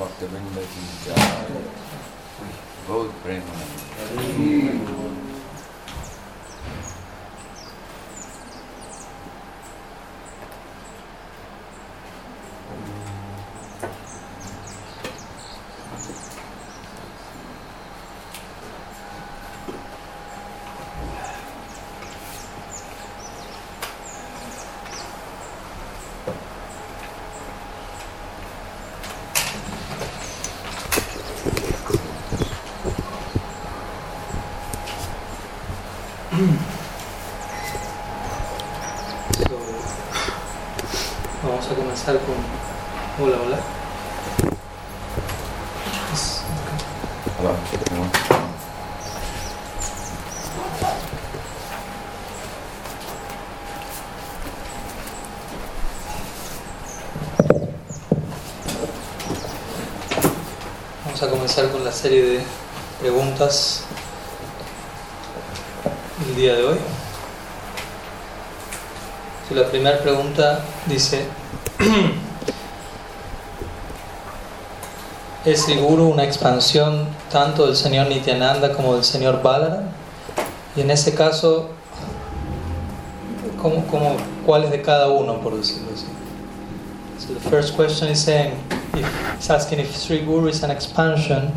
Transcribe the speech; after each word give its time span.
Bhaktivinoda 0.00 0.62
ki 0.72 0.82
jai. 1.04 1.24
Gaur 2.88 3.08
Premanand. 3.22 4.80
So, 39.38 39.58
vamos 41.42 41.66
a 41.70 41.74
comenzar 41.74 42.14
con. 42.20 42.34
Hola, 43.26 43.36
hola. 43.44 43.58
Es- 46.12 46.42
Hello. 47.38 47.50
everyone. 47.72 48.10
Vamos 61.04 61.22
a 61.22 61.29
comenzar 61.40 61.70
con 61.70 61.82
la 61.82 61.90
serie 61.90 62.22
de 62.22 62.40
preguntas 63.00 63.84
del 66.26 66.36
día 66.36 66.54
de 66.54 66.64
hoy. 66.64 66.76
So, 69.48 69.54
la 69.54 69.64
primera 69.64 70.00
pregunta 70.00 70.60
dice, 70.84 71.24
¿es 75.46 75.66
el 75.68 75.80
Guru 75.80 76.10
una 76.10 76.24
expansión 76.24 77.08
tanto 77.32 77.66
del 77.66 77.74
señor 77.74 78.08
Nityananda 78.08 78.74
como 78.74 78.96
del 78.96 79.04
señor 79.04 79.40
Balaram? 79.40 79.84
Y 80.76 80.82
en 80.82 80.90
ese 80.90 81.14
caso, 81.14 81.70
¿cómo, 83.62 83.86
cómo, 83.86 84.18
¿cuál 84.44 84.64
es 84.64 84.72
de 84.72 84.82
cada 84.82 85.08
uno, 85.08 85.40
por 85.40 85.56
decirlo 85.56 85.88
así? 85.94 86.04
So 87.18 87.32
the 87.32 87.40
first 87.48 87.76
question 87.76 88.10
is 88.10 88.20
saying, 88.20 88.52
if, 88.94 89.34
it's 89.34 89.50
asking 89.50 89.80
if 89.80 89.96
Sri 89.96 90.24
Guru 90.24 90.48
is 90.48 90.62
an 90.62 90.70
expansion 90.70 91.52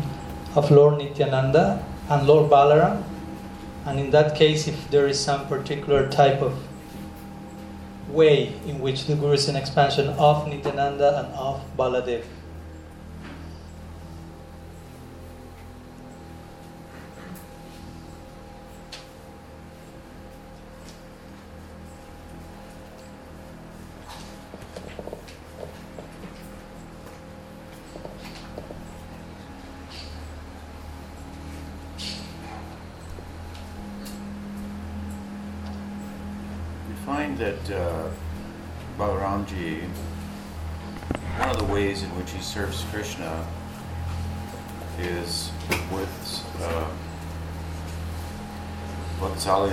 of 0.54 0.70
Lord 0.70 0.98
Nityananda 0.98 1.84
and 2.08 2.26
Lord 2.26 2.50
Balaram, 2.50 3.02
and 3.86 4.00
in 4.00 4.10
that 4.10 4.36
case, 4.36 4.66
if 4.66 4.90
there 4.90 5.06
is 5.06 5.18
some 5.18 5.46
particular 5.46 6.08
type 6.08 6.40
of 6.40 6.54
way 8.08 8.54
in 8.66 8.78
which 8.80 9.06
the 9.06 9.14
Guru 9.16 9.32
is 9.32 9.48
an 9.48 9.56
expansion 9.56 10.08
of 10.10 10.46
Nityananda 10.48 11.24
and 11.24 11.34
of 11.34 11.62
Baladev. 11.76 12.24
Find 37.24 37.38
that 37.38 37.70
uh, 37.70 38.10
Balaramji, 38.98 39.88
one 41.38 41.48
of 41.48 41.58
the 41.58 41.72
ways 41.72 42.02
in 42.02 42.10
which 42.18 42.30
he 42.32 42.40
serves 42.40 42.84
Krishna 42.90 43.46
is 44.98 45.50
with 45.90 46.44
uh, 46.60 46.86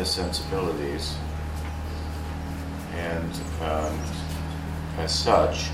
sensibilities. 0.05 1.17
And 2.93 3.33
um, 3.61 3.99
as 4.97 5.13
such, 5.13 5.67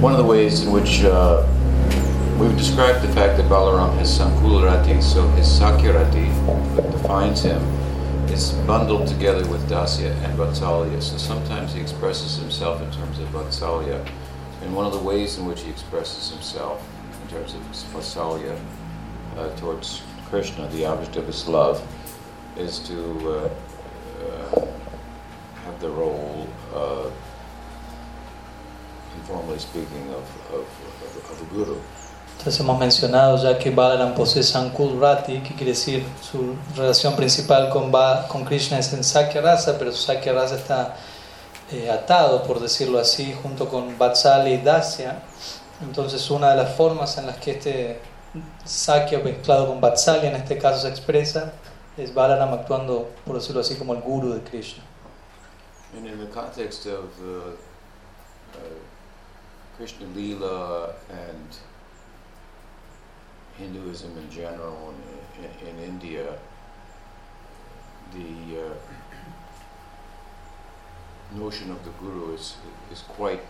one 0.00 0.12
of 0.12 0.18
the 0.18 0.24
ways 0.24 0.62
in 0.62 0.72
which 0.72 1.04
uh, 1.04 1.46
we've 2.38 2.56
described 2.56 3.02
the 3.02 3.12
fact 3.14 3.38
that 3.38 3.46
Balaram 3.46 3.96
has 3.96 4.18
Sankularati, 4.18 5.02
so 5.02 5.26
his 5.30 5.46
Sakyarati 5.46 6.76
that 6.76 6.90
defines 6.90 7.42
him 7.42 7.62
is 8.30 8.52
bundled 8.66 9.08
together 9.08 9.48
with 9.48 9.66
Dasya 9.70 10.10
and 10.24 10.38
Vatsalya. 10.38 11.02
So 11.02 11.16
sometimes 11.16 11.72
he 11.72 11.80
expresses 11.80 12.36
himself 12.36 12.82
in 12.82 12.90
terms 12.90 13.18
of 13.18 13.28
Vatsalya. 13.28 14.06
And 14.62 14.74
one 14.74 14.84
of 14.84 14.92
the 14.92 14.98
ways 14.98 15.38
in 15.38 15.46
which 15.46 15.62
he 15.62 15.70
expresses 15.70 16.30
himself 16.30 16.86
in 17.22 17.28
terms 17.28 17.54
of 17.54 17.60
Vatsalya 17.94 18.58
uh, 19.38 19.56
towards 19.56 20.02
Krishna, 20.28 20.68
the 20.68 20.84
object 20.84 21.16
of 21.16 21.26
his 21.26 21.48
love, 21.48 21.80
is 22.56 22.78
to 22.80 23.30
uh, 23.30 23.50
uh, 24.26 24.66
have 25.64 25.80
the 25.80 25.88
role, 25.88 26.46
informally 29.16 29.58
speaking, 29.58 30.08
of, 30.10 30.24
of, 30.52 30.66
of, 31.02 31.30
of 31.30 31.38
the 31.38 31.54
Guru. 31.54 31.80
Hemos 32.46 32.78
mencionado 32.78 33.36
ya 33.42 33.58
que 33.58 33.70
Balaram 33.70 34.14
posee 34.14 34.42
Sankul 34.44 35.00
Rati, 35.00 35.40
que 35.40 35.54
quiere 35.54 35.72
decir 35.72 36.06
su 36.22 36.54
relación 36.76 37.16
principal 37.16 37.68
con, 37.70 37.90
Ba- 37.90 38.28
con 38.28 38.44
Krishna 38.44 38.78
es 38.78 38.92
en 38.92 39.02
Sakya 39.02 39.40
Rasa, 39.40 39.76
pero 39.76 39.90
su 39.90 40.02
Sakya 40.04 40.32
Rasa 40.32 40.54
está 40.54 40.96
eh, 41.72 41.90
atado, 41.90 42.44
por 42.44 42.60
decirlo 42.60 43.00
así, 43.00 43.36
junto 43.42 43.68
con 43.68 43.98
Vatsalya 43.98 44.50
y 44.50 44.58
Dasya. 44.58 45.22
Entonces 45.82 46.30
una 46.30 46.50
de 46.50 46.56
las 46.56 46.76
formas 46.76 47.18
en 47.18 47.26
las 47.26 47.36
que 47.38 47.50
este 47.50 48.00
Sakya 48.64 49.18
mezclado 49.18 49.66
con 49.66 49.80
Vatsalya 49.80 50.28
en 50.30 50.36
este 50.36 50.56
caso 50.56 50.82
se 50.82 50.88
expresa 50.88 51.52
es 51.96 52.14
Balaram 52.14 52.54
actuando, 52.54 53.10
por 53.26 53.36
decirlo 53.36 53.60
así, 53.62 53.74
como 53.74 53.92
el 53.94 54.02
guru 54.02 54.34
de 54.34 54.40
Krishna. 54.42 54.84
And 55.96 56.06
in 56.06 56.18
the 56.18 56.30
context 56.30 56.86
of 56.86 57.06
uh, 57.20 57.54
uh, 58.54 58.58
Krishna 59.76 60.06
Lila 60.14 60.94
and 61.10 61.56
Hinduism 63.58 64.16
in 64.18 64.30
general 64.30 64.94
in, 65.38 65.44
in, 65.44 65.68
in 65.68 65.84
India, 65.84 66.38
the 68.12 68.60
uh, 68.60 68.74
notion 71.34 71.70
of 71.70 71.84
the 71.84 71.90
guru 72.00 72.34
is, 72.34 72.56
is 72.92 73.00
quite 73.00 73.40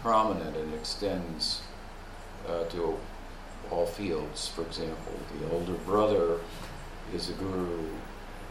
prominent 0.00 0.56
and 0.56 0.74
extends 0.74 1.62
uh, 2.48 2.64
to 2.64 2.96
all 3.70 3.86
fields. 3.86 4.48
For 4.48 4.62
example, 4.62 5.12
the 5.38 5.50
older 5.52 5.74
brother 5.84 6.38
is 7.14 7.30
a 7.30 7.34
guru 7.34 7.84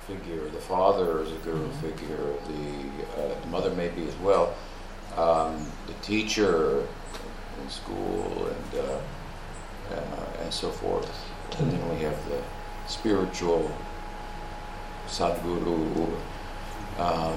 figure, 0.08 0.50
the 0.50 0.60
father 0.60 1.22
is 1.22 1.32
a 1.32 1.36
guru 1.38 1.70
figure, 1.74 2.34
the, 2.48 3.22
uh, 3.22 3.42
the 3.42 3.48
mother 3.48 3.72
maybe 3.72 4.08
as 4.08 4.16
well, 4.18 4.56
um, 5.18 5.66
the 5.88 5.94
teacher 6.02 6.86
in 7.62 7.70
school, 7.70 8.48
and 8.48 8.80
uh, 9.92 10.44
and 10.44 10.54
so 10.54 10.70
forth. 10.70 11.10
And 11.60 11.72
then 11.72 11.90
we 11.90 12.04
have 12.04 12.18
the 12.30 12.42
spiritual 12.88 13.72
Sadguru, 15.08 16.08
um, 17.00 17.34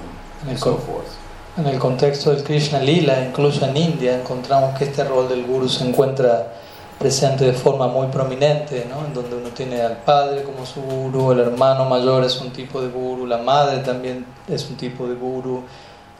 and 0.47 0.57
so 0.57 0.77
forth. 0.77 1.17
En 1.57 1.65
el 1.65 1.79
contexto 1.79 2.31
del 2.33 2.43
Krishna 2.43 2.79
Lila, 2.79 3.25
incluso 3.25 3.65
en 3.65 3.75
India, 3.75 4.17
encontramos 4.17 4.77
que 4.77 4.85
este 4.85 5.03
rol 5.03 5.27
del 5.27 5.45
guru 5.45 5.67
se 5.67 5.85
encuentra 5.87 6.53
presente 6.97 7.45
de 7.45 7.53
forma 7.53 7.87
muy 7.87 8.07
prominente, 8.07 8.85
¿no? 8.89 9.05
en 9.05 9.13
donde 9.13 9.35
uno 9.35 9.49
tiene 9.49 9.81
al 9.81 9.97
padre 9.97 10.43
como 10.43 10.65
su 10.65 10.81
guru, 10.81 11.31
el 11.31 11.39
hermano 11.39 11.85
mayor 11.85 12.23
es 12.23 12.39
un 12.39 12.51
tipo 12.51 12.81
de 12.81 12.89
guru, 12.89 13.25
la 13.25 13.39
madre 13.39 13.79
también 13.79 14.25
es 14.47 14.69
un 14.69 14.77
tipo 14.77 15.07
de 15.07 15.15
guru, 15.15 15.63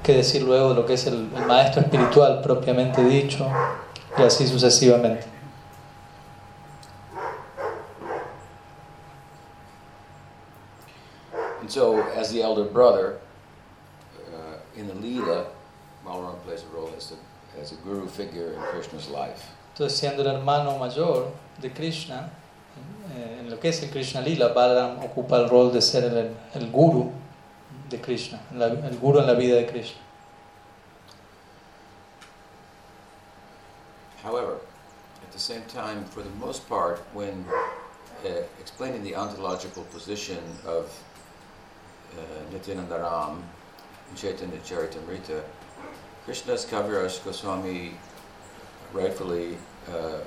qué 0.03 0.15
decir 0.15 0.41
luego 0.41 0.69
de 0.69 0.75
lo 0.75 0.85
que 0.85 0.95
es 0.95 1.05
el, 1.07 1.29
el 1.35 1.45
maestro 1.45 1.81
espiritual 1.81 2.41
propiamente 2.41 3.03
dicho, 3.03 3.47
y 4.17 4.23
así 4.23 4.47
sucesivamente. 4.47 5.30
And 11.71 11.75
so, 11.79 12.01
as 12.19 12.33
the 12.33 12.41
elder 12.41 12.65
brother, 12.65 13.17
uh, 14.35 14.57
in 14.75 14.89
the 14.89 14.93
Leela, 14.95 15.45
Balaram 16.05 16.37
plays 16.43 16.63
a 16.63 16.75
role 16.75 16.91
as, 16.97 17.11
the, 17.11 17.15
as 17.61 17.71
a 17.71 17.75
guru 17.75 18.07
figure 18.09 18.51
in 18.51 18.59
Krishna's 18.73 19.07
life. 19.07 19.47
Entonces, 19.73 19.97
siendo 19.97 20.19
el 20.19 20.27
hermano 20.35 20.77
mayor 20.77 21.31
de 21.61 21.69
Krishna, 21.69 22.29
eh, 23.15 23.39
en 23.39 23.49
lo 23.49 23.55
que 23.57 23.69
es 23.69 23.81
el 23.83 23.89
Krishna 23.89 24.19
Lila, 24.19 24.49
Balaram 24.53 24.99
ocupa 25.01 25.37
el 25.37 25.47
rol 25.49 25.71
de 25.71 25.81
ser 25.81 26.03
el, 26.03 26.35
el 26.55 26.69
guru 26.71 27.09
de 27.89 28.01
Krishna, 28.01 28.41
la- 28.53 28.65
el 28.67 28.97
guru 28.99 29.19
en 29.19 29.27
la 29.27 29.33
vida 29.35 29.55
de 29.55 29.65
Krishna. 29.65 30.01
However, 34.21 34.57
at 35.23 35.31
the 35.31 35.39
same 35.39 35.61
time, 35.69 36.03
for 36.03 36.21
the 36.21 36.29
most 36.31 36.67
part, 36.67 36.99
when 37.13 37.45
uh, 38.25 38.29
explaining 38.59 39.03
the 39.05 39.15
ontological 39.15 39.83
position 39.85 40.37
of 40.67 40.91
uh, 42.17 42.53
Nityananda 42.53 42.99
Ram 42.99 43.43
in 44.09 44.15
Chaitanya 44.15 44.57
Charitamrita, 44.57 45.41
Krishnadas 46.25 46.65
Kaviraj 46.65 47.23
Goswami 47.23 47.93
rightfully 48.93 49.57
uh, 49.89 50.19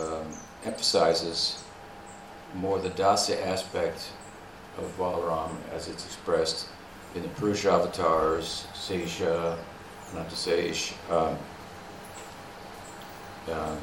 um, 0.00 0.26
emphasizes 0.64 1.62
more 2.54 2.78
the 2.78 2.90
dasya 2.90 3.44
aspect 3.46 4.10
of 4.78 4.96
Balaram 4.96 5.50
as 5.72 5.88
it's 5.88 6.04
expressed 6.06 6.68
in 7.14 7.22
the 7.22 7.28
Purusha 7.28 7.70
avatars, 7.70 8.66
Sesha, 8.74 9.56
Anantasesh, 10.12 10.92
um, 11.10 11.36
um, 13.52 13.78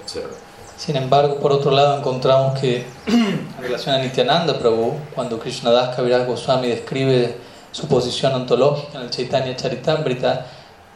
etc. 0.00 0.34
Sin 0.76 0.96
embargo, 0.96 1.38
por 1.38 1.52
otro 1.52 1.70
lado, 1.70 1.98
encontramos 1.98 2.58
que 2.58 2.84
en 3.06 3.62
relación 3.62 3.94
a 3.94 3.98
Nityananda 3.98 4.58
Prabhu, 4.58 4.98
cuando 5.14 5.38
Krishnadas 5.38 5.94
Kaviraj 5.94 6.26
Goswami 6.26 6.68
describe 6.68 7.36
su 7.70 7.86
posición 7.86 8.34
ontológica 8.34 8.98
en 8.98 9.04
el 9.04 9.10
Chaitanya 9.10 9.54
Charitamrita, 9.56 10.46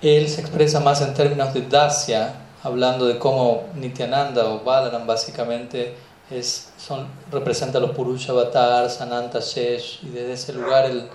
él 0.02 0.28
se 0.28 0.40
expresa 0.40 0.80
más 0.80 1.00
en 1.00 1.14
términos 1.14 1.54
de 1.54 1.62
dasya, 1.62 2.34
hablando 2.62 3.06
de 3.06 3.18
cómo 3.18 3.68
Nityananda 3.74 4.46
o 4.46 4.60
Balaram 4.60 5.06
básicamente 5.06 5.94
es, 6.30 6.72
son, 6.76 7.08
representa 7.30 7.78
los 7.78 7.92
Purusha 7.92 8.32
Avatars, 8.32 9.00
Ananta 9.00 9.40
Shesh, 9.40 10.00
y 10.02 10.10
desde 10.10 10.32
ese 10.32 10.52
lugar 10.52 10.86
él 10.86 11.08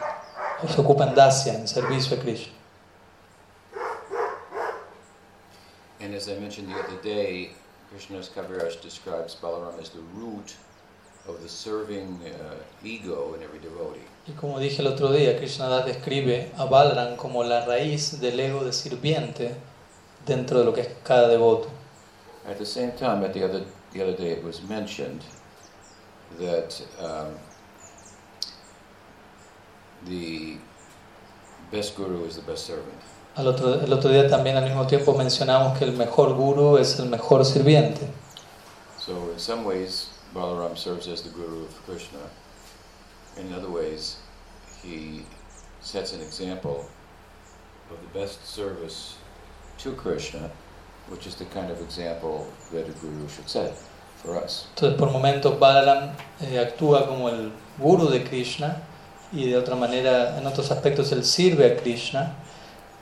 se 0.73 0.81
ocupa 0.81 1.05
en 1.05 1.15
dasya, 1.15 1.53
en 1.53 1.67
servicio 1.67 2.17
a 2.17 2.19
Krishna. 2.19 2.53
And 6.01 6.13
as 6.15 6.27
I 6.27 6.35
mentioned 6.39 6.69
the 6.69 6.75
other 6.75 7.01
day, 7.01 7.51
Krishnadas 7.93 8.29
Kaviraj 8.29 8.81
describes 8.81 9.35
Balaram 9.35 9.79
as 9.79 9.89
the 9.89 10.01
root 10.15 10.55
of 11.27 11.39
the 11.43 11.47
serving 11.47 12.19
uh, 12.25 12.55
ego 12.83 13.35
in 13.35 13.43
every 13.43 13.59
devotee. 13.59 14.01
Y 14.27 14.33
como 14.33 14.59
dije 14.59 14.79
el 14.79 14.87
otro 14.87 15.09
día, 15.09 15.37
Krishnadas 15.37 15.85
describe 15.85 16.51
a 16.57 16.65
Balaram 16.65 17.15
como 17.17 17.43
la 17.43 17.65
raíz 17.65 18.19
del 18.19 18.39
ego 18.39 18.63
de 18.63 18.73
sirviente 18.73 19.55
dentro 20.25 20.59
de 20.59 20.65
lo 20.65 20.73
que 20.73 20.81
es 20.81 20.89
cada 21.03 21.27
devoto. 21.27 21.69
At 22.49 22.57
the 22.57 22.65
same 22.65 22.93
time, 22.93 23.23
at 23.23 23.33
the 23.33 23.43
other 23.43 23.63
the 23.91 24.01
other 24.01 24.17
day, 24.17 24.31
it 24.31 24.43
was 24.43 24.63
mentioned 24.63 25.21
that 26.39 26.81
um, 26.99 27.35
the 30.05 30.57
best 31.71 31.95
guru 31.95 32.25
is 32.25 32.35
the 32.37 32.41
best 32.41 32.65
servant. 32.65 32.99
Al 33.35 33.47
otro, 33.47 33.81
el 33.81 33.91
otro 33.91 34.11
día 34.11 34.29
también 34.29 34.57
al 34.57 34.65
mismo 34.65 34.85
tiempo 34.85 35.13
mencionamos 35.15 35.77
que 35.77 35.85
el 35.85 35.93
mejor 35.93 36.35
guru 36.35 36.77
es 36.77 36.99
el 36.99 37.07
mejor 37.07 37.43
sirviente. 37.45 38.07
So 38.99 39.31
in 39.33 39.39
some 39.39 39.65
ways, 39.65 40.09
Balaram 40.33 40.77
serves 40.77 41.07
as 41.07 41.23
the 41.23 41.29
guru 41.29 41.63
of 41.63 41.85
Krishna. 41.85 42.19
In 43.37 43.51
other 43.53 43.69
ways, 43.69 44.17
he 44.83 45.25
sets 45.81 46.13
an 46.13 46.21
example 46.21 46.85
of 47.89 47.97
the 48.01 48.19
best 48.19 48.45
service 48.45 49.17
to 49.79 49.93
Krishna, 49.93 50.51
which 51.09 51.25
is 51.27 51.35
the 51.35 51.45
kind 51.45 51.71
of 51.71 51.81
example 51.81 52.47
that 52.71 52.87
a 52.87 52.91
guru 53.01 53.27
should 53.27 53.49
set 53.49 53.73
for 54.21 54.37
us. 54.37 54.67
Entonces 54.75 54.97
por 54.97 55.09
momentos 55.09 55.59
Balaram 55.59 56.11
eh, 56.39 56.59
actúa 56.59 57.07
como 57.07 57.29
el 57.29 57.51
guru 57.79 58.09
de 58.09 58.23
Krishna 58.23 58.77
y 59.31 59.49
de 59.49 59.57
otra 59.57 59.75
manera 59.75 60.37
en 60.37 60.45
otros 60.45 60.71
aspectos 60.71 61.11
él 61.11 61.25
sirve 61.25 61.65
a 61.65 61.75
Krishna 61.75 62.35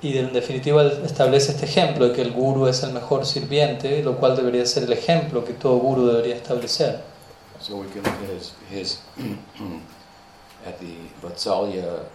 y 0.02 0.18
en 0.18 0.34
definitiva 0.34 0.84
establece 0.84 1.52
este 1.52 1.66
ejemplo 1.66 2.08
de 2.08 2.16
que 2.16 2.22
el 2.22 2.32
guru 2.32 2.68
es 2.68 2.82
el 2.84 2.92
mejor 2.92 3.26
sirviente, 3.26 4.02
lo 4.02 4.18
cual 4.18 4.36
debería 4.36 4.66
ser 4.66 4.84
el 4.84 4.94
ejemplo 4.94 5.46
que 5.46 5.54
todo 5.54 5.78
guru 5.78 6.08
debería 6.08 6.36
establecer. 6.36 7.04
So 7.60 7.78
we 7.78 7.88
can 7.90 8.02
look 8.02 8.24
at 8.24 8.30
his, 8.30 8.54
his 8.72 9.02
at 10.66 10.80
the 10.80 10.96
Vatsalya 11.22 12.06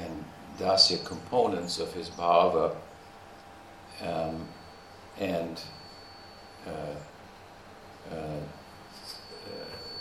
and 0.00 0.24
Dasya 0.58 1.04
components 1.04 1.78
of 1.78 1.92
his 1.92 2.08
bhava 2.08 2.74
um, 4.02 4.48
and 5.20 5.60
uh, 6.66 6.96
uh, 8.10 8.14
uh, 8.14 8.40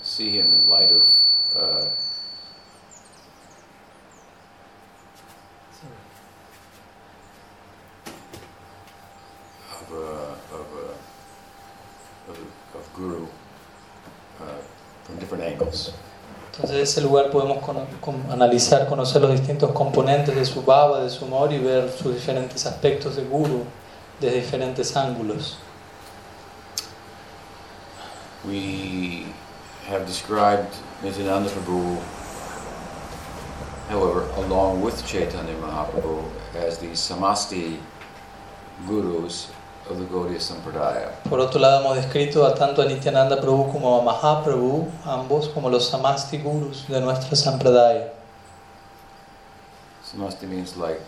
see 0.01 0.39
him 0.39 0.53
in 0.53 0.67
light 0.67 0.91
of 0.91 1.00
of, 9.91 9.97
uh, 9.97 10.55
of, 10.55 10.65
uh, 10.77 12.31
of, 12.31 12.37
of 12.75 12.93
Guru 12.95 13.23
uh, 14.39 14.43
from 15.03 15.17
different 15.19 15.43
angles. 15.43 15.93
Entonces, 16.51 16.71
de 16.75 16.81
ese 16.81 17.01
lugar 17.01 17.29
podemos 17.31 17.63
cono- 17.63 17.87
con- 18.01 18.23
analizar, 18.29 18.87
conocer 18.87 19.21
los 19.21 19.31
distintos 19.31 19.71
componentes 19.71 20.35
de 20.35 20.45
su 20.45 20.61
bhava, 20.63 21.01
de 21.01 21.09
su 21.09 21.25
humor 21.25 21.51
y 21.53 21.57
ver 21.59 21.89
sus 21.91 22.13
diferentes 22.13 22.65
aspectos 22.65 23.15
de 23.15 23.23
guru 23.23 23.63
desde 24.19 24.37
diferentes 24.41 24.95
ángulos. 24.97 25.57
We 28.45 29.25
have 29.87 30.05
described 30.07 30.73
Nityananda 31.03 31.49
Prabhu, 31.49 31.97
however, 33.89 34.23
along 34.37 34.81
with 34.81 35.05
Chaitanya 35.05 35.53
Mahaprabhu, 35.55 36.23
as 36.55 36.79
the 36.79 36.87
Samasti 36.87 37.77
gurus 38.87 39.47
of 39.89 39.97
the 39.97 40.05
Gaudiya 40.05 40.39
Sampradaya. 40.39 41.11
Por 41.29 41.39
otro 41.39 41.59
lado, 41.59 41.81
hemos 41.81 41.97
descrito 41.97 42.45
a 42.45 42.53
tanto 42.53 42.81
a 42.81 42.85
Nityananda 42.85 43.39
Prabhu 43.41 43.71
como 43.71 43.99
a 43.99 44.03
Mahaprabhu, 44.03 44.89
ambos 45.05 45.49
como 45.49 45.69
los 45.69 45.89
Samasti 45.89 46.37
Gurus 46.37 46.87
de 46.87 47.01
nuestra 47.01 47.35
Sampradaya. 47.35 48.09
Samasti 50.03 50.47
means 50.47 50.75
like 50.77 50.99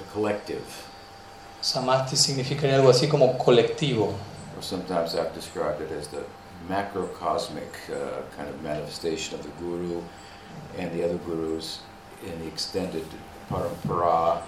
a 0.00 0.12
collective, 0.12 0.64
Samasti 1.60 2.16
significaría 2.16 2.76
algo 2.76 2.90
así 2.90 3.08
como 3.08 3.36
colectivo, 3.38 4.14
or 4.56 4.62
sometimes 4.62 5.14
I've 5.14 5.32
described 5.34 5.80
it 5.80 5.90
as 5.92 6.08
the 6.08 6.24
macrocosmic 6.68 7.72
uh, 7.90 8.22
kind 8.36 8.48
of 8.48 8.62
manifestation 8.62 9.34
of 9.38 9.42
the 9.42 9.50
guru 9.60 10.02
and 10.76 10.92
the 10.92 11.04
other 11.04 11.18
gurus 11.18 11.80
in 12.24 12.38
the 12.40 12.46
extended 12.46 13.04
parampara, 13.50 14.42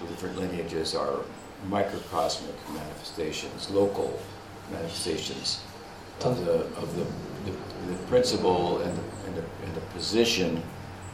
the 0.00 0.08
different 0.08 0.38
lineages 0.38 0.94
are 0.94 1.20
microcosmic 1.68 2.54
manifestations, 2.72 3.70
local 3.70 4.18
manifestations 4.70 5.62
of 6.24 6.44
the 6.44 6.64
of 6.80 6.96
the, 6.96 7.04
the, 7.44 7.56
the 7.92 7.98
principle 8.08 8.80
and 8.80 8.96
the, 8.96 9.02
and, 9.26 9.36
the, 9.36 9.44
and 9.64 9.74
the 9.74 9.80
position 9.94 10.62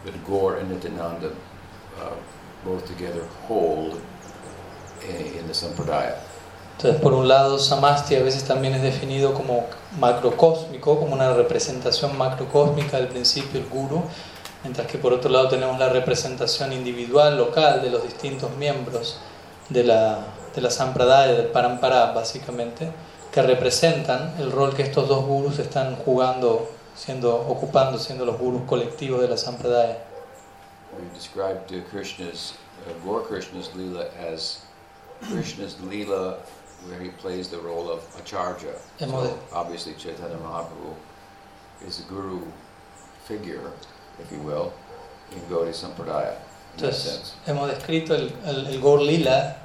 that 0.05 0.15
Gaur 0.27 0.57
and 0.57 0.71
Nityananda 0.71 1.35
uh, 2.01 2.15
both 2.65 2.87
together 2.87 3.25
hold 3.47 4.01
in, 5.09 5.39
in 5.39 5.47
the 5.47 5.55
Sampradaya. 5.55 6.19
Entonces, 6.77 7.01
por 7.01 7.13
un 7.13 7.27
lado, 7.27 7.59
Samasti 7.59 8.15
a 8.15 8.23
veces 8.23 8.45
también 8.45 8.73
es 8.75 8.83
definido 8.83 9.35
como 9.35 9.67
macrocósmico, 9.99 11.01
como 11.01 11.13
una 11.13 11.35
representación 11.35 12.17
macrocósmica 12.17 12.99
del 12.99 13.09
principio 13.09 13.61
del 13.61 13.69
guru, 13.69 14.05
mientras 14.63 14.87
que 14.87 14.97
por 14.97 15.13
otro 15.13 15.29
lado 15.29 15.49
tenemos 15.49 15.77
la 15.77 15.89
representación 15.89 16.73
individual, 16.73 17.37
local, 17.37 17.83
de 17.83 17.91
los 17.91 18.05
distintos 18.05 18.55
miembros 18.57 19.19
de 19.69 19.83
la, 19.83 20.21
de 20.55 20.61
la 20.61 20.71
Sampradaya, 20.71 21.33
del 21.33 21.49
Parampara, 21.49 22.13
básicamente, 22.13 22.91
que 23.33 23.43
representan 23.43 24.35
el 24.39 24.51
rol 24.51 24.75
que 24.75 24.83
estos 24.83 25.09
dos 25.09 25.25
gurus 25.25 25.59
están 25.59 25.97
jugando, 25.97 26.69
siendo, 26.97 27.35
ocupando, 27.35 27.99
siendo 27.99 28.25
los 28.25 28.39
gurus 28.39 28.63
colectivos 28.63 29.21
de 29.21 29.29
la 29.29 29.37
Sampradaya. 29.37 29.99
We 30.99 31.05
described 31.15 31.71
uh, 31.73 31.83
Krishna's, 31.91 32.55
uh, 32.87 32.93
Gaur 33.05 33.23
Krishna's 33.23 33.69
Leela 33.77 34.09
as 34.17 34.63
Krishna's 35.31 35.77
Leela 35.77 36.39
where 36.87 37.01
he 37.01 37.11
plays 37.11 37.49
the 37.49 37.59
role 37.59 37.91
of 37.91 38.03
Acharya. 38.19 38.75
So 38.99 39.39
obviously 39.53 39.95
Chaitanya 39.95 40.37
Mahaprabhu 40.37 40.95
is 41.87 42.01
a 42.01 42.03
guru 42.05 42.41
figure, 43.25 43.73
if 44.21 44.31
you 44.33 44.39
will, 44.39 44.73
in 45.33 45.41
Gaudiya 45.51 45.75
Sampradaya. 45.75 46.37
In 46.77 46.85
Entonces, 46.85 47.35
hemos 47.47 47.69
descrito 47.71 48.15
el, 48.15 48.33
el, 48.47 48.67
el 48.67 48.81
Gaur 48.81 49.01
Lila 49.01 49.57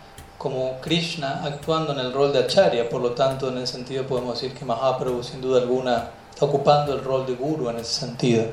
como 0.43 0.81
Krishna 0.81 1.41
actuando 1.45 1.93
en 1.93 1.99
el 1.99 2.11
rol 2.11 2.33
de 2.33 2.39
Acharya, 2.39 2.89
por 2.89 3.01
lo 3.01 3.13
tanto, 3.13 3.47
en 3.47 3.59
ese 3.59 3.77
sentido 3.77 4.05
podemos 4.05 4.33
decir 4.41 4.53
que 4.53 4.65
Mahaprabhu, 4.65 5.23
sin 5.23 5.39
duda 5.39 5.61
alguna, 5.61 6.09
está 6.29 6.45
ocupando 6.45 6.93
el 6.93 7.01
rol 7.01 7.25
de 7.25 7.35
Guru 7.35 7.69
en 7.69 7.77
ese 7.77 7.93
sentido. 7.93 8.51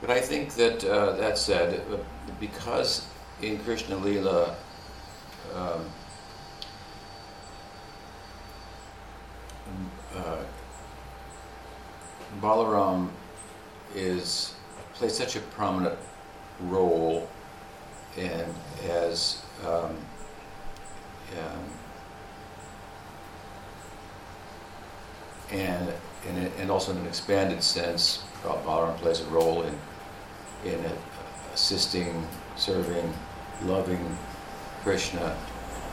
But 0.00 0.10
I 0.10 0.20
think 0.20 0.54
that 0.54 0.84
uh, 0.84 1.16
that 1.16 1.38
said, 1.38 1.80
uh, 1.90 1.96
because 2.38 3.04
in 3.42 3.58
Krishna 3.64 3.96
Leela, 3.96 4.54
um, 5.56 5.86
uh, 10.16 10.44
Balaram 12.40 13.08
is 13.96 14.54
plays 14.94 15.16
such 15.16 15.34
a 15.34 15.40
prominent 15.40 15.98
role 16.60 17.26
and 18.16 18.54
as 18.88 19.42
um, 19.66 19.96
and, 25.52 25.92
and 26.28 26.50
and 26.60 26.70
also 26.70 26.92
in 26.92 26.98
an 26.98 27.06
expanded 27.06 27.62
sense, 27.62 28.22
Balaram 28.42 28.96
plays 28.96 29.20
a 29.20 29.26
role 29.26 29.62
in 29.62 29.74
in 30.64 30.80
assisting, 31.52 32.26
serving, 32.56 33.12
loving 33.64 34.16
Krishna. 34.82 35.36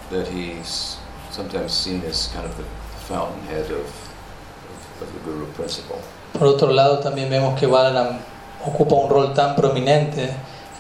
That 0.10 0.28
he's 0.28 0.98
sometimes 1.32 1.72
seen 1.72 2.04
as 2.04 2.28
kind 2.34 2.46
of 2.46 2.58
the 2.58 2.66
fountainhead 3.08 3.72
of, 3.72 3.88
of, 3.88 5.02
of 5.02 5.14
the 5.14 5.20
Guru 5.24 5.46
principle. 5.54 6.02
Por 6.34 6.48
otro 6.48 6.72
lado, 6.74 7.00
también 7.00 7.30
vemos 7.30 7.58
que 7.58 7.66
Balaram 7.68 8.20
ocupa 8.66 8.96
un 8.96 9.10
rol 9.10 9.34
tan 9.34 9.56
prominente 9.56 10.24
en 10.24 10.36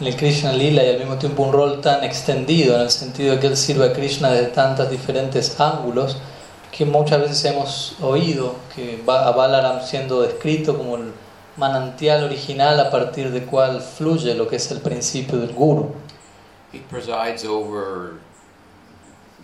el 0.07 0.15
Krishna 0.15 0.51
Lila 0.53 0.83
y 0.83 0.89
al 0.89 0.99
mismo 0.99 1.17
tiempo 1.17 1.43
un 1.43 1.53
rol 1.53 1.81
tan 1.81 2.03
extendido 2.03 2.75
en 2.75 2.81
el 2.81 2.89
sentido 2.89 3.35
de 3.35 3.39
que 3.39 3.47
él 3.47 3.57
sirve 3.57 3.85
a 3.85 3.93
Krishna 3.93 4.31
desde 4.31 4.47
tantos 4.47 4.89
diferentes 4.89 5.59
ángulos 5.59 6.17
que 6.71 6.85
muchas 6.85 7.21
veces 7.21 7.45
hemos 7.45 7.95
oído 8.01 8.55
que 8.75 9.03
a 9.07 9.31
Balaram 9.31 9.81
siendo 9.81 10.21
descrito 10.21 10.77
como 10.77 10.95
el 10.95 11.13
manantial 11.57 12.23
original 12.23 12.79
a 12.79 12.89
partir 12.89 13.31
de 13.31 13.45
cual 13.45 13.81
fluye 13.81 14.33
lo 14.33 14.47
que 14.47 14.55
es 14.55 14.71
el 14.71 14.79
principio 14.79 15.37
del 15.37 15.53
guru. 15.53 15.93
He 16.73 16.79
presides 16.79 17.43
over 17.43 18.13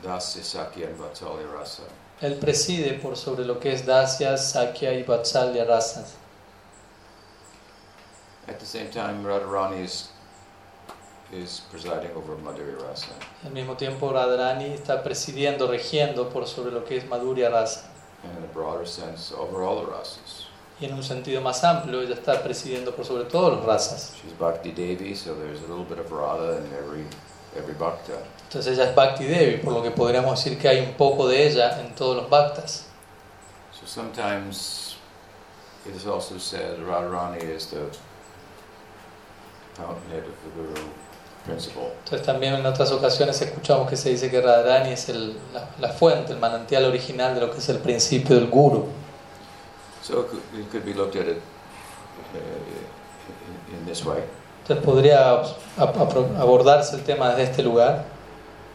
Dasya, 0.02 0.44
Sakya 0.44 0.88
and 0.88 0.98
Vatsalya 0.98 1.46
Rasa. 1.54 1.84
Él 2.22 2.36
preside 2.40 2.94
por 2.94 3.18
sobre 3.18 3.46
lo 3.46 3.60
que 3.60 3.74
es 3.74 3.86
Dasya, 3.86 4.38
Sakya 4.38 4.94
y 4.94 5.04
Vatsalya 5.04 5.66
rasas. 5.66 6.16
At 8.48 8.60
the 8.60 8.66
same 8.66 8.90
time, 8.90 9.26
Radharani 9.26 9.84
is, 9.84 10.10
is 11.32 11.62
presiding 11.70 12.12
over 12.16 12.36
Madhurya 12.38 12.78
Rasa. 12.88 13.12
Al 13.44 13.52
mismo 13.52 13.76
tiempo, 13.76 14.12
Radharani 14.12 14.74
está 14.74 15.04
presidiendo, 15.04 15.68
regiendo 15.68 16.30
por 16.30 16.48
sobre 16.48 16.72
lo 16.72 16.84
que 16.86 16.98
es 16.98 17.06
Madhurya 17.06 17.50
Rasa. 17.50 17.90
And 18.24 18.38
in 18.38 18.44
a 18.44 18.54
broader 18.54 18.86
sense, 18.86 19.32
over 19.32 19.62
all 19.62 19.86
the 19.86 19.92
rasas. 19.92 20.48
Y 20.80 20.86
en 20.86 20.94
un 20.94 21.04
sentido 21.04 21.42
más 21.42 21.64
amplio, 21.64 22.02
ella 22.02 22.14
está 22.14 22.42
presidiendo 22.44 22.96
por 22.96 23.06
sobre 23.06 23.26
todos 23.26 23.58
los 23.58 23.66
rasas. 23.66 24.14
She's 24.16 24.38
Bhakti 24.38 24.72
Devi, 24.72 25.16
so 25.16 25.36
there's 25.36 25.62
a 25.62 25.68
little 25.68 25.84
bit 25.84 26.00
of 26.00 26.12
Radha 26.12 26.58
in 26.58 26.72
every, 26.74 27.06
every 27.56 27.74
bhakta. 27.74 28.14
Entonces 28.48 28.78
ella 28.78 28.90
es 28.90 28.96
Bhakti 28.96 29.26
Devi, 29.26 29.58
por 29.58 29.74
lo 29.74 29.82
que 29.82 29.92
podríamos 29.92 30.44
decir 30.44 30.60
que 30.60 30.68
hay 30.68 30.80
un 30.80 30.94
poco 30.94 31.28
de 31.28 31.48
ella 31.48 31.80
en 31.80 31.94
todos 31.96 32.16
los 32.16 32.30
bhaktas. 32.30 32.86
So 33.72 33.86
sometimes 33.86 34.98
it 35.86 35.96
is 35.96 36.06
also 36.08 36.38
said 36.38 36.80
Radharani 36.80 37.44
is 37.44 37.68
the 37.68 37.90
fountainhead 39.74 40.24
of 40.26 40.36
the 40.44 40.50
Guru 40.56 40.90
principle. 41.48 41.92
Entonces 42.04 42.26
también 42.26 42.54
en 42.54 42.66
otras 42.66 42.92
ocasiones 42.92 43.42
escuchamos 43.42 43.90
que 43.90 43.96
se 43.96 44.10
dice 44.10 44.30
que 44.30 44.42
Radharani 44.42 44.92
es 44.92 45.10
el, 45.10 45.38
la, 45.54 45.70
la 45.80 45.90
fuente, 45.90 46.34
el 46.34 46.40
manantial 46.40 46.86
original 46.86 47.34
de 47.34 47.42
lo 47.42 47.52
que 47.52 47.58
es 47.58 47.70
el 47.70 47.80
principio 47.80 48.36
del 48.36 48.48
Guru. 48.48 48.86
So 50.04 50.22
it 50.22 50.28
could, 50.30 50.42
it 50.60 50.72
could 50.72 50.86
be 50.86 50.94
looked 50.94 51.16
at 51.16 51.28
it 51.28 51.42
uh, 52.36 52.38
in, 53.72 53.80
in 53.80 53.86
this 53.86 54.06
way. 54.06 54.24
Entonces 54.64 54.86
podría 54.86 55.42
abordarse 55.78 56.96
el 56.96 57.04
tema 57.04 57.30
desde 57.30 57.44
este 57.44 57.64
lugar. 57.64 58.04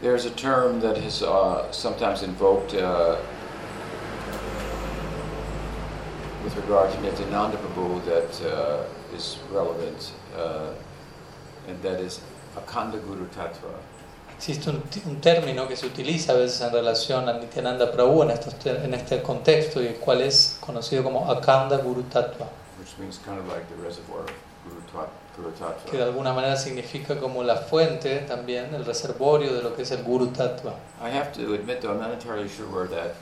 There's 0.01 0.25
a 0.25 0.31
term 0.31 0.81
that 0.81 0.97
is 0.97 1.21
uh, 1.21 1.71
sometimes 1.71 2.23
invoked 2.23 2.73
uh, 2.73 3.15
with 6.43 6.55
regard 6.57 6.91
to 6.91 6.99
Nityananda 7.01 7.57
Prabhu 7.57 8.03
that 8.05 8.41
uh, 8.45 9.15
is 9.15 9.37
relevant, 9.49 10.11
uh, 10.37 10.71
and 11.69 11.81
that 11.83 12.01
is 12.01 12.19
Akanda 12.57 12.97
Guru 12.97 13.25
Tattva. 13.27 13.69
Existe 14.35 14.69
un, 14.69 14.83
un 15.05 15.21
término 15.21 15.67
que 15.67 15.75
se 15.75 15.85
utiliza 15.85 16.33
a 16.33 16.35
veces 16.35 16.59
en 16.61 16.71
relación 16.71 17.29
a 17.29 17.33
Nityananda 17.33 17.91
Prabhu 17.91 18.23
en, 18.23 18.31
estos 18.31 18.55
en 18.65 18.93
este 18.93 19.21
contexto 19.21 19.81
y 19.81 19.87
el 19.87 19.95
cual 19.95 20.21
es 20.21 20.57
conocido 20.59 21.03
como 21.03 21.31
Akanda 21.31 21.77
Guru 21.77 22.03
Tattva, 22.03 22.47
which 22.79 22.97
means 22.99 23.19
kind 23.19 23.39
of 23.39 23.47
like 23.47 23.65
the 23.67 23.81
reservoir 23.81 24.25
que 25.89 25.97
de 25.97 26.03
alguna 26.03 26.31
manera 26.33 26.55
significa 26.55 27.17
como 27.17 27.43
la 27.43 27.55
fuente 27.55 28.19
también, 28.19 28.73
el 28.75 28.85
reservorio 28.85 29.53
de 29.53 29.63
lo 29.63 29.75
que 29.75 29.81
es 29.81 29.91
el 29.91 30.03
Guru 30.03 30.27
Tattva. 30.27 30.73
I 31.01 31.09
have 31.09 31.31
to 31.33 31.53
admit, 31.53 31.81
though, 31.81 31.91
I'm 31.91 31.99
not 31.99 32.11
entirely 32.11 32.47
sure 32.47 32.67
where 32.67 32.87
that 32.87 33.15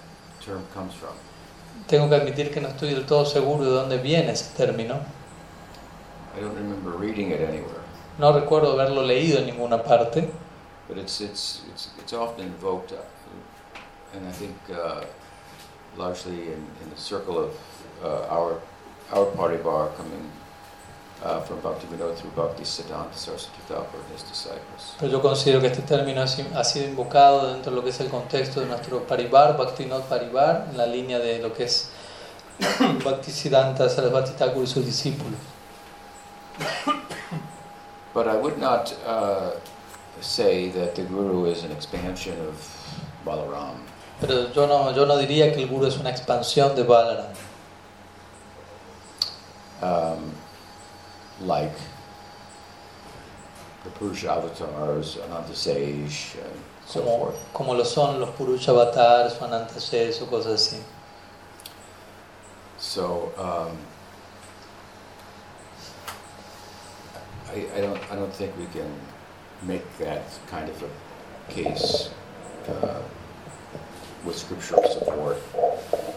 term 0.43 0.61
comes 0.73 0.93
from. 0.93 1.11
Tengo 1.88 2.09
que 2.09 2.15
admitir 2.15 2.51
que 2.51 2.59
no 2.59 2.67
estoy 2.67 2.93
del 2.93 3.05
todo 3.05 3.25
seguro 3.25 3.63
de 3.63 3.71
dónde 3.71 3.97
viene 3.97 4.31
ese 4.31 4.53
término. 4.55 4.95
I 6.38 6.41
don't 6.41 6.55
remember 6.55 6.91
reading 6.91 7.31
it 7.31 7.41
anywhere, 7.41 7.80
No 8.21 8.31
recuerdo 8.31 8.73
haberlo 8.73 9.01
leído 9.01 9.39
en 9.39 9.47
ninguna 9.47 9.81
parte, 9.81 10.29
but 10.87 10.95
it's 10.99 11.21
it's 11.21 11.63
it's, 11.73 11.89
it's 11.99 12.13
often 12.13 12.45
invoked, 12.45 12.91
uh, 12.91 12.97
and 14.15 14.27
I 14.27 14.31
think 14.31 14.55
uh, 14.69 15.01
largely 15.97 16.35
in, 16.53 16.61
in 16.83 16.89
the 16.93 17.01
circle 17.01 17.39
of 17.39 17.49
uh, 18.03 18.27
our 18.35 18.59
our 19.11 19.25
party 19.35 19.57
bar 19.57 19.89
coming 19.97 20.21
uh, 21.25 21.39
from 21.47 21.61
Bhakti 21.61 21.87
Vinod 21.87 22.15
through 22.15 22.29
Bhakti 22.35 22.63
Siddhanta 22.63 23.15
Saraswati 23.15 23.61
Thakur 23.67 23.97
and 23.97 24.13
his 24.13 24.23
disciples. 24.29 24.95
pero 24.99 25.11
yo 25.11 25.19
considero 25.21 25.59
que 25.59 25.67
este 25.67 25.81
término 25.81 26.21
ha 26.21 26.27
si- 26.27 26.45
ha 26.55 26.63
sido 26.63 26.85
invocado 26.85 27.47
dentro 27.51 27.71
de 27.71 27.77
lo 27.77 27.83
que 27.83 27.89
es 27.89 27.99
el 28.01 28.09
contexto 28.09 28.59
de 28.59 28.67
nuestro 28.67 29.03
Bhaktivinoda 29.07 30.03
Parivar, 30.07 30.67
en 30.69 30.77
la 30.77 30.85
línea 30.85 31.17
de 31.17 31.39
lo 31.39 31.51
que 31.53 31.63
es 31.63 31.89
Bhaktisiddhanta 33.03 33.89
Sarasvati 33.89 34.33
Thakur 34.33 34.63
y 34.63 34.67
sus 34.67 34.85
discípulos. 34.85 35.39
But 38.13 38.27
I 38.27 38.35
would 38.35 38.57
not 38.57 38.93
uh, 39.05 39.51
say 40.19 40.69
that 40.69 40.95
the 40.95 41.03
Guru 41.03 41.45
is 41.45 41.63
an 41.63 41.71
expansion 41.71 42.37
of 42.41 42.55
Balaram. 43.25 43.77
Pero 44.19 44.51
yo 44.53 44.67
no, 44.67 44.93
yo 44.93 45.05
no 45.05 45.15
diría 45.17 45.53
que 45.53 45.63
el 45.63 45.67
Guru 45.67 45.85
es 45.85 45.97
una 45.97 46.11
expansión 46.11 46.75
de 46.75 46.83
Balaram, 46.83 47.33
um, 49.81 50.31
like 51.41 51.73
the 53.83 53.89
Purusha 53.91 54.31
avatars, 54.31 55.17
Ananta 55.17 55.55
Sage, 55.55 56.35
and 56.43 56.61
so 56.85 57.01
como, 57.01 57.17
forth. 57.17 57.53
como 57.53 57.73
lo 57.73 57.83
son 57.83 58.19
los 58.19 58.29
Purusha 58.31 58.71
Avatars 58.71 59.41
o 59.41 59.45
Anantashes 59.45 60.21
o 60.21 60.25
cosas 60.27 60.73
así. 60.73 60.81
So 62.77 63.31
um, 63.37 63.77
I, 67.53 67.67
I 67.77 67.81
don't 67.81 68.00
I 68.12 68.15
don't 68.15 68.34
think 68.34 68.58
we 68.58 68.65
can 68.67 68.89
make 69.63 69.84
that 70.00 70.24
kind 70.48 70.70
of 70.70 70.84
a 70.84 71.51
case 71.51 72.10
uh, 72.70 73.01
with 74.25 74.38
scriptural 74.38 74.84
support. 74.89 75.38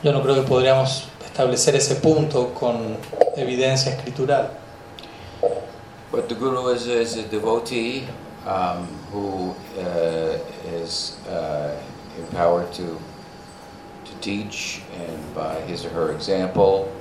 Yo 0.02 0.12
no 0.12 0.22
creo 0.22 0.34
que 0.36 0.42
podríamos 0.48 1.08
establecer 1.24 1.74
ese 1.74 1.96
punto 1.96 2.54
con 2.54 2.96
evidencia 3.36 3.92
escritural. 3.92 4.50
But 6.12 6.28
the 6.28 6.36
guru 6.36 6.68
is, 6.68 6.86
is 6.86 7.16
a 7.16 7.24
devotee 7.24 8.06
um, 8.46 8.86
who 9.10 9.54
uh, 9.80 10.38
is 10.66 11.18
uh, 11.28 11.74
empowered 12.18 12.72
to 12.74 12.98
to 14.04 14.14
teach, 14.20 14.82
and 14.96 15.34
by 15.34 15.60
his 15.62 15.84
or 15.84 15.90
her 15.90 16.12
example, 16.12 16.92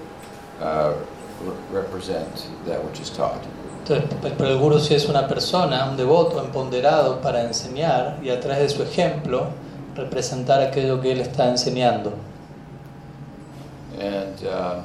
uh, 0.60 0.96
re- 1.42 1.56
represent 1.70 2.48
that 2.66 2.84
which 2.84 3.00
is 3.00 3.10
taught. 3.12 3.46
Entonces, 3.86 4.34
pero 4.38 4.50
el 4.50 4.60
guru 4.60 4.80
sí 4.80 4.94
es 4.94 5.10
una 5.10 5.28
persona, 5.28 5.90
un 5.90 5.98
devoto 5.98 6.40
empoderado 6.40 7.20
para 7.20 7.42
enseñar 7.42 8.18
y 8.24 8.30
a 8.30 8.40
través 8.40 8.60
de 8.60 8.70
su 8.70 8.82
ejemplo 8.82 9.48
representar 9.94 10.62
aquello 10.62 11.02
que 11.02 11.12
él 11.12 11.20
está 11.20 11.50
enseñando. 11.50 12.13
And 14.00 14.42
um, 14.48 14.84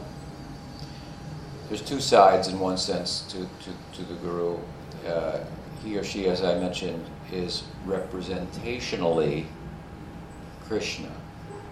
there's 1.69 1.81
two 1.83 2.01
sides, 2.01 2.49
in 2.49 2.59
one 2.59 2.77
sense, 2.77 3.25
to, 3.29 3.39
to, 3.39 3.71
to 3.97 4.03
the 4.03 4.15
guru. 4.21 4.59
Uh, 5.07 5.39
he 5.85 5.97
or 5.97 6.03
she, 6.03 6.29
as 6.29 6.43
I 6.43 6.59
mentioned, 6.59 7.05
is 7.33 7.63
representationally 7.87 9.45
Krishna. 10.67 11.09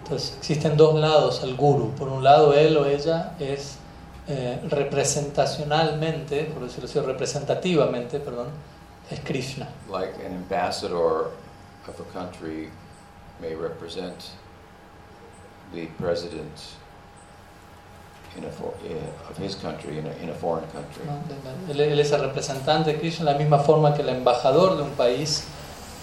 Entonces 0.03 0.37
existen 0.37 0.77
dos 0.77 0.95
lados 0.95 1.43
al 1.43 1.57
guru. 1.57 1.91
Por 1.97 2.07
un 2.07 2.23
lado 2.23 2.53
él 2.53 2.77
o 2.77 2.85
ella 2.85 3.33
es 3.37 3.79
eh, 4.27 4.59
representacionalmente, 4.69 6.45
por 6.45 6.63
decirlo 6.63 6.89
así, 6.89 6.99
representativamente, 6.99 8.19
perdón, 8.19 8.47
es 9.09 9.19
Krishna. 9.21 9.69
like 9.89 10.13
an 10.25 10.33
ambassador 10.33 11.31
of 11.87 11.99
a 11.99 12.03
country 12.13 12.69
may 13.41 13.55
represent 13.55 14.31
the 15.73 15.87
president 15.97 16.75
in 18.37 18.43
a 18.43 18.49
for, 18.49 18.73
uh, 18.83 19.29
of 19.31 19.37
his 19.37 19.55
country 19.55 19.97
in 19.97 20.05
a, 20.05 20.11
in 20.23 20.29
a 20.29 20.33
foreign 20.33 20.65
country. 20.71 21.03
¿no? 21.05 21.73
Él, 21.73 21.79
él 21.79 21.99
es 21.99 22.11
el 22.11 22.21
representante 22.21 22.91
de 22.93 22.99
Krishna 22.99 23.25
de 23.25 23.31
la 23.33 23.37
misma 23.37 23.59
forma 23.59 23.93
que 23.95 24.01
el 24.01 24.09
embajador 24.09 24.75
de 24.77 24.83
un 24.83 24.91
país 24.91 25.45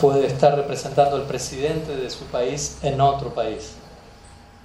puede 0.00 0.26
estar 0.26 0.56
representando 0.56 1.16
al 1.16 1.24
presidente 1.24 1.94
de 1.96 2.10
su 2.10 2.24
país 2.26 2.78
en 2.82 3.00
otro 3.00 3.32
país. 3.34 3.74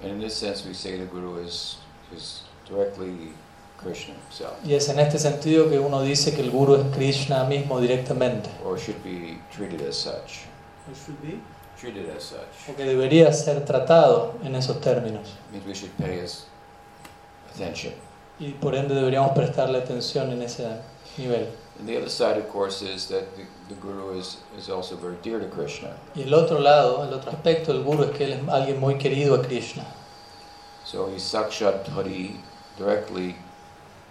And 0.02 0.12
in 0.12 0.20
this 0.20 0.34
sense, 0.34 0.66
we 0.66 0.72
say 0.72 0.96
the 0.96 1.04
guru 1.04 1.38
is 1.44 1.76
is 2.14 2.42
directly 2.66 3.34
Krishna 3.82 4.14
himself, 4.14 4.52
Y 4.64 4.74
es 4.74 4.88
en 4.88 4.98
este 4.98 5.18
sentido 5.18 5.68
que 5.70 5.78
uno 5.78 6.02
dice 6.02 6.34
que 6.34 6.42
el 6.42 6.50
guru 6.50 6.74
es 6.76 6.94
Krishna 6.94 7.44
mismo 7.44 7.80
directamente. 7.80 8.48
or 8.64 8.78
should 8.78 9.02
be 9.02 9.38
treated 9.54 9.80
as 9.88 9.96
such. 9.96 10.44
Treated 11.78 12.10
as 12.14 12.22
such 12.24 12.68
O 12.70 12.76
que 12.76 12.84
debería 12.84 13.32
ser 13.32 13.64
tratado 13.64 14.34
en 14.44 14.54
esos 14.54 14.80
términos. 14.80 15.28
means 15.50 15.64
we 15.66 15.74
should 15.74 15.92
pay 15.96 16.18
his 16.22 16.44
attention. 17.54 17.94
Y 18.38 18.52
por 18.52 18.74
ende 18.74 18.94
deberíamos 18.94 19.32
prestarle 19.32 19.78
atención 19.78 20.30
en 20.32 20.42
ese 20.42 20.66
nivel. 21.16 21.48
And 21.78 21.88
the 21.88 21.96
other 21.96 22.10
side, 22.10 22.36
of 22.38 22.48
course, 22.52 22.82
is 22.82 23.06
that 23.08 23.24
the, 23.36 23.44
the 23.74 23.80
guru 23.80 24.18
is, 24.18 24.38
is 24.58 24.68
also 24.68 24.96
very 24.96 25.16
dear 25.22 25.38
to 25.40 25.46
Krishna. 25.46 25.88
Y 26.14 26.22
el 26.22 26.34
otro 26.34 26.58
lado, 26.58 27.02
el 27.04 27.14
otro 27.14 27.30
aspecto 27.32 27.72
del 27.72 27.82
guru 27.82 28.04
es 28.04 28.10
que 28.10 28.24
él 28.24 28.32
es 28.34 28.48
alguien 28.50 28.78
muy 28.78 28.98
querido 28.98 29.34
a 29.36 29.42
Krishna. 29.42 29.84
So 30.84 31.08
he's 31.10 31.22
Sakshat 31.22 31.88
Hari, 31.88 32.40
directly 32.78 33.36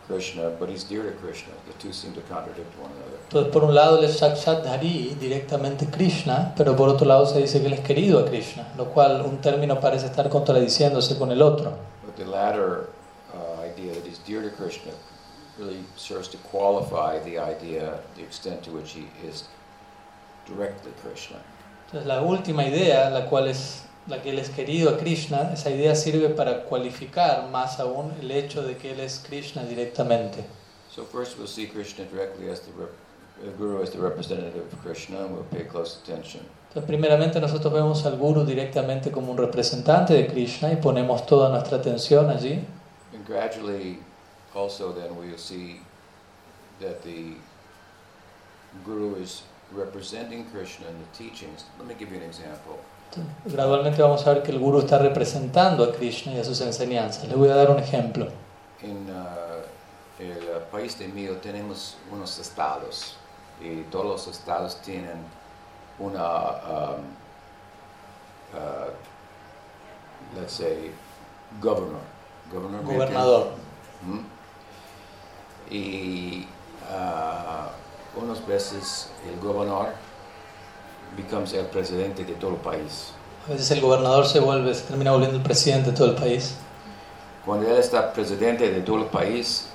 Krishna, 0.09 0.49
but 0.59 0.69
he's 0.69 0.83
dear 0.83 1.03
to 1.03 1.11
Krishna. 1.21 1.53
The 1.67 1.73
two 1.73 1.93
seem 1.93 2.13
to 2.13 2.21
contradict 2.21 2.75
one 2.79 2.89
another. 2.97 3.19
Entonces, 3.29 3.53
por 3.53 3.63
un 3.63 3.75
lado, 3.75 3.99
él 3.99 4.05
es 4.05 4.17
Sakshat 4.17 4.65
Hari, 4.65 5.15
directamente 5.19 5.85
Krishna, 5.85 6.51
pero 6.57 6.75
por 6.75 6.89
otro 6.89 7.05
lado 7.05 7.27
se 7.27 7.39
dice 7.39 7.61
que 7.61 7.67
él 7.67 7.73
es 7.73 7.81
querido 7.81 8.17
a 8.17 8.25
Krishna, 8.25 8.67
lo 8.75 8.85
cual 8.85 9.21
un 9.21 9.37
término 9.39 9.79
parece 9.79 10.07
estar 10.07 10.27
contradiciéndose 10.29 11.15
con 11.19 11.31
el 11.31 11.43
otro. 11.43 11.73
But 12.03 12.15
the 12.15 12.25
latter 12.25 12.89
uh, 13.35 13.61
idea 13.63 13.93
that 13.93 14.03
he's 14.03 14.17
dear 14.25 14.41
to 14.41 14.49
Krishna 14.49 14.93
really 15.59 15.85
serves 15.95 16.27
to 16.29 16.37
qualify 16.37 17.19
the 17.19 17.37
idea, 17.37 17.99
the 18.15 18.23
extent 18.23 18.63
to 18.63 18.71
which 18.71 18.93
he 18.93 19.05
is 19.23 19.47
directly 20.47 20.91
Krishna. 21.03 21.37
Entonces, 21.85 22.07
la 22.07 22.23
última 22.23 22.63
idea, 22.63 23.11
la 23.11 23.27
cual 23.29 23.47
es 23.47 23.83
la 24.08 24.22
que 24.22 24.32
él 24.32 24.39
es 24.39 24.50
querido 24.50 24.89
a 24.89 24.98
Krishna, 24.98 25.51
esa 25.53 25.70
idea 25.70 25.96
sirve 25.96 26.29
para 26.29 26.63
cualificar 26.65 27.50
más 27.51 27.79
aún 27.79 28.13
el 28.22 28.32
hecho 28.32 28.63
de 28.63 28.75
que 28.77 28.91
él 28.91 29.00
es 29.00 29.20
Krishna 29.27 29.63
directamente. 29.63 30.46
So 30.89 31.03
first 31.06 31.38
we'll 31.38 31.48
see 31.48 31.68
Krishna 31.68 32.06
directly 32.06 32.50
as 32.50 32.62
the, 32.62 32.72
rep- 32.72 32.96
the 33.44 33.51
guru 33.58 33.82
as 33.84 33.91
the 33.91 34.00
representative 34.00 34.63
of 34.72 34.82
Krishna, 34.82 35.20
and 35.25 35.32
we'll 35.34 35.44
pay 35.51 35.63
close 35.65 36.00
attention. 36.03 36.41
Entonces, 36.70 36.88
primeramente 36.88 37.39
nosotros 37.39 37.72
vemos 37.74 38.06
al 38.06 38.18
guru 38.18 38.44
directamente 38.46 39.12
como 39.12 39.32
un 39.32 39.38
representante 39.38 40.13
de 40.13 40.27
Krishna 40.27 40.72
y 40.72 40.75
ponemos 40.77 41.25
toda 41.25 41.50
nuestra 41.50 41.77
atención 41.77 42.29
allí. 42.29 42.63
And 43.13 43.25
gradually, 43.25 44.00
also, 44.56 44.91
then 44.94 45.15
we'll 45.18 45.38
see 45.38 45.82
that 46.79 47.01
the 47.03 47.36
guru 48.86 49.15
is 49.15 49.44
representing 49.72 50.46
Krishna 50.51 50.88
in 50.89 50.98
the 51.00 51.18
teachings. 51.18 51.65
Let 51.77 51.88
me 51.88 51.96
give 51.98 52.12
you 52.12 52.18
an 52.18 52.24
example. 52.24 52.79
Entonces, 53.11 53.53
Gradualmente 53.53 54.01
vamos 54.01 54.25
a 54.27 54.33
ver 54.33 54.43
que 54.43 54.51
el 54.51 54.59
guru 54.59 54.79
está 54.79 54.99
representando 54.99 55.83
a 55.83 55.91
Krishna 55.91 56.33
y 56.33 56.39
a 56.39 56.43
sus 56.43 56.61
enseñanzas. 56.61 57.27
Les 57.27 57.35
voy 57.35 57.49
a 57.49 57.55
dar 57.55 57.71
un 57.71 57.79
ejemplo. 57.79 58.27
En 58.81 59.09
uh, 59.09 60.21
el 60.21 60.61
país 60.71 60.97
de 60.99 61.07
mío 61.07 61.37
tenemos 61.37 61.97
unos 62.11 62.37
estados 62.39 63.15
y 63.59 63.81
todos 63.91 64.05
los 64.05 64.27
estados 64.27 64.77
tienen 64.81 65.17
una, 65.97 66.21
um, 66.21 67.01
uh, 68.53 68.89
let's 70.39 70.53
say, 70.53 70.91
governor. 71.59 71.99
Governor. 72.51 72.83
¿me 72.83 72.93
Gobernador. 72.93 73.47
entiendes? 74.01 74.25
¿Mm? 75.69 75.73
Y 75.73 76.47
uh, 76.91 78.23
unas 78.23 78.45
veces 78.47 79.09
el 79.27 79.39
gobernador 79.39 79.89
becomes 81.17 81.53
el 81.53 81.65
presidente 81.67 82.23
de 82.25 82.33
todo 82.33 82.51
el 82.51 82.57
país. 82.57 83.11
A 83.47 83.51
veces 83.51 83.71
el 83.71 83.81
gobernador 83.81 84.25
se 84.27 84.39
vuelve, 84.39 84.74
se 84.75 84.83
termina 84.83 85.11
volviendo 85.11 85.37
el 85.37 85.43
presidente 85.43 85.91
de 85.91 85.98
todo 85.98 86.07
el 86.09 86.15
país. 86.15 86.55
Cuando 87.45 87.67
él 87.69 87.77
está 87.77 88.13
presidente 88.13 88.69
de 88.69 88.81
todo 88.81 88.98
el 89.00 89.05
país, 89.05 89.65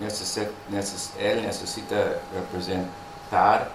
necesi- 0.00 0.48
neces- 0.70 1.10
él 1.18 1.42
necesita 1.42 1.96
representar 2.34 3.68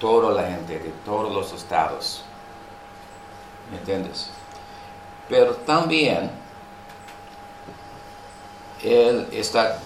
toda 0.00 0.32
la 0.32 0.48
gente 0.48 0.78
de 0.78 0.90
todos 1.04 1.32
los 1.32 1.52
estados. 1.52 2.22
¿Me 3.70 3.78
entiendes? 3.78 4.28
Pero 5.28 5.54
también 5.56 6.30
él 8.82 9.26
está 9.32 9.78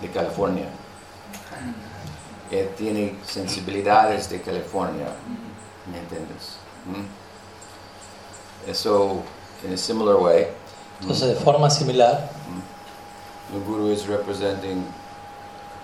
de 0.00 0.08
California. 0.10 0.66
Él 2.50 2.68
tiene 2.76 3.16
sensibilidades 3.26 4.28
de 4.28 4.40
California. 4.42 5.06
¿Me 5.90 5.98
entiendes? 5.98 6.56
¿Mm? 6.86 8.72
So, 8.74 9.22
in 9.64 9.72
a 9.72 9.76
similar 9.76 10.16
way, 10.16 10.48
Entonces, 11.00 11.28
de 11.28 11.34
forma 11.34 11.68
similar, 11.68 12.30
The 13.52 13.58
Guru 13.58 13.90
is 13.90 14.06
representing 14.06 14.84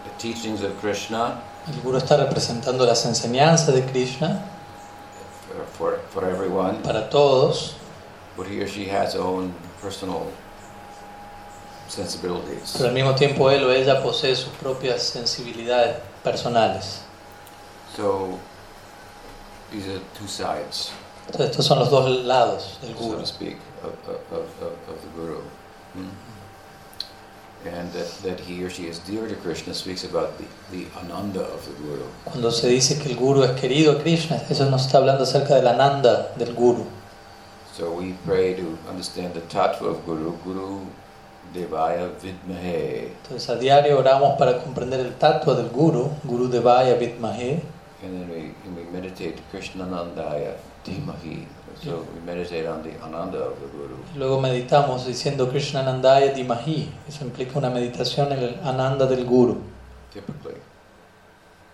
the 0.05 0.11
teachings 0.19 0.63
of 0.63 0.79
Krishna 0.81 1.43
el 1.69 1.83
guru 1.83 1.99
está 1.99 2.17
representando 2.17 2.87
las 2.87 3.05
enseñanzas 3.05 3.75
de 3.75 3.85
Krishna 3.85 4.43
for, 5.47 5.67
for, 5.77 6.01
for 6.11 6.25
everyone, 6.25 6.81
para 6.83 7.11
todos, 7.11 7.75
but 8.37 8.47
he 8.47 8.63
or 8.63 8.67
she 8.67 8.89
has 8.89 9.15
own 9.15 9.53
personal 9.83 10.27
sensibilities. 11.89 12.75
pero 12.77 12.89
al 12.89 12.95
mismo 12.95 13.15
tiempo 13.15 13.51
él 13.51 13.65
o 13.65 13.71
ella 13.71 14.03
posee 14.03 14.35
sus 14.35 14.53
propias 14.55 15.03
sensibilidades 15.03 15.97
personales. 16.25 17.03
So 17.97 18.39
these 19.73 19.87
are 19.89 20.01
two 20.19 20.27
sides, 20.29 20.91
Entonces, 21.27 21.51
estos 21.51 21.67
son 21.67 21.79
los 21.79 21.91
dos 21.91 22.09
lados 22.25 22.79
del 22.83 22.95
so 22.97 23.01
guru. 23.05 23.19
to 23.21 23.27
speak, 23.27 23.57
of, 23.83 23.93
of, 24.09 24.21
of, 24.33 24.47
of- 24.89 25.03
the 25.03 25.21
Guru. 25.21 25.41
Hmm? 25.95 26.09
And 27.67 27.93
that, 27.93 28.07
that 28.23 28.41
he 28.41 28.63
or 28.65 28.71
she 28.71 28.87
is 28.87 29.01
dear 29.01 29.27
to 29.29 29.35
Krishna 29.35 29.75
speaks 29.75 30.05
about 30.05 30.39
the, 30.39 30.45
the 30.71 30.87
ananda 31.01 31.41
of 31.43 31.65
the 31.67 31.73
Guru. 31.83 32.05
Cuando 32.25 32.51
se 32.51 32.69
dice 32.69 32.99
que 33.03 33.11
el 33.11 33.17
guru 33.17 33.43
es 33.43 33.51
querido 33.61 33.93
a 33.93 33.99
Krishna, 34.01 34.37
eso 34.49 34.71
nos 34.71 34.87
está 34.87 34.99
hablando 34.99 35.25
acerca 35.25 35.57
de 35.57 35.63
la 35.63 35.75
nanda 35.75 36.33
del 36.37 36.55
guru. 36.55 36.85
So 37.77 37.93
we 37.93 38.15
pray 38.25 38.55
to 38.55 38.79
understand 38.89 39.35
the 39.35 39.41
tattva 39.43 39.89
of 39.91 40.05
Guru, 40.07 40.33
Guru 40.45 40.81
Devaya 41.53 42.09
Vidmahe. 42.23 43.09
Entonces 43.25 43.49
a 43.51 43.57
diario 43.57 43.99
oramos 43.99 44.39
para 44.39 44.59
comprender 44.63 45.01
el 45.01 45.15
tatua 45.17 45.55
del 45.55 45.69
guru, 45.69 46.11
Guru 46.25 46.49
Devaya 46.49 46.95
Vidmahe, 46.97 47.61
And 48.03 48.15
then 48.15 48.29
we, 48.31 48.55
and 48.65 48.77
we 48.77 48.85
meditate 48.85 49.41
Krishnanandaya 49.53 50.57
Dhimahi. 50.85 51.47
So 51.83 52.07
we 52.15 52.21
meditate 52.21 52.67
on 52.67 52.83
the 52.83 52.93
Ananda 53.03 53.39
of 53.39 53.61
the 53.61 53.67
Guru. 53.67 53.97
luego 54.17 54.41
meditamos 54.41 55.05
diciendo 55.05 55.51
Krishnanandaya 55.51 56.33
Dimahi. 56.33 56.89
Eso 57.09 57.25
implica 57.25 57.59
una 57.59 57.71
meditación 57.71 58.33
en 58.33 58.39
el 58.39 58.61
ananda 58.63 59.07
del 59.07 59.25
guru. 59.25 59.63
Typically. 60.13 60.61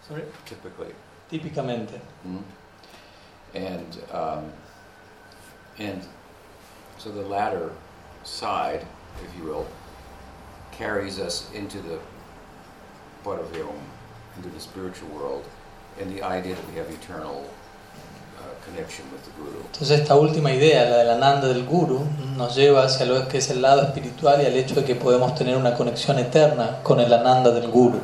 Sorry? 0.09 0.25
Typically. 0.47 0.95
Típicamente. 1.31 2.01
Hmm? 2.23 2.39
And, 3.55 3.99
um, 4.13 4.53
and 5.79 6.03
so 6.99 7.11
the 7.11 7.23
latter 7.23 7.71
side, 8.25 8.87
if 9.23 9.39
you 9.39 9.45
will, 9.45 9.67
carries 10.73 11.19
us 11.19 11.51
into 11.55 11.81
the 11.81 11.99
Paravyom, 13.25 13.79
into 14.37 14.49
the 14.49 14.61
spiritual 14.61 15.09
world, 15.11 15.45
uh. 15.98 17.54
Entonces 19.66 20.00
esta 20.00 20.16
última 20.16 20.52
idea, 20.52 20.85
la 20.85 20.96
del 20.98 21.11
ananda 21.11 21.48
del 21.48 21.64
guru, 21.64 22.04
nos 22.37 22.57
lleva 22.57 22.85
hacia 22.85 23.07
lo 23.07 23.28
que 23.28 23.38
es 23.38 23.50
el 23.50 23.62
lado 23.62 23.83
espiritual 23.83 24.42
y 24.42 24.46
al 24.46 24.57
hecho 24.57 24.74
de 24.74 24.85
que 24.85 24.94
podemos 24.94 25.35
tener 25.35 25.57
una 25.57 25.74
conexión 25.74 26.18
eterna 26.18 26.78
con 26.83 26.98
el 27.00 27.12
ananda 27.12 27.50
del 27.50 27.68
guru. 27.70 28.00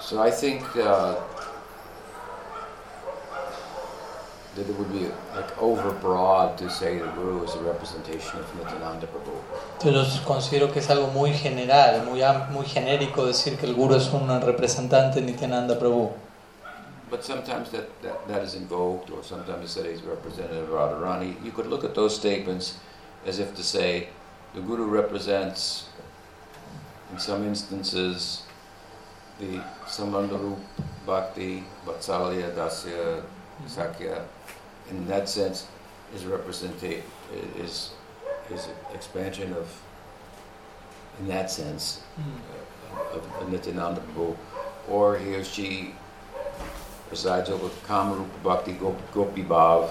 So 0.00 0.26
I 0.26 0.32
think 0.32 0.62
uh, 0.74 1.14
that 4.56 4.68
it 4.68 4.76
would 4.76 4.92
be 4.92 5.06
like 5.34 5.56
overbroad 5.58 6.56
to 6.56 6.68
say 6.68 6.98
the 6.98 7.06
Guru 7.08 7.44
is 7.44 7.54
a 7.54 7.62
representation 7.62 8.40
of 8.40 8.46
Nityananda 8.56 9.06
Prabhu. 9.06 9.38
Entonces 9.80 10.20
considero 10.20 10.72
que 10.72 10.80
es 10.80 10.90
algo 10.90 11.08
muy 11.12 11.32
general, 11.32 12.04
muy, 12.04 12.22
muy 12.50 12.66
genérico 12.66 13.26
decir 13.26 13.56
que 13.58 13.66
el 13.66 13.74
guru 13.74 13.94
es 13.94 14.12
un 14.12 14.28
representante 14.40 15.20
de 15.20 15.26
Nityananda 15.26 15.78
Prabhu. 15.78 16.12
But 17.10 17.24
sometimes 17.24 17.70
that, 17.70 18.02
that, 18.02 18.28
that 18.28 18.42
is 18.42 18.54
invoked, 18.54 19.10
or 19.10 19.24
sometimes 19.24 19.64
it's 19.64 19.72
said 19.72 19.86
he's 19.86 20.02
representative 20.02 20.70
of 20.70 20.70
Radharani. 20.70 21.34
You 21.44 21.50
could 21.50 21.66
look 21.66 21.82
at 21.82 21.94
those 21.94 22.14
statements 22.14 22.78
as 23.26 23.40
if 23.40 23.54
to 23.56 23.62
say 23.62 24.08
the 24.54 24.60
Guru 24.60 24.86
represents, 24.86 25.86
in 27.12 27.18
some 27.18 27.44
instances, 27.44 28.42
the 29.40 29.60
Samandarup 29.86 30.58
Bhakti, 31.04 31.64
Vatsalya, 31.84 32.54
Dasya, 32.54 33.22
Sakya. 33.66 34.24
In 34.90 35.06
that 35.06 35.28
sense, 35.28 35.66
is 36.14 36.22
representa- 36.24 37.02
is 37.56 37.90
is 38.50 38.68
expansion 38.92 39.52
of, 39.52 39.68
in 41.20 41.28
that 41.28 41.50
sense, 41.50 42.02
uh, 42.18 43.16
of, 43.16 43.42
of 43.42 43.52
Nityananda 43.52 44.00
Prabhu, 44.00 44.36
or 44.88 45.16
he 45.16 45.34
or 45.34 45.44
she 45.44 45.94
presides 47.08 47.48
over 47.50 47.68
Kamarupa 47.86 48.42
Bhakti 48.42 48.72
Gopi 49.12 49.42
Bhav, 49.42 49.90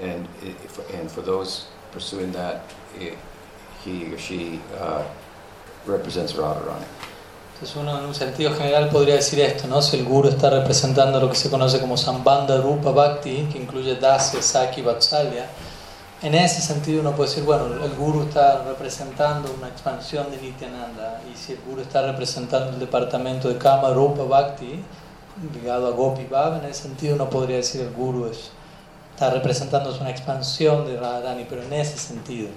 And, 0.00 0.28
if, 0.42 0.78
and 0.94 1.10
for 1.10 1.22
those 1.22 1.66
pursuing 1.92 2.32
that, 2.32 2.62
i 3.00 3.16
he 3.84 4.12
or 4.12 4.18
she 4.18 4.60
uh, 4.76 5.04
represents 5.86 6.32
Radharani. 6.32 6.86
Entonces 7.58 7.76
uno 7.76 7.98
en 7.98 8.04
un 8.04 8.14
sentido 8.14 8.54
general 8.54 8.88
podría 8.88 9.16
decir 9.16 9.40
esto, 9.40 9.66
¿no? 9.66 9.82
Si 9.82 9.96
el 9.96 10.04
guru 10.04 10.28
está 10.28 10.48
representando 10.48 11.18
lo 11.18 11.28
que 11.28 11.34
se 11.34 11.50
conoce 11.50 11.80
como 11.80 11.96
Sambandha 11.96 12.58
Rupa 12.58 12.92
Bhakti, 12.92 13.48
que 13.52 13.58
incluye 13.58 13.96
Dasya, 13.96 14.40
Saki, 14.40 14.80
Vatsalya, 14.80 15.44
en 16.22 16.36
ese 16.36 16.60
sentido 16.60 17.00
uno 17.00 17.16
puede 17.16 17.30
decir, 17.30 17.42
bueno, 17.42 17.66
el 17.84 17.94
guru 17.96 18.22
está 18.28 18.62
representando 18.62 19.52
una 19.58 19.66
expansión 19.66 20.30
de 20.30 20.36
Nityananda, 20.36 21.20
y 21.28 21.36
si 21.36 21.54
el 21.54 21.60
guru 21.66 21.82
está 21.82 22.02
representando 22.02 22.74
el 22.74 22.78
departamento 22.78 23.48
de 23.48 23.58
Kama 23.58 23.90
Rupa 23.90 24.22
Bhakti, 24.22 24.84
ligado 25.52 25.88
a 25.88 25.90
Gopi 25.90 26.26
Bhav, 26.26 26.58
en 26.62 26.70
ese 26.70 26.82
sentido 26.82 27.16
uno 27.16 27.28
podría 27.28 27.56
decir 27.56 27.80
el 27.80 27.90
guru 27.90 28.26
es, 28.26 28.50
está 29.14 29.30
representando 29.30 29.92
una 30.00 30.10
expansión 30.10 30.86
de 30.86 30.96
Radharani, 30.96 31.44
pero 31.48 31.64
en 31.64 31.72
ese 31.72 31.98
sentido. 31.98 32.50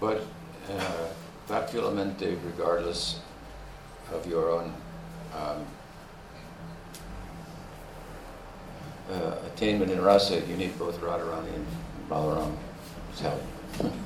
But 0.00 0.22
uh, 0.70 1.19
factualmente, 1.50 2.38
regardless 2.46 3.16
of 4.14 4.24
your 4.26 4.48
own 4.50 4.72
um, 5.34 5.64
uh, 9.10 9.34
attainment 9.46 9.90
in 9.90 10.00
rasa, 10.00 10.36
you 10.48 10.56
need 10.56 10.78
both 10.78 11.00
Radharani 11.00 11.52
and 11.54 11.66
Balaram's 12.08 13.20
help. 13.20 13.42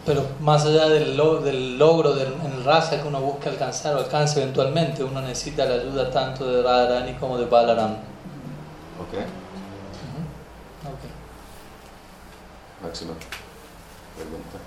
Pero 0.07 0.23
más 0.41 0.65
allá 0.67 0.89
del, 0.89 1.17
lo- 1.17 1.41
del 1.41 1.79
logro 1.79 2.15
del, 2.15 2.33
en 2.45 2.65
rasa 2.65 3.01
que 3.03 3.09
uno 3.09 3.21
busca 3.21 3.51
alcanzar 3.51 3.95
o 3.95 3.99
alcance 3.99 4.41
eventualmente, 4.43 5.03
uno 5.03 5.21
necesita 5.21 5.65
la 5.65 5.75
ayuda 5.75 6.11
tanto 6.11 6.47
de 6.47 6.63
Radharani 6.63 7.15
como 7.19 7.37
de 7.39 7.47
Balaram. 7.47 7.97
Okay? 9.09 9.25
Ok. 10.85 11.03
Máxima 12.83 13.15
pregunta. 14.17 14.59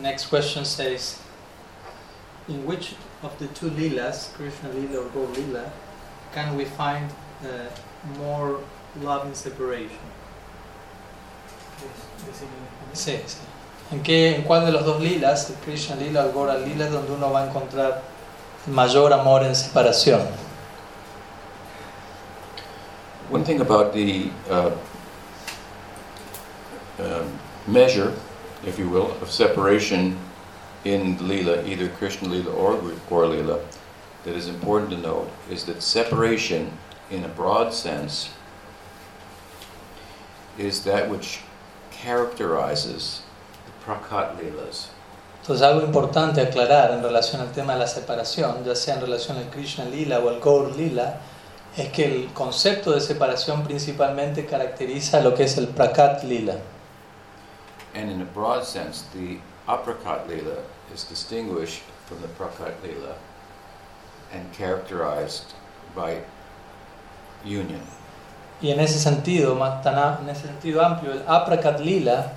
Next 0.00 0.26
question 0.26 0.64
says, 0.64 1.18
in 2.48 2.64
which 2.64 2.94
of 3.22 3.38
the 3.38 3.48
two 3.48 3.70
lilas, 3.70 4.32
Krishna 4.34 4.70
lila 4.70 5.04
or 5.04 5.08
Gaur 5.10 5.26
lila, 5.34 5.70
can 6.32 6.56
we 6.56 6.64
find 6.64 7.10
uh, 7.44 7.68
more 8.18 8.60
love 9.02 9.26
in 9.26 9.34
separation? 9.34 9.98
Sí, 12.92 13.20
sí. 13.26 13.38
¿En, 13.92 14.02
qué, 14.02 14.36
¿En 14.36 14.42
cuál 14.42 14.64
de 14.64 14.72
los 14.72 14.84
dos 14.84 15.00
lilas, 15.00 15.50
el 15.50 15.56
Krishna 15.56 15.96
lila 15.96 16.24
o 16.24 16.28
el 16.28 16.32
Gaura 16.32 16.58
lila, 16.58 16.86
es 16.86 16.92
donde 16.92 17.12
uno 17.12 17.30
va 17.30 17.42
a 17.42 17.46
encontrar 17.46 18.02
mayor 18.66 19.12
amor 19.12 19.42
en 19.42 19.54
separación? 19.54 20.20
One 23.30 23.44
thing 23.44 23.60
about 23.60 23.92
the 23.92 24.30
uh, 24.50 24.70
um, 26.98 27.38
measure, 27.66 28.12
if 28.66 28.78
you 28.78 28.88
will, 28.88 29.12
of 29.22 29.30
separation 29.30 30.16
in 30.84 31.16
Leela, 31.18 31.66
either 31.66 31.88
Krishna 31.88 32.28
Leela 32.28 32.54
or 32.54 32.76
Gaur 33.08 33.24
Leela, 33.24 33.60
that 34.24 34.34
is 34.34 34.48
important 34.48 34.90
to 34.90 34.98
note 34.98 35.30
is 35.50 35.64
that 35.64 35.82
separation, 35.82 36.70
in 37.10 37.24
a 37.24 37.28
broad 37.28 37.72
sense, 37.72 38.30
is 40.58 40.84
that 40.84 41.08
which 41.08 41.40
characterizes 41.90 43.22
the 43.66 43.72
Prakat 43.84 44.38
Leelas. 44.38 44.88
Entonces 45.42 45.62
algo 45.62 45.86
importante 45.86 46.42
aclarar 46.42 46.92
en 46.92 47.02
relación 47.02 47.40
al 47.40 47.50
tema 47.52 47.72
de 47.72 47.80
la 47.80 47.86
separación, 47.86 48.62
ya 48.64 48.74
sea 48.74 48.96
en 48.96 49.00
relación 49.00 49.38
al 49.38 49.48
Krishna 49.50 49.86
Lila 49.86 50.20
o 50.20 50.28
al 50.28 50.38
Gaur 50.38 50.76
Lila, 50.76 51.20
es 51.76 51.88
que 51.90 52.04
el 52.04 52.32
concepto 52.34 52.92
de 52.92 53.00
separación 53.00 53.64
principalmente 53.64 54.44
caracteriza 54.44 55.20
lo 55.20 55.34
que 55.34 55.44
es 55.44 55.56
el 55.56 55.68
Prakat 55.68 56.24
Lila. 56.24 56.56
And 57.94 58.10
in 58.10 58.20
a 58.20 58.24
broad 58.24 58.64
sense, 58.64 59.02
the 59.14 59.38
Aprakat 59.66 60.28
Leela 60.28 60.62
is 60.94 61.04
distinguished 61.04 61.82
from 62.06 62.20
the 62.22 62.28
Prakat 62.28 62.74
Leela 62.82 63.14
and 64.32 64.52
characterized 64.52 65.52
by 65.94 66.22
union. 67.44 67.82
Y 68.62 68.70
en 68.70 68.80
ese 68.80 68.98
sentido, 68.98 69.56
en 69.56 70.28
ese 70.28 70.46
sentido 70.46 70.84
amplio, 70.84 71.12
el 71.12 71.24
Aprakat 71.26 71.80
Lila 71.80 72.32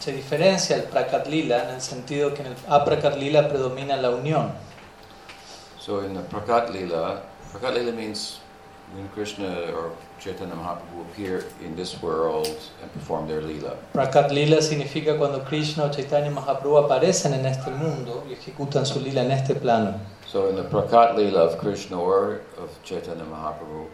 se 0.00 0.12
diferencia 0.12 0.76
del 0.76 0.86
Prakat 0.86 1.28
Lila 1.28 1.64
en 1.64 1.74
el 1.76 1.80
sentido 1.80 2.34
que 2.34 2.42
en 2.42 2.48
el 2.48 2.56
Aprakat 2.68 3.16
Lila 3.16 3.48
predomina 3.48 3.96
la 3.96 4.10
unión. 4.10 4.52
So 5.78 6.00
in 6.00 6.14
the 6.14 6.22
Prakat 6.22 6.70
Leela, 6.70 7.22
Prakat 7.52 7.76
Leela 7.76 7.94
means 7.94 8.40
when 8.94 9.08
Krishna 9.10 9.72
or 9.72 9.92
Chaitanya 10.20 10.54
Mahaprabhu 10.54 11.00
appear 11.10 11.44
in 11.64 11.74
this 11.76 12.00
world 12.02 12.46
and 12.82 12.92
perform 12.92 13.26
their 13.26 13.40
Leela. 13.40 13.76
Prakat 13.94 14.30
Lila 14.30 14.60
significa 14.60 15.16
cuando 15.16 15.40
Krishna 15.40 15.84
o 15.84 15.88
Chaitanya 15.88 16.30
Mahaprabhu 16.30 16.78
aparecen 16.88 17.32
en 17.32 17.46
este 17.46 17.70
mundo 17.70 18.24
y 18.28 18.32
ejecutan 18.34 18.84
su 18.86 19.00
lila 19.00 19.22
en 19.22 19.30
este 19.30 19.54
plano. 19.54 19.98
So 20.26 20.48
in 20.48 20.56
the 20.56 20.64
Prakat 20.64 21.16
lila 21.16 21.40
of 21.44 21.58
Krishna 21.58 21.98
or 21.98 22.42
of 22.58 22.70
Chaitanya 22.82 23.24
Mahaprabhu, 23.24 23.86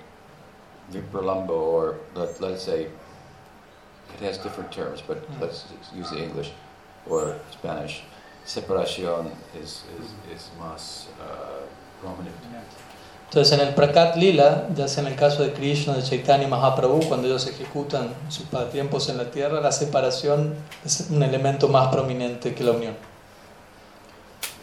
Vipralamba 0.92 1.50
or 1.50 1.96
let, 2.14 2.40
let's 2.40 2.62
say, 2.62 2.88
it 4.14 4.20
has 4.20 4.38
different 4.38 4.72
terms, 4.72 5.02
but 5.06 5.18
Mm. 5.30 5.40
let's 5.40 5.64
use 5.94 6.10
the 6.10 6.18
English 6.22 6.50
or 7.08 7.36
Spanish. 7.52 8.02
Separación 8.46 9.30
is, 9.54 9.84
is, 10.00 10.10
is 10.34 10.50
más 10.58 11.06
uh, 11.20 11.66
prominent. 12.00 12.34
Entonces 13.28 13.58
en 13.58 13.66
el 13.66 13.74
Prakat 13.74 14.16
Lila, 14.16 14.68
ya 14.74 14.88
sea 14.88 15.02
en 15.02 15.12
el 15.12 15.16
caso 15.16 15.42
de 15.42 15.52
Krishna 15.52 15.94
de 15.94 16.02
Chaitanya 16.02 16.48
Mahaprabhu, 16.48 17.06
cuando 17.08 17.28
ellos 17.28 17.46
ejecutan 17.46 18.14
sus 18.30 18.46
pasatiempos 18.46 19.10
en 19.10 19.18
la 19.18 19.30
tierra, 19.30 19.60
la 19.60 19.70
separación 19.70 20.54
es 20.82 21.08
un 21.10 21.22
elemento 21.22 21.68
más 21.68 21.88
prominente 21.88 22.54
que 22.54 22.64
la 22.64 22.72
unión. 22.72 22.94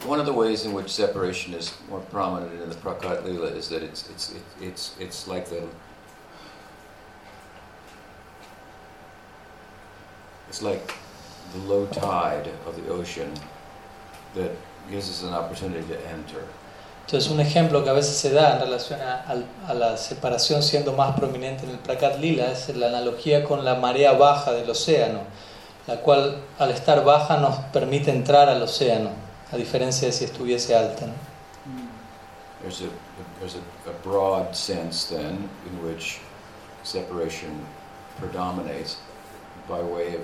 One 0.07 0.19
of 0.19 0.25
the 0.25 0.33
ways 0.33 0.65
in 0.65 0.73
which 0.73 0.89
separation 0.89 1.53
is 1.53 1.73
more 1.89 2.01
prominent 2.11 2.59
in 2.61 2.69
the 2.69 2.75
Prakat 2.75 3.23
Leela 3.23 3.55
is 3.55 3.69
that 3.69 3.83
it's, 3.83 4.09
it's, 4.09 4.31
it, 4.31 4.41
it's, 4.59 4.95
it's 4.99 5.27
like 5.27 5.47
the 5.47 5.61
it's 10.49 10.63
like 10.63 10.91
the 11.53 11.59
low 11.67 11.85
tide 11.87 12.49
of 12.65 12.75
the 12.75 12.91
ocean 12.91 13.31
that 14.33 14.51
gives 14.89 15.09
us 15.09 15.23
an 15.23 15.33
opportunity 15.33 15.85
to 15.87 16.07
enter. 16.07 16.43
Entonces 17.05 17.29
un 17.29 17.39
ejemplo 17.39 17.83
que 17.83 17.89
a 17.91 17.93
veces 17.93 18.15
se 18.17 18.31
da 18.31 18.55
en 18.55 18.61
relación 18.61 18.99
a, 19.01 19.21
al- 19.27 19.45
a 19.67 19.73
la 19.75 19.95
separación 19.97 20.63
siendo 20.63 20.93
más 20.93 21.15
prominente 21.15 21.63
en 21.65 21.69
el 21.71 21.77
Prakat 21.77 22.19
Lila 22.19 22.51
es 22.51 22.75
la 22.75 22.87
analogía 22.87 23.43
con 23.43 23.63
la 23.63 23.75
marea 23.75 24.13
baja 24.13 24.51
del 24.53 24.67
océano, 24.69 25.19
la 25.85 25.97
cual 25.97 26.37
al 26.57 26.71
estar 26.71 27.03
baja 27.03 27.37
nos 27.37 27.57
permite 27.71 28.09
entrar 28.09 28.49
al 28.49 28.61
océano, 28.63 29.11
a 29.51 29.55
diferencia 29.57 30.07
de 30.07 30.13
si 30.13 30.25
estuviese 30.25 30.75
alta. 30.75 31.05
¿no? 31.05 31.13
There's 32.63 32.81
a 32.81 32.89
there's 33.39 33.55
a, 33.55 33.89
a 33.89 33.93
broad 34.03 34.55
sense 34.55 35.05
then 35.15 35.47
in 35.67 35.87
which 35.87 36.17
separation 36.83 37.51
predominates 38.19 38.97
by 39.69 39.81
way 39.81 40.15
of 40.15 40.21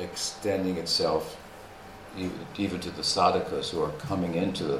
extending 0.00 0.76
itself 0.78 1.36
even, 2.16 2.32
even 2.58 2.80
to 2.80 2.90
the 2.90 3.02
sadhakas 3.02 3.70
who 3.70 3.82
are 3.84 3.92
coming 4.08 4.34
into 4.34 4.64
the 4.64 4.78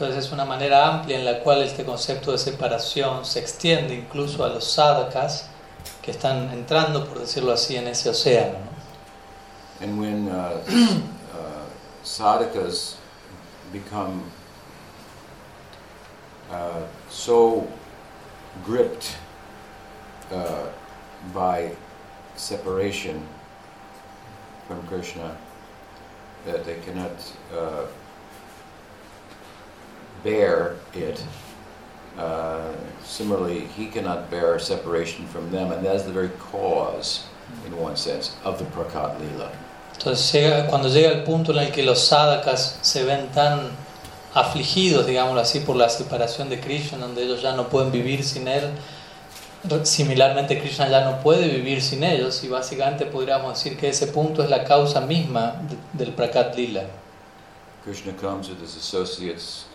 Entonces 0.00 0.24
es 0.24 0.32
una 0.32 0.46
manera 0.46 0.88
amplia 0.88 1.18
en 1.18 1.26
la 1.26 1.40
cual 1.40 1.60
este 1.60 1.84
concepto 1.84 2.32
de 2.32 2.38
separación 2.38 3.22
se 3.26 3.38
extiende 3.38 3.94
incluso 3.94 4.42
a 4.42 4.48
los 4.48 4.64
sadhakas 4.64 5.50
que 6.00 6.10
están 6.10 6.50
entrando, 6.54 7.04
por 7.04 7.18
decirlo 7.18 7.52
así, 7.52 7.76
en 7.76 7.86
ese 7.86 8.08
océano. 8.08 8.54
¿no? 8.54 9.84
And 9.84 10.00
when 10.00 10.28
uh, 10.28 10.62
uh, 11.34 11.66
sadhakas 12.02 12.96
become 13.74 14.22
uh, 16.50 16.86
so 17.10 17.68
gripped 18.64 19.18
uh, 20.32 20.64
by 21.34 21.72
separation 22.36 23.20
from 24.66 24.80
Krishna 24.86 25.36
that 26.46 26.64
they 26.64 26.78
cannot 26.86 27.12
uh, 27.54 27.84
bear 30.22 30.76
it, 30.94 31.20
uh, 32.18 32.72
similarly, 33.04 33.66
he 33.76 33.86
cannot 33.86 34.30
bear 34.30 34.58
separation 34.58 35.26
from 35.26 35.50
them, 35.50 35.72
and 35.72 35.84
that 35.84 35.94
is 35.96 36.04
the 36.04 36.12
very 36.12 36.30
cause, 36.52 37.22
in 37.66 37.72
one 37.78 37.96
sense, 37.96 38.32
of 38.44 38.58
the 38.58 38.64
Prakat 38.64 39.18
Lila. 39.20 39.50
Entonces 39.96 40.32
llega- 40.32 40.66
cuando 40.68 40.88
llega 40.88 41.10
el 41.10 41.24
punto 41.24 41.52
en 41.52 41.58
el 41.58 41.72
que 41.72 41.82
los 41.82 42.00
sadhakas 42.00 42.78
se 42.82 43.04
ven 43.04 43.28
tan 43.34 43.70
afligidos, 44.34 45.06
digámoslo 45.06 45.40
así, 45.40 45.60
por 45.60 45.76
la 45.76 45.88
separación 45.88 46.48
de 46.48 46.60
Krishna, 46.60 46.98
donde 46.98 47.22
ellos 47.24 47.42
ya 47.42 47.52
no 47.52 47.68
pueden 47.68 47.90
vivir 47.90 48.22
sin 48.24 48.46
él, 48.48 48.70
similarmente 49.82 50.58
Krishna 50.58 50.88
ya 50.88 51.04
no 51.04 51.20
puede 51.20 51.48
vivir 51.48 51.82
sin 51.82 52.02
ellos, 52.04 52.42
y 52.44 52.48
básicamente 52.48 53.04
podríamos 53.06 53.54
decir 53.54 53.76
que 53.76 53.88
ese 53.88 54.06
punto 54.06 54.42
es 54.42 54.48
la 54.48 54.64
causa 54.64 55.00
misma 55.00 55.54
de- 55.68 56.04
del 56.04 56.14
Prakat 56.14 56.54
Lila. 56.56 56.84
Krishna 57.84 58.12
comes 58.12 58.48
with 58.48 58.62
his 58.62 58.76
associates 58.76 59.66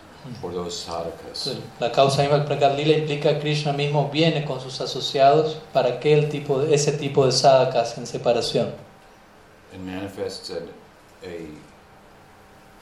for 0.41 0.51
those 0.51 0.85
sadhakas. 0.85 1.57
La 1.79 1.91
causa 1.91 2.21
misma 2.23 2.37
del 2.39 2.47
Prakat 2.47 2.77
Lila 2.77 2.97
implica 2.97 3.33
que 3.33 3.39
Krishna 3.39 3.73
mismo 3.73 4.09
viene 4.09 4.45
con 4.45 4.59
sus 4.59 4.81
asociados 4.81 5.57
para 5.73 5.89
aquel 5.89 6.29
tipo 6.29 6.59
de, 6.59 6.73
ese 6.73 6.91
tipo 6.93 7.25
de 7.25 7.31
sadhakas 7.31 7.97
en 7.97 8.07
separación. 8.07 8.85
and 9.75 9.85
manifests 9.85 10.49
an, 10.49 10.67
a 11.23 11.35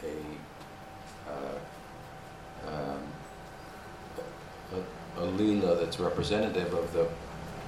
a 0.04 0.14
uh, 1.32 1.58
um, 2.70 3.02
a, 5.18 5.22
a 5.22 5.26
lila 5.26 5.76
that's 5.76 6.00
representative 6.00 6.74
of 6.74 6.94
the 6.94 7.08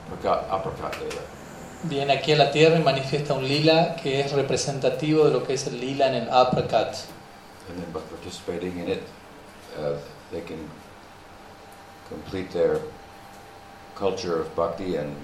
prakat, 0.09 0.47
aprakat 0.49 0.99
lila. 1.01 1.21
Viene 1.83 2.11
aquí 2.13 2.31
a 2.31 2.37
la 2.37 2.51
tierra 2.51 2.79
y 2.79 2.83
manifiesta 2.83 3.33
un 3.33 3.47
lila 3.47 3.95
que 4.01 4.21
es 4.21 4.31
representativo 4.31 5.25
de 5.25 5.31
lo 5.31 5.43
que 5.43 5.53
es 5.53 5.67
el 5.67 5.79
lila 5.79 6.07
en 6.07 6.15
el 6.15 6.29
aprakat. 6.29 7.05
And 7.69 7.81
then 7.81 7.91
by 7.91 8.01
participating 8.01 8.77
in 8.77 8.89
it, 8.89 9.03
uh, 9.79 9.97
they 10.31 10.41
can 10.41 10.59
complete 12.09 12.51
their 12.51 12.79
culture 13.95 14.39
of 14.39 14.55
bhakti 14.55 14.95
and 14.95 15.15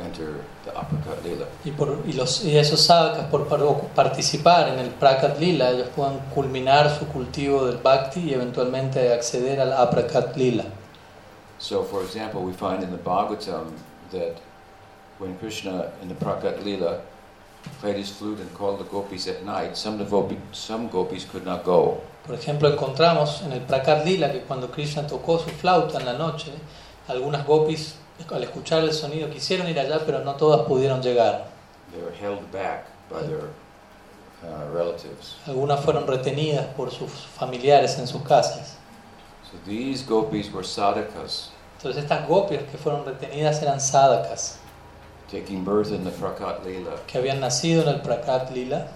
enter 0.00 0.44
the 0.64 0.70
aprakat 0.72 1.22
lila. 1.24 1.46
Y, 1.64 1.70
por, 1.70 1.98
y, 2.06 2.12
los, 2.12 2.44
y 2.44 2.56
esos 2.56 2.80
sadhakas, 2.80 3.30
por 3.30 3.46
par- 3.46 3.60
participar 3.94 4.68
en 4.68 4.78
el 4.78 4.90
prakat 4.90 5.38
lila, 5.38 5.70
ellos 5.70 5.88
puedan 5.94 6.18
culminar 6.34 6.98
su 6.98 7.06
cultivo 7.06 7.66
del 7.66 7.78
bhakti 7.78 8.20
y 8.20 8.34
eventualmente 8.34 9.12
acceder 9.12 9.60
al 9.60 9.72
aprakat 9.72 10.36
lila. 10.36 10.64
So, 11.58 11.84
for 11.84 12.02
example, 12.02 12.42
we 12.42 12.52
find 12.52 12.82
in 12.82 12.90
the 12.90 12.98
Bhagavatam 12.98 13.72
that 14.10 14.40
when 15.18 15.38
Krishna 15.38 15.92
in 16.02 16.08
the 16.08 16.14
Prakat 16.16 16.64
Lila 16.64 17.00
played 17.80 17.96
his 17.96 18.10
flute 18.10 18.40
and 18.40 18.52
called 18.54 18.80
the 18.80 18.84
gopis 18.84 19.28
at 19.28 19.44
night, 19.44 19.76
some, 19.76 19.96
devopi, 19.96 20.36
some 20.50 20.88
gopis 20.88 21.24
could 21.24 21.44
not 21.44 21.62
go. 21.62 22.00
Por 22.26 22.36
ejemplo, 22.36 22.68
encontramos 22.68 23.42
en 23.42 23.52
el 23.52 23.60
Prakat 23.60 24.04
Lila 24.04 24.30
que 24.30 24.42
cuando 24.42 24.70
Krishna 24.70 25.06
tocó 25.06 25.38
su 25.38 25.50
flauta 25.50 25.98
en 25.98 26.06
la 26.06 26.12
noche, 26.12 26.52
algunas 27.08 27.44
gopis 27.46 27.96
al 28.30 28.44
escuchar 28.44 28.84
el 28.84 28.92
sonido 28.92 29.28
quisieron 29.28 29.68
ir 29.68 29.78
allá, 29.78 30.00
pero 30.06 30.20
no 30.20 30.36
todas 30.36 30.66
pudieron 30.66 31.02
llegar. 31.02 31.46
They 31.92 32.00
were 32.00 32.14
held 32.14 32.50
back 32.52 32.86
by 33.10 33.22
their 33.26 33.50
uh, 34.42 34.72
relatives. 34.72 35.36
Algunas 35.46 35.80
fueron 35.80 36.06
retenidas 36.06 36.66
por 36.76 36.90
sus 36.90 37.10
familiares 37.10 37.98
en 37.98 38.06
sus 38.06 38.22
casas. 38.22 38.76
So 39.50 39.58
these 39.66 40.04
gopis 40.06 40.52
were 40.52 40.64
sadhakas, 40.64 41.50
Entonces 41.78 42.04
estas 42.04 42.28
gopis 42.28 42.60
que 42.70 42.78
fueron 42.78 43.04
retenidas 43.04 43.60
eran 43.60 43.80
sadhakas, 43.80 44.58
taking 45.30 45.64
birth 45.64 45.90
in 45.90 46.04
the 46.04 46.10
Prakat 46.10 46.64
Lila, 46.64 46.92
que 47.06 47.18
habían 47.18 47.40
nacido 47.40 47.82
en 47.82 47.88
el 47.88 48.00
Prakat 48.00 48.50
Lila, 48.52 48.86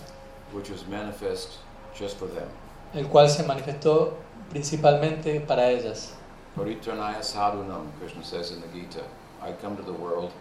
which 0.53 0.71
was 0.71 0.87
manifest 0.87 1.59
just 1.99 2.17
for 2.17 2.29
them. 2.29 2.49
El 2.95 3.07
cual 3.09 3.29
se 3.29 3.43
manifestó 3.43 4.15
principalmente 4.51 5.41
para 5.41 5.71
ellas. 5.71 6.15
Paritranaya 6.57 7.23
sadhunam, 7.23 7.91
Krishna 8.01 8.25
says 8.25 8.51
in 8.51 8.61
the 8.61 8.69
Gita. 8.69 9.03
I 9.43 9.53
come 9.53 9.77
to 9.77 9.83
the 9.83 9.93
world 9.93 10.33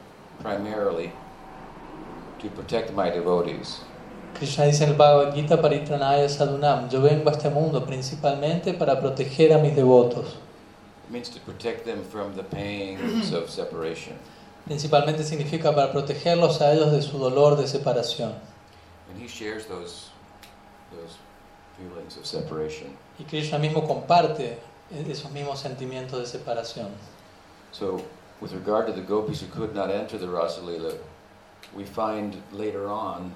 primarily 0.41 1.11
to 2.39 2.49
protect 2.49 2.93
my 2.93 3.09
devotees. 3.09 3.81
Krishna 4.35 4.65
dice 4.65 4.83
en 4.83 4.91
el 4.91 4.95
Bhagavad 4.95 5.33
Gita 5.33 5.61
Paritranaya 5.61 6.27
Sadhunam, 6.27 6.89
yo 6.89 7.01
vengo 7.01 7.29
a 7.29 7.33
este 7.33 7.49
mundo 7.49 7.85
principalmente 7.85 8.73
para 8.73 8.99
proteger 8.99 9.53
a 9.53 9.57
mis 9.59 9.75
devotos. 9.75 10.35
It 11.05 11.11
means 11.11 11.29
to 11.29 11.39
protect 11.39 11.85
them 11.85 12.03
from 12.03 12.35
the 12.35 12.43
pangs 12.43 13.31
of 13.31 13.49
separation. 13.49 14.17
Principalmente 14.65 15.23
significa 15.23 15.73
para 15.73 15.91
protegerlos 15.91 16.61
a 16.61 16.73
ellos 16.73 16.91
de 16.91 17.01
su 17.01 17.17
dolor 17.17 17.55
de 17.55 17.67
separación. 17.67 18.33
And 19.09 19.21
he 19.21 19.27
shares 19.27 19.67
those, 19.67 20.09
those 20.91 21.17
feelings 21.77 22.17
of 22.17 22.25
separation. 22.25 22.95
Y 23.19 23.25
Krishna 23.25 23.57
mismo 23.59 23.87
comparte 23.87 24.57
esos 24.91 25.31
mismos 25.31 25.57
sentimientos 25.59 26.31
de 26.31 26.39
separación. 26.39 26.91
So, 27.71 28.03
with 28.41 28.53
regard 28.53 28.87
to 28.87 28.93
the 28.93 29.01
gopis 29.01 29.41
who 29.41 29.47
could 29.47 29.73
not 29.73 29.89
enter 29.89 30.17
the 30.17 30.29
Rasa 30.29 30.61
Lila, 30.61 30.93
we 31.75 31.83
find 31.83 32.41
later 32.51 32.87
on 32.87 33.33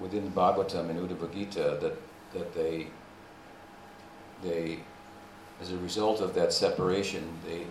within 0.00 0.30
Bhagavatam 0.32 0.90
and 0.90 0.98
Uddhava 0.98 1.32
Gita 1.32 1.78
that, 1.80 1.96
that 2.34 2.54
they, 2.54 2.88
they, 4.42 4.78
as 5.60 5.72
a 5.72 5.78
result 5.78 6.20
of 6.20 6.34
that 6.34 6.52
separation, 6.52 7.22
they, 7.46 7.66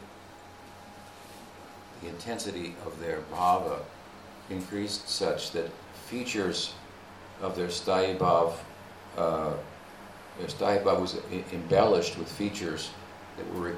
the 2.01 2.07
intensity 2.07 2.75
of 2.85 2.99
their 2.99 3.19
bhava 3.31 3.79
increased 4.49 5.07
such 5.07 5.51
that 5.51 5.69
features 6.07 6.73
of 7.41 7.55
their 7.55 7.67
sthayi 7.67 8.17
bhav, 8.17 8.53
uh, 9.17 9.53
was 10.99 11.15
e- 11.31 11.43
embellished 11.53 12.17
with 12.17 12.27
features 12.27 12.91
that 13.37 13.45
were 13.59 13.75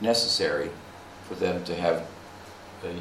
necessary 0.00 0.70
for 1.28 1.34
them 1.36 1.62
to 1.64 1.74
have 1.74 2.06
a 2.84 2.92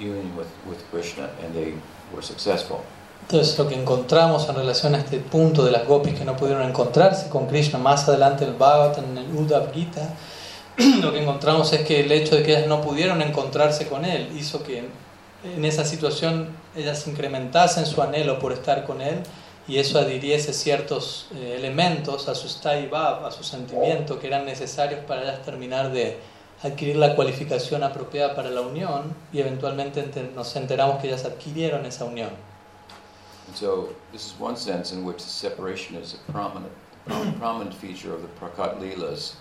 union 0.00 0.36
with, 0.36 0.48
with 0.66 0.82
Krishna, 0.90 1.30
and 1.42 1.54
they 1.54 1.74
were 2.14 2.22
successful. 2.22 2.84
Entonces 3.22 3.56
lo 3.56 3.68
que 3.68 3.76
encontramos 3.76 4.48
en 4.48 4.56
relación 4.56 4.94
a 4.94 4.98
este 4.98 5.18
punto 5.20 5.64
de 5.64 5.70
las 5.70 5.86
gopis 5.86 6.14
que 6.18 6.24
no 6.24 6.36
pudieron 6.36 6.68
encontrarse 6.68 7.28
con 7.28 7.46
Krishna 7.46 7.78
más 7.78 8.08
adelante 8.08 8.44
en 8.44 8.50
el 8.50 8.56
Bhagavatam, 8.56 9.04
en 9.04 9.18
el 9.18 9.36
Uddhav 9.36 9.72
Gita, 9.72 10.14
lo 11.00 11.12
que 11.12 11.22
encontramos 11.22 11.72
es 11.72 11.86
que 11.86 12.00
el 12.00 12.10
hecho 12.10 12.34
de 12.34 12.42
que 12.42 12.52
ellas 12.52 12.66
no 12.66 12.80
pudieron 12.80 13.22
encontrarse 13.22 13.86
con 13.86 14.04
él 14.04 14.28
hizo 14.36 14.64
que 14.64 14.88
en 15.44 15.64
esa 15.64 15.84
situación 15.84 16.48
ellas 16.76 17.06
incrementasen 17.06 17.86
su 17.86 18.02
anhelo 18.02 18.38
por 18.38 18.52
estar 18.52 18.84
con 18.84 19.00
él 19.00 19.22
y 19.68 19.78
eso 19.78 19.98
adhiriese 19.98 20.52
ciertos 20.52 21.28
eh, 21.34 21.54
elementos 21.58 22.28
a 22.28 22.34
su 22.34 22.48
sthayi 22.48 22.86
bhav, 22.88 23.24
a 23.24 23.30
su 23.30 23.44
sentimiento 23.44 24.18
que 24.18 24.26
eran 24.26 24.44
necesarios 24.44 25.04
para 25.04 25.22
ellas 25.22 25.42
terminar 25.42 25.92
de 25.92 26.18
adquirir 26.62 26.96
la 26.96 27.14
cualificación 27.16 27.82
apropiada 27.82 28.34
para 28.34 28.50
la 28.50 28.60
unión 28.60 29.14
y 29.32 29.40
eventualmente 29.40 30.00
enter- 30.04 30.32
nos 30.34 30.54
enteramos 30.56 31.00
que 31.00 31.08
ellas 31.08 31.24
adquirieron 31.24 31.84
esa 31.86 32.04
unión. 32.04 32.30
So, 33.54 33.90
this 34.12 34.26
is 34.26 34.34
one 34.40 34.56
sense 34.56 34.92
in 34.94 35.04
which 35.04 35.18
the 35.22 35.28
separation 35.28 35.96
is 35.96 36.14
a 36.14 36.32
prominent, 36.32 36.72
prom- 37.06 37.34
prominent 37.38 37.74
feature 37.74 38.12
of 38.14 38.22
the 38.22 38.28
Prakat 38.40 38.80
Leelas. 38.80 39.34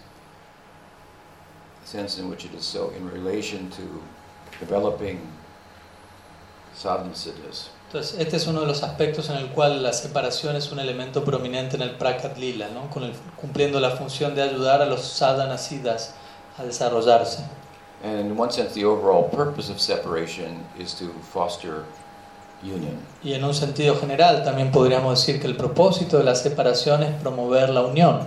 The 1.81 1.87
sense 1.87 2.19
in 2.19 2.29
which 2.29 2.43
it 2.45 2.53
is 2.53 2.63
so 2.65 2.91
in 2.97 3.09
relation 3.09 3.69
to 3.71 4.01
developing 4.59 5.19
sadhanasiddhas. 6.75 7.69
Entonces, 7.93 8.15
este 8.21 8.37
es 8.37 8.47
uno 8.47 8.61
de 8.61 8.67
los 8.67 8.83
aspectos 8.83 9.29
en 9.29 9.35
el 9.35 9.47
cual 9.49 9.83
la 9.83 9.91
separación 9.91 10.55
es 10.55 10.71
un 10.71 10.79
elemento 10.79 11.25
prominente 11.25 11.75
en 11.75 11.81
el 11.81 11.91
Prakat 11.91 12.37
Lila, 12.37 12.69
¿no? 12.73 12.89
Con 12.89 13.03
el- 13.03 13.11
cumpliendo 13.35 13.81
la 13.81 13.91
función 13.91 14.33
de 14.33 14.43
ayudar 14.43 14.81
a 14.81 14.85
los 14.85 15.01
sadhanasidas 15.01 16.13
a 16.57 16.63
desarrollarse. 16.63 17.43
And 18.01 18.31
in 18.31 18.39
one 18.39 18.49
sense, 18.49 18.73
the 18.73 18.85
overall 18.85 19.29
purpose 19.29 19.69
of 19.69 19.79
separation 19.79 20.63
is 20.79 20.93
to 20.95 21.05
foster 21.33 21.83
union. 22.63 22.97
Y 23.21 23.33
en 23.33 23.43
un 23.43 23.53
sentido 23.53 23.99
general 23.99 24.45
también 24.45 24.71
podríamos 24.71 25.19
decir 25.19 25.41
que 25.41 25.47
el 25.47 25.57
propósito 25.57 26.17
de 26.17 26.23
la 26.23 26.35
separación 26.35 27.03
es 27.03 27.13
promover 27.21 27.69
la 27.71 27.81
unión. 27.81 28.21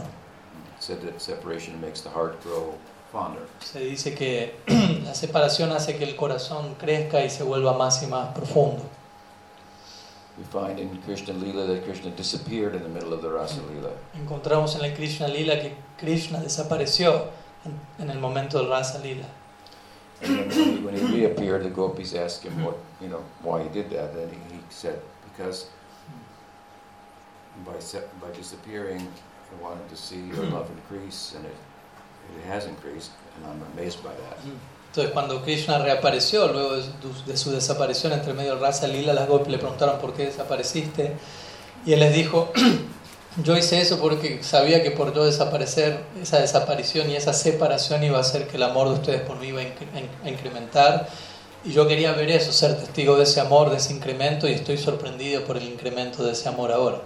Said 0.79 0.98
that 0.98 1.18
separation 1.20 1.81
makes 1.81 2.03
the 2.03 2.11
heart 2.11 2.35
grow 2.44 2.74
fonder. 3.11 3.44
Se 3.64 3.81
dice 3.81 4.14
que 4.14 4.57
la 5.05 5.14
separación 5.14 5.72
hace 5.72 5.96
que 5.96 6.05
el 6.05 6.16
corazón 6.16 6.74
crezca 6.79 7.24
y 7.24 7.31
se 7.31 7.42
vuelva 7.44 7.72
más 7.72 8.03
y 8.03 8.07
más 8.09 8.29
profundo. 8.35 8.83
We 10.37 10.44
find 10.44 10.79
in 10.81 11.01
Krishna 11.03 11.33
Lila 11.33 11.66
that 11.66 11.85
Krishna 11.85 12.11
disappeared 12.11 12.75
in 12.75 12.83
the 12.83 12.88
middle 12.88 13.12
of 13.12 13.23
the 13.23 13.31
Rasa 13.31 13.62
Lila. 13.62 13.92
Encontramos 14.16 14.75
en 14.75 14.85
el 14.85 14.97
Krishna 14.97 15.29
Lila 15.29 15.61
que 15.61 15.73
Krishna 15.97 16.40
desapareció 16.40 17.29
en, 17.64 17.79
en 17.99 18.11
el 18.11 18.18
momento 18.18 18.59
del 18.59 18.68
Rasa 18.68 18.99
Lila. 18.99 19.27
And 20.23 20.38
when 20.38 20.51
he, 20.51 20.79
when 20.79 20.97
he 20.97 21.05
reappeared, 21.20 21.64
the 21.64 21.70
gopis 21.70 22.14
asked 22.14 22.42
him 22.42 22.64
what, 22.64 22.77
you 23.01 23.09
know, 23.09 23.23
why 23.42 23.62
he 23.62 23.68
did 23.68 23.90
that. 23.90 24.14
Then 24.14 24.29
he, 24.29 24.55
he 24.55 24.61
said, 24.70 25.01
because 25.31 25.68
by 27.64 27.75
by 28.20 28.35
disappearing, 28.35 29.01
I 29.01 29.62
wanted 29.62 29.88
to 29.88 29.97
see 29.97 30.20
your 30.20 30.44
love 30.47 30.70
increase, 30.70 31.35
and 31.37 31.44
it 31.44 31.57
it 32.37 32.44
has 32.47 32.66
increased, 32.66 33.11
and 33.37 33.47
I'm 33.47 33.62
amazed 33.75 34.03
by 34.03 34.14
that. 34.14 34.38
Hmm. 34.38 34.57
Entonces 34.95 35.13
cuando 35.13 35.43
Krishna 35.43 35.79
reapareció 35.79 36.47
luego 36.47 36.77
de 36.77 36.83
su, 36.83 37.25
de 37.27 37.37
su 37.37 37.51
desaparición 37.51 38.13
entre 38.13 38.33
medio 38.33 38.53
del 38.53 38.61
Rasa 38.61 38.87
Lila, 38.87 39.13
las 39.13 39.27
Gopis 39.27 39.49
le 39.49 39.59
preguntaron 39.59 39.99
por 39.99 40.15
qué 40.15 40.27
desapareciste 40.27 41.17
y 41.85 41.95
él 41.95 41.99
les 41.99 42.15
dijo, 42.15 42.53
yo 43.43 43.57
hice 43.57 43.81
eso 43.81 43.99
porque 43.99 44.45
sabía 44.45 44.85
que 44.85 44.93
por 44.93 45.13
yo 45.13 45.25
desaparecer, 45.25 46.05
esa 46.23 46.39
desaparición 46.39 47.11
y 47.11 47.17
esa 47.17 47.33
separación 47.33 48.05
iba 48.05 48.19
a 48.19 48.21
hacer 48.21 48.47
que 48.47 48.57
el 48.57 48.63
amor 48.63 48.87
de 48.87 48.95
ustedes 48.95 49.23
por 49.23 49.37
mí 49.39 49.49
iba 49.49 49.63
a 49.63 50.29
incrementar 50.31 51.09
y 51.65 51.73
yo 51.73 51.89
quería 51.89 52.13
ver 52.13 52.31
eso, 52.31 52.53
ser 52.53 52.77
testigo 52.77 53.17
de 53.17 53.25
ese 53.25 53.41
amor, 53.41 53.71
de 53.71 53.79
ese 53.79 53.93
incremento 53.93 54.47
y 54.47 54.53
estoy 54.53 54.79
sorprendido 54.79 55.43
por 55.43 55.57
el 55.57 55.65
incremento 55.65 56.23
de 56.23 56.31
ese 56.31 56.49
amor 56.49 56.71
ahora. 56.71 57.01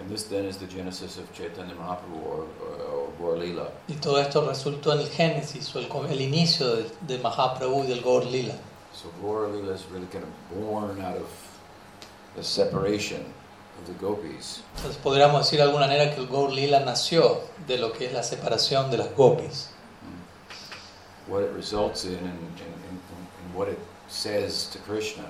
And 0.00 0.10
this 0.10 0.24
then 0.24 0.46
is 0.46 0.56
the 0.56 0.66
genesis 0.66 1.18
of 1.18 1.30
Chaitanya 1.34 1.74
Mahaprabhu 1.74 2.24
or, 2.24 2.46
or, 2.62 2.82
or 2.90 3.05
Gaur 3.18 3.38
Lila. 3.38 3.68
Y 3.88 3.94
todo 3.94 4.18
esto 4.18 4.46
resultó 4.46 4.92
en 4.92 5.00
el 5.00 5.08
génesis 5.08 5.74
o 5.74 5.78
el, 5.78 5.88
el 6.10 6.20
inicio 6.20 6.76
de, 6.76 6.90
de 7.02 7.18
Mahaprabhu 7.18 7.84
y 7.84 7.86
del 7.86 8.02
Gaur 8.02 8.24
Lila. 8.24 8.54
So 8.92 9.10
Gaur 9.22 9.48
Lila 9.48 9.74
is 9.74 9.84
really 9.90 10.06
kind 10.06 10.24
of 10.24 10.58
born 10.58 11.00
out 11.00 11.16
of 11.16 11.28
the 12.36 12.42
separation 12.42 13.20
of 13.20 13.86
the 13.86 13.94
gopis. 14.00 14.62
Entonces 14.76 15.00
podríamos 15.02 15.40
decir 15.40 15.58
de 15.58 15.64
alguna 15.64 15.86
manera 15.86 16.14
que 16.14 16.20
el 16.20 16.28
Gaur 16.28 16.50
Lila 16.52 16.80
nació 16.80 17.40
de 17.66 17.78
lo 17.78 17.92
que 17.92 18.06
es 18.06 18.12
la 18.12 18.22
separación 18.22 18.90
de 18.90 18.98
las 18.98 19.14
gopis. 19.16 19.70
What 21.28 21.42
it 21.42 21.52
results 21.56 22.04
in 22.04 22.14
and, 22.14 22.24
and, 22.24 22.60
and, 22.60 23.00
and 23.42 23.54
what 23.54 23.68
it 23.68 23.78
says 24.08 24.68
to 24.72 24.78
Krishna, 24.78 25.24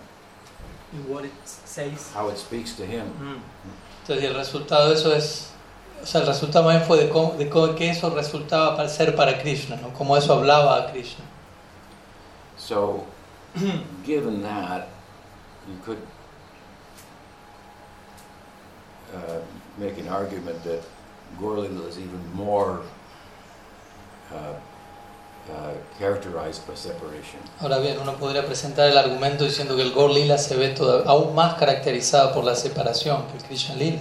what 1.08 1.24
it 1.24 1.32
says. 1.44 2.12
how 2.12 2.28
it 2.28 2.36
speaks 2.36 2.74
to 2.76 2.84
him. 2.84 3.06
Mm. 3.18 3.40
Entonces 4.02 4.24
el 4.24 4.34
resultado 4.34 4.88
de 4.88 4.94
eso 4.94 5.14
es, 5.14 5.50
o 6.06 6.08
sea, 6.08 6.20
el 6.20 6.28
resultado 6.28 6.64
más 6.66 6.76
bien 6.76 6.86
fue 6.86 6.98
de, 6.98 7.08
cómo, 7.08 7.32
de 7.32 7.48
cómo- 7.50 7.74
que 7.74 7.90
eso 7.90 8.10
resultaba 8.10 8.76
para 8.76 8.88
ser 8.88 9.16
para 9.16 9.38
Krishna, 9.42 9.74
¿no? 9.82 9.88
Como 9.92 10.16
eso 10.16 10.34
hablaba 10.34 10.76
a 10.76 10.92
Krishna. 10.92 11.24
So, 12.56 13.02
given 14.06 14.40
that, 14.44 14.86
you 15.68 15.74
could 15.84 15.98
uh, 19.14 19.40
make 19.78 19.98
an 19.98 20.08
argument 20.08 20.62
that 20.62 20.80
Gorlila 21.40 21.88
is 21.88 21.98
even 21.98 22.20
more 22.34 22.82
uh, 24.32 24.36
uh, 25.52 25.72
characterized 25.98 26.66
by 26.68 26.74
separation. 26.76 27.40
Ahora 27.60 27.78
bien, 27.80 27.98
uno 28.00 28.12
podría 28.14 28.46
presentar 28.46 28.88
el 28.88 28.96
argumento 28.96 29.42
diciendo 29.44 29.74
que 29.74 29.82
el 29.82 29.92
Gaur 29.92 30.10
Lila 30.10 30.38
se 30.38 30.56
ve 30.56 30.68
toda- 30.68 31.02
aún 31.10 31.34
más 31.34 31.54
caracterizado 31.54 32.32
por 32.32 32.44
la 32.44 32.54
separación 32.54 33.26
que 33.26 33.38
el 33.38 33.42
Krishna 33.44 33.74
Lila. 33.74 34.00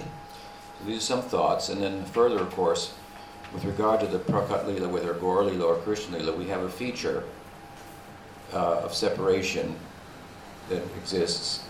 These 0.86 0.98
are 0.98 1.00
some 1.00 1.22
thoughts, 1.22 1.68
and 1.68 1.82
then 1.82 2.04
further, 2.06 2.38
of 2.38 2.50
course, 2.52 2.94
with 3.52 3.64
regard 3.64 4.00
to 4.00 4.06
the 4.06 4.18
Prakat 4.18 4.66
Lila, 4.66 4.88
whether 4.88 5.12
Gaur 5.14 5.42
Lila 5.42 5.64
or 5.64 5.76
Krishna 5.76 6.18
Lila, 6.18 6.32
we 6.36 6.46
have 6.46 6.62
a 6.62 6.68
feature 6.68 7.24
uh, 8.52 8.82
of 8.84 8.94
separation 8.94 9.74
that 10.68 10.82
exists 10.96 11.64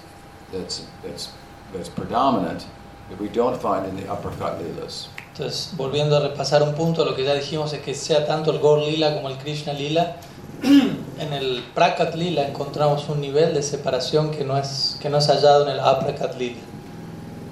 that's, 0.52 0.86
that's, 1.02 1.32
that's 1.72 1.88
predominant 1.88 2.66
that 3.08 3.20
we 3.20 3.28
don't 3.28 3.60
find 3.60 3.86
in 3.86 3.96
the 3.96 4.10
uppercut 4.10 4.60
Lilas. 4.60 5.08
Entonces, 5.32 5.72
volviendo 5.76 6.16
a 6.16 6.20
repasar 6.20 6.62
un 6.62 6.74
punto, 6.74 7.04
lo 7.04 7.14
que 7.14 7.24
ya 7.24 7.34
dijimos 7.34 7.72
es 7.72 7.80
que 7.82 7.94
sea 7.94 8.26
tanto 8.26 8.50
el 8.50 8.58
Gaur 8.58 8.80
Lila 8.80 9.14
como 9.14 9.28
el 9.28 9.36
Krishna 9.36 9.72
Lila, 9.72 10.16
en 10.62 11.32
el 11.32 11.62
Prakat 11.74 12.14
Lila 12.14 12.46
encontramos 12.48 13.08
un 13.08 13.20
nivel 13.20 13.54
de 13.54 13.62
separación 13.62 14.30
que 14.30 14.44
no 14.44 14.56
es, 14.56 14.98
que 15.00 15.10
no 15.10 15.18
es 15.18 15.26
hallado 15.26 15.64
en 15.64 15.74
el 15.74 15.80
Aprakat 15.80 16.36
Lila. 16.36 16.60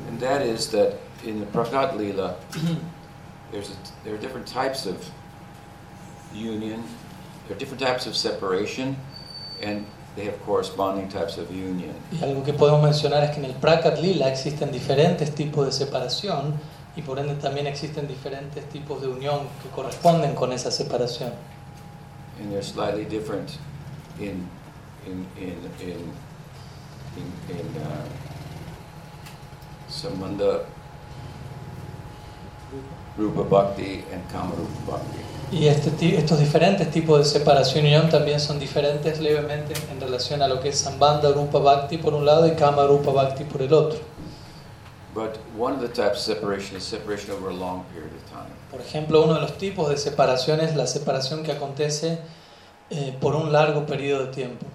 And 0.09 0.21
that 0.21 0.43
is 0.43 0.69
that 0.71 0.95
in 1.25 1.41
the 1.41 1.47
Prakat 1.47 1.97
Lila, 1.97 2.37
there's 3.53 3.71
a, 3.71 3.75
there 4.05 4.15
are 4.15 4.19
different 4.19 4.47
types 4.47 4.87
of 4.87 5.09
union, 6.35 6.83
there 7.47 7.57
are 7.57 7.59
different 7.59 7.81
types 7.81 8.07
of 8.07 8.17
separation, 8.17 8.97
and 9.63 9.87
they 10.17 10.25
have 10.25 10.41
corresponding 10.43 11.09
types 11.09 11.39
of 11.39 11.51
union. 11.51 11.95
Y 12.13 12.19
algo 12.23 12.45
que 12.45 12.53
podemos 12.53 12.83
mencionar 12.83 13.25
es 13.25 13.31
que 13.31 13.39
en 13.39 13.47
el 13.47 13.55
Prakat 13.55 14.01
Lila 14.01 14.29
existen 14.29 14.71
diferentes 14.71 15.35
tipos 15.35 15.67
de 15.67 15.73
separación 15.73 16.55
y 16.97 17.03
por 17.03 17.19
ende 17.19 17.35
también 17.35 17.67
existen 17.67 18.07
diferentes 18.07 18.69
tipos 18.69 19.01
de 19.01 19.09
unión 19.09 19.49
que 19.63 19.69
corresponden 19.71 20.35
con 20.35 20.53
esa 20.53 20.71
separación. 20.71 21.33
and 22.41 22.53
they're 22.53 22.63
slightly 22.63 23.05
different 23.05 23.59
in 24.21 24.49
in 25.07 25.27
in 25.37 25.71
in 25.81 26.13
in, 27.17 27.57
in 27.57 27.83
uh, 27.83 28.09
Samanda 29.89 30.67
Rupa 33.17 33.43
Bhakti 33.43 34.05
and 34.13 34.23
Kamarupa 34.33 34.93
Bhakti. 34.93 35.19
Y 35.53 35.69
este, 35.69 36.19
estos 36.19 36.41
diferentes 36.41 36.91
tipos 36.91 37.19
de 37.19 37.25
separación 37.25 37.85
y 37.85 37.89
unión 37.89 38.09
también 38.09 38.41
son 38.41 38.59
diferentes 38.59 39.21
levemente 39.21 39.75
en 39.93 40.01
relación 40.01 40.43
a 40.43 40.49
lo 40.49 40.61
que 40.61 40.71
es 40.71 40.79
Sambandha 40.79 41.31
Rupa 41.33 41.59
Bhakti 41.59 41.99
por 41.99 42.15
un 42.15 42.25
lado 42.25 42.47
y 42.47 42.57
Kama 42.57 42.87
Rupa 42.87 43.13
Bhakti 43.13 43.45
por 43.45 43.63
el 43.63 43.73
otro. 43.73 43.99
But 45.15 45.39
one 45.57 45.75
of 45.77 45.81
the 45.81 45.89
types 45.89 46.19
of 46.29 46.37
separation 46.37 46.77
is 46.77 46.83
separation 46.83 47.31
over 47.31 47.51
a 47.51 47.55
long 47.55 47.85
period 47.93 48.13
of 48.13 48.29
time. 48.29 48.51
Por 48.73 48.81
ejemplo, 48.81 49.23
uno 49.23 49.35
de 49.35 49.43
los 49.43 49.57
tipos 49.59 49.89
de 49.89 49.97
separación 49.97 50.61
es 50.61 50.75
la 50.75 50.89
separación 50.89 51.45
que 51.45 51.53
acontece 51.53 52.19
eh, 52.91 53.17
por 53.21 53.37
un 53.37 53.53
largo 53.53 53.87
periodo 53.87 54.27
de 54.27 54.33
tiempo. 54.33 54.67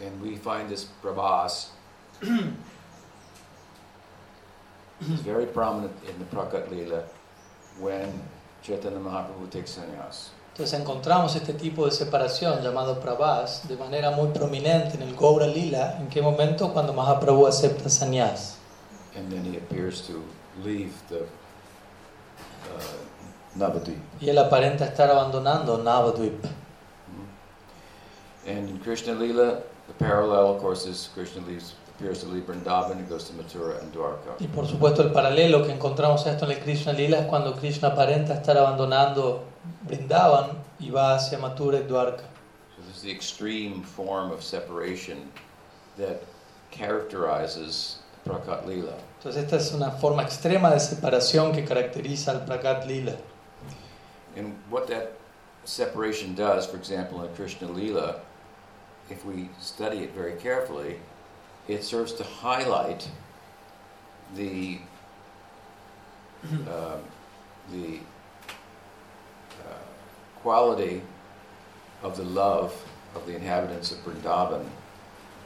And 0.00 0.22
we 0.22 0.36
find 0.36 0.70
this 0.70 0.88
prabhas 1.02 1.72
is 5.00 5.20
very 5.20 5.46
prominent 5.46 5.92
in 6.08 6.18
the 6.18 6.24
Prakat 6.24 6.68
Leela 6.68 7.04
when 7.78 8.10
Chaitanya 8.62 8.98
Mahaprabhu 8.98 9.50
takes 9.50 9.76
sannyas. 9.76 10.30
Entonces 10.54 10.80
encontramos 10.80 11.36
este 11.36 11.52
tipo 11.52 11.84
de 11.84 11.90
separación 11.90 12.62
llamado 12.62 12.98
Prabhas 12.98 13.68
de 13.68 13.76
manera 13.76 14.12
muy 14.12 14.28
prominente 14.28 14.96
en 14.96 15.02
el 15.02 15.14
Gaura 15.14 15.46
Lila. 15.46 15.98
¿En 16.00 16.08
qué 16.08 16.22
momento? 16.22 16.72
Cuando 16.72 16.94
Mahaprabhu 16.94 17.46
acepta 17.46 17.90
sannyas. 17.90 18.56
And 19.14 19.30
then 19.30 19.44
he 19.44 19.58
appears 19.58 20.00
to 20.06 20.22
leave 20.64 20.94
the 21.10 21.20
uh, 21.20 23.58
Navadvip. 23.58 23.98
Y 24.18 24.30
él 24.30 24.38
aparenta 24.38 24.86
estar 24.86 25.10
abandonando 25.10 25.76
Navadvip. 25.76 26.42
And 28.46 28.70
in 28.70 28.78
Krishna 28.78 29.12
Lila, 29.12 29.60
the 29.88 29.94
parallel, 29.98 30.54
of 30.54 30.60
course, 30.60 30.86
is 30.86 31.10
Krishna 31.12 31.42
leaves, 31.46 31.74
appears 31.96 32.20
to 32.20 32.26
leave 32.26 32.46
Vrindavan, 32.46 33.08
goes 33.08 33.24
to 33.24 33.32
Mathura 33.34 33.80
and 33.80 33.92
Dwarka. 33.92 34.36
Y 34.38 34.46
por 34.46 34.66
supuesto 34.66 35.02
el 35.02 35.12
paralelo 35.12 35.64
que 35.64 35.72
encontramos 35.72 36.26
a 36.26 36.32
esto 36.32 36.44
en 36.44 36.52
el 36.52 36.58
Krishna 36.58 36.92
Lila 36.92 37.20
es 37.20 37.26
cuando 37.26 37.54
Krishna 37.54 37.88
aparenta 37.88 38.34
estar 38.34 38.56
abandonando 38.56 39.44
Vrindavan 39.86 40.50
y 40.78 40.90
va 40.90 41.14
hacia 41.16 41.38
Mathura 41.38 41.78
y 41.78 41.84
Dwarka. 41.84 42.24
So 42.76 42.82
this 42.86 42.96
is 42.96 43.02
the 43.02 43.10
extreme 43.10 43.82
form 43.82 44.30
of 44.30 44.42
separation 44.42 45.30
that 45.96 46.22
characterizes 46.70 48.00
Prakat 48.26 48.66
Lila. 48.66 48.94
Entonces 49.18 49.44
esta 49.44 49.56
es 49.56 49.72
una 49.72 49.90
forma 49.92 50.22
extrema 50.22 50.70
de 50.70 50.80
separación 50.80 51.52
que 51.52 51.64
caracteriza 51.64 52.32
al 52.32 52.44
Prakat 52.44 52.86
Lila. 52.86 53.16
And 54.36 54.54
what 54.68 54.86
that 54.88 55.12
separation 55.64 56.34
does, 56.34 56.66
for 56.66 56.76
example, 56.76 57.22
in 57.22 57.34
Krishna 57.34 57.68
Lila, 57.68 58.20
if 59.08 59.24
we 59.24 59.48
study 59.58 60.00
it 60.00 60.12
very 60.14 60.34
carefully, 60.34 60.98
it 61.68 61.82
serves 61.82 62.12
to 62.14 62.24
highlight 62.24 63.08
the 64.34 64.78
um, 66.44 67.00
the 67.72 67.98
uh, 69.68 69.78
quality 70.36 71.02
of 72.02 72.16
the 72.16 72.22
love 72.22 72.72
of 73.14 73.26
the 73.26 73.34
inhabitants 73.34 73.90
of 73.90 73.98
Vrindavan, 74.04 74.64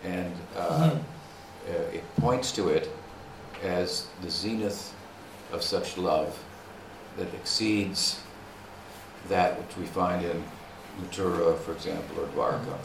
and 0.05 0.35
uh, 0.57 0.97
uh, 1.69 1.73
it 1.93 2.05
points 2.17 2.53
to 2.53 2.69
it 2.69 2.91
as 3.63 4.09
the 4.23 4.31
zenith 4.31 4.95
of 5.53 5.63
such 5.63 5.97
love 5.97 6.39
that 7.17 7.33
exceeds 7.35 8.21
that 9.29 9.59
which 9.59 9.77
we 9.77 9.87
find 9.87 10.25
in 10.25 10.43
Mathura, 11.01 11.59
for 11.59 11.73
example, 11.73 12.21
or 12.21 12.27
Dwarka. 12.29 12.79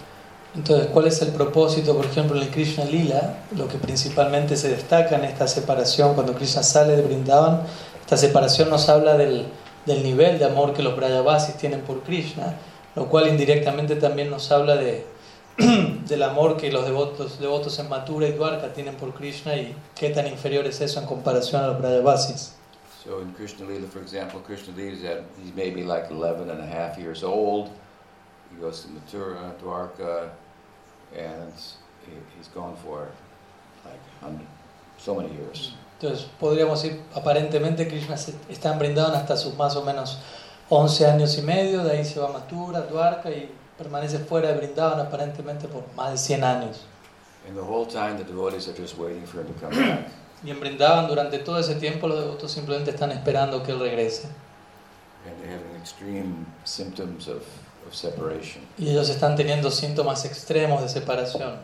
Entonces, 0.55 0.87
¿cuál 0.87 1.07
es 1.07 1.21
el 1.21 1.29
propósito, 1.29 1.95
por 1.95 2.05
ejemplo, 2.05 2.37
en 2.37 2.43
el 2.43 2.49
Krishna 2.49 2.85
Lila? 2.85 3.39
Lo 3.57 3.67
que 3.67 3.77
principalmente 3.77 4.55
se 4.55 4.69
destaca 4.69 5.17
en 5.17 5.25
esta 5.25 5.47
separación, 5.47 6.13
cuando 6.13 6.33
Krishna 6.33 6.63
sale 6.63 6.95
de 6.95 7.01
Brindavan, 7.01 7.63
esta 7.99 8.15
separación 8.15 8.69
nos 8.69 8.87
habla 8.87 9.17
del, 9.17 9.47
del 9.85 10.01
nivel 10.01 10.39
de 10.39 10.45
amor 10.45 10.73
que 10.73 10.81
los 10.81 10.95
Brajavasis 10.95 11.57
tienen 11.57 11.81
por 11.81 12.03
Krishna, 12.03 12.55
lo 12.95 13.07
cual 13.07 13.27
indirectamente 13.27 13.97
también 13.97 14.29
nos 14.29 14.49
habla 14.51 14.77
de, 14.77 15.05
del 16.07 16.23
amor 16.23 16.55
que 16.55 16.71
los 16.71 16.85
devotos, 16.85 17.39
devotos 17.39 17.77
en 17.79 17.89
Mathura 17.89 18.27
y 18.27 18.31
Dwarka 18.31 18.71
tienen 18.73 18.95
por 18.95 19.13
Krishna 19.13 19.55
y 19.57 19.75
qué 19.93 20.09
tan 20.11 20.27
inferior 20.27 20.65
es 20.65 20.79
eso 20.79 21.01
en 21.01 21.05
comparación 21.05 21.63
a 21.63 21.67
los 21.67 21.79
Brajavasis. 21.79 22.53
So 23.03 23.21
in 23.21 23.33
Krishna 23.33 23.67
Lila, 23.67 23.87
for 23.87 24.01
example, 24.01 24.39
Krishna 24.39 24.73
Lila 24.75 24.93
is 24.93 25.01
he's 25.43 25.53
maybe 25.53 25.83
like 25.83 26.09
11 26.09 26.49
and 26.49 26.59
a 26.59 26.65
half 26.65 26.97
years 26.97 27.23
old. 27.23 27.69
He 28.49 28.59
goes 28.59 28.81
to 28.81 28.87
Mathura, 28.87 29.53
Dwarka, 29.61 30.31
Entonces, 35.99 36.27
podríamos 36.39 36.81
decir, 36.81 37.01
aparentemente 37.13 37.87
Krishna 37.87 38.15
está 38.49 38.73
en 38.73 38.79
Brindavan 38.79 39.15
hasta 39.15 39.37
sus 39.37 39.55
más 39.55 39.75
o 39.75 39.83
menos 39.83 40.19
11 40.69 41.05
años 41.05 41.37
y 41.37 41.41
medio, 41.41 41.83
de 41.83 41.97
ahí 41.97 42.05
se 42.05 42.19
va 42.19 42.29
a 42.29 42.31
Mathura, 42.31 42.81
Dwarka 42.81 43.29
y 43.29 43.51
permanece 43.77 44.19
fuera 44.19 44.49
de 44.49 44.55
Brindavan 44.55 44.99
aparentemente 44.99 45.67
por 45.67 45.83
más 45.95 46.11
de 46.11 46.17
100 46.17 46.43
años. 46.43 46.85
And 47.47 47.55
the 47.55 47.61
whole 47.61 47.85
time 47.85 48.17
the 48.17 48.23
devotees 48.23 48.67
are 48.67 48.73
just 48.73 48.97
waiting 48.97 49.25
for 49.25 49.41
him 49.41 49.47
to 49.47 49.53
come 49.59 49.75
back. 49.75 50.07
Y 50.43 50.49
en 50.49 50.59
Brindavan 50.59 51.07
durante 51.07 51.39
todo 51.39 51.59
ese 51.59 51.75
tiempo 51.75 52.07
los 52.07 52.19
devotos 52.19 52.51
simplemente 52.51 52.91
están 52.91 53.11
esperando 53.11 53.63
que 53.63 53.71
él 53.71 53.79
regrese. 53.79 54.27
And 55.25 55.39
they're 55.39 55.53
having 55.53 55.75
extreme 55.79 56.45
symptoms 56.65 57.27
of, 57.27 57.43
of 57.87 57.95
separation. 57.95 58.61
Y 58.77 58.87
ellos 58.87 59.09
están 59.09 59.35
teniendo 59.35 59.71
síntomas 59.71 60.25
extremos 60.25 60.81
de 60.81 60.99
separación. 60.99 61.59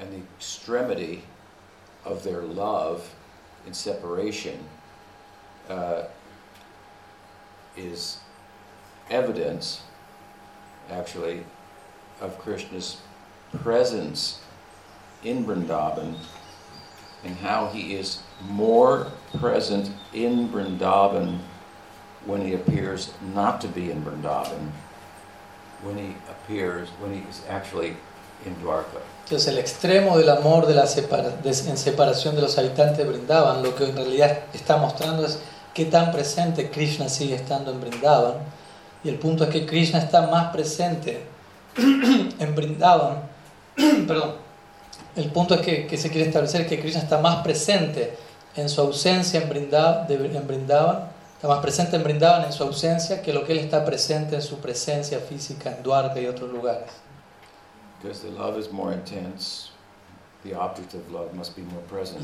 And 0.00 0.12
the 0.12 0.22
extremity 0.36 1.22
of 2.04 2.22
their 2.22 2.42
love 2.42 3.14
in 3.66 3.72
separation 3.72 4.58
uh, 5.68 6.04
is 7.76 8.18
evidence, 9.10 9.82
actually, 10.90 11.44
of 12.20 12.38
Krishna's 12.38 12.98
presence 13.62 14.40
in 15.22 15.44
Vrindavan 15.44 16.16
and 17.24 17.36
how 17.36 17.68
he 17.68 17.94
is 17.94 18.18
more 18.42 19.10
present 19.38 19.90
in 20.12 20.48
Vrindavan 20.48 21.38
when 22.26 22.42
he 22.42 22.54
appears 22.54 23.12
not 23.34 23.60
to 23.60 23.68
be 23.68 23.90
in 23.90 24.02
Vrindavan, 24.02 24.70
when 25.84 25.96
he 25.98 26.14
appears, 26.30 26.88
when 27.00 27.12
he 27.12 27.20
is 27.28 27.42
actually 27.50 27.96
in 28.46 28.54
Dwarka. 28.62 28.98
Entonces 29.24 29.48
el 29.48 29.58
extremo 29.58 30.18
del 30.18 30.28
amor 30.30 30.66
de 30.66 30.74
la 30.74 30.86
separa- 30.86 31.30
de- 31.42 31.50
en 31.70 31.76
separación 31.78 32.34
de 32.34 32.42
los 32.42 32.58
habitantes 32.58 32.98
de 32.98 33.04
Brindavan, 33.04 33.62
lo 33.62 33.74
que 33.74 33.84
en 33.84 33.96
realidad 33.96 34.38
está 34.52 34.76
mostrando 34.76 35.24
es 35.24 35.38
qué 35.72 35.86
tan 35.86 36.12
presente 36.12 36.70
Krishna 36.70 37.08
sigue 37.08 37.34
estando 37.34 37.70
en 37.70 37.80
Brindavan. 37.80 38.34
Y 39.02 39.08
el 39.08 39.18
punto 39.18 39.44
es 39.44 39.50
que 39.50 39.66
Krishna 39.66 39.98
está 39.98 40.22
más 40.28 40.52
presente 40.52 41.26
en 41.76 42.54
Brindavan. 42.54 43.22
Perdón. 44.06 44.32
El 45.16 45.30
punto 45.30 45.54
es 45.54 45.60
que, 45.60 45.86
que 45.86 45.96
se 45.96 46.10
quiere 46.10 46.26
establecer 46.28 46.66
que 46.66 46.80
Krishna 46.80 47.00
está 47.00 47.18
más 47.18 47.36
presente 47.42 48.16
en 48.56 48.68
su 48.68 48.80
ausencia 48.80 49.40
en, 49.40 49.48
Brinda- 49.48 50.06
de- 50.06 50.14
en 50.36 50.46
Brindavan, 50.46 51.08
más 51.48 51.60
presente 51.60 51.96
en 51.96 52.02
Brindavan 52.02 52.44
en 52.44 52.52
su 52.52 52.62
ausencia 52.62 53.22
que 53.22 53.32
lo 53.32 53.44
que 53.44 53.52
él 53.52 53.58
está 53.58 53.84
presente 53.84 54.36
en 54.36 54.42
su 54.42 54.58
presencia 54.58 55.18
física 55.20 55.76
en 55.76 55.82
Dwarka 55.82 56.20
y 56.20 56.26
otros 56.26 56.50
lugares. 56.50 56.90
Because 58.02 58.20
the 58.20 58.30
love 58.30 58.58
is 58.58 58.70
more 58.70 58.92
intense, 58.92 59.70
the 60.42 60.54
object 60.54 60.94
of 60.94 61.10
love 61.10 61.32
must 61.32 61.56
be 61.56 61.62
more 61.62 61.82
present. 61.88 62.20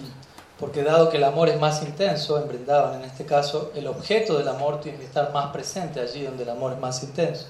Porque 0.58 0.82
dado 0.82 1.08
que 1.08 1.16
el 1.16 1.24
amor 1.24 1.48
es 1.48 1.58
más 1.58 1.82
intenso 1.82 2.38
en 2.38 2.46
Brindavan, 2.46 2.96
en 2.96 3.04
este 3.04 3.24
caso, 3.24 3.72
el 3.74 3.86
objeto 3.86 4.36
del 4.36 4.48
amor 4.48 4.80
tiene 4.80 4.98
que 4.98 5.04
estar 5.04 5.32
más 5.32 5.52
presente 5.52 6.00
allí 6.00 6.24
donde 6.24 6.42
el 6.42 6.50
amor 6.50 6.72
es 6.72 6.78
más 6.78 7.02
intenso. 7.02 7.46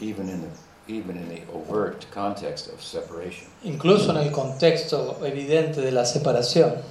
even 0.00 0.28
in 0.28 0.42
the, 0.42 0.92
even 0.92 1.16
in 1.16 1.28
the 1.28 1.42
overt 1.52 2.06
context 2.10 2.68
of 2.68 2.82
separation. 2.82 3.48
Incluso 3.64 4.10
en 4.10 4.18
el 4.18 4.30
contexto 4.30 5.18
evidente 5.24 5.80
de 5.80 5.92
la 5.92 6.04
separación. 6.04 6.82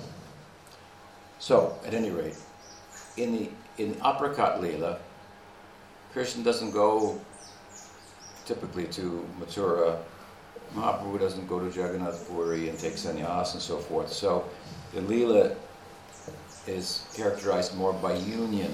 So, 1.40 1.78
at 1.86 1.94
any 1.94 2.10
rate, 2.10 2.38
in 3.18 3.38
the 3.38 3.50
in 3.78 3.96
Aprakat 3.96 4.60
Leela, 4.60 4.98
Krishna 6.14 6.44
doesn't 6.44 6.72
go 6.72 7.20
typically 8.46 8.86
to 8.86 9.26
Mathura. 9.40 9.98
Mahaprabhu 10.76 11.20
doesn't 11.20 11.48
go 11.48 11.60
to 11.60 11.68
Jagannath 11.68 12.28
Puri 12.28 12.70
and 12.70 12.80
take 12.80 12.94
sannyas 12.94 13.54
and 13.54 13.62
so 13.62 13.78
forth. 13.78 14.12
So, 14.12 14.46
the 14.94 15.02
Leela 15.02 15.56
is 16.68 17.06
characterized 17.16 17.76
more 17.76 17.94
by 17.94 18.14
union 18.14 18.72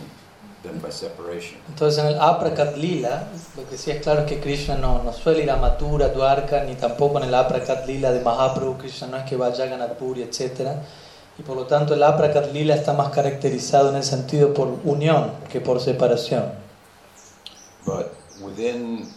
than 0.64 0.80
by 0.80 0.90
separation. 0.90 1.58
Entonces 1.68 2.04
en 2.04 2.08
el 2.08 2.20
Aprakat 2.20 2.78
Lila, 2.78 3.28
lo 3.58 3.68
que 3.68 3.78
sí 3.78 3.92
es 3.92 4.02
claro 4.02 4.22
es 4.22 4.28
que 4.28 4.40
Krishna 4.40 4.78
no, 4.78 5.04
no 5.04 5.12
suele 5.12 5.44
ir 5.44 5.52
a 5.52 5.58
Mathura, 5.58 6.10
Dwarka, 6.10 6.64
ni 6.64 6.76
tampoco 6.76 7.18
en 7.18 7.26
el 7.26 7.34
Aprakat 7.34 7.88
Lila 7.88 8.12
de 8.12 8.22
Mahaprabhu, 8.22 8.78
Krishna 8.78 9.08
no 9.08 9.18
es 9.18 9.24
que 9.26 9.36
vaya 9.36 9.54
a 9.54 9.58
Jagannath 9.58 9.98
Puri, 9.98 10.22
etc. 10.22 10.78
Y 11.38 11.44
por 11.44 11.56
lo 11.56 11.66
tanto 11.66 11.94
el 11.94 12.04
Aprakat 12.04 12.52
Lila 12.52 12.76
está 12.76 12.94
más 12.94 13.10
caracterizado 13.10 13.90
en 13.90 13.96
el 13.96 14.04
sentido 14.04 14.54
por 14.54 14.68
unión 14.84 15.32
que 15.50 15.62
por 15.62 15.80
separación. 15.80 16.52
But 17.86 18.14
within 18.42 19.08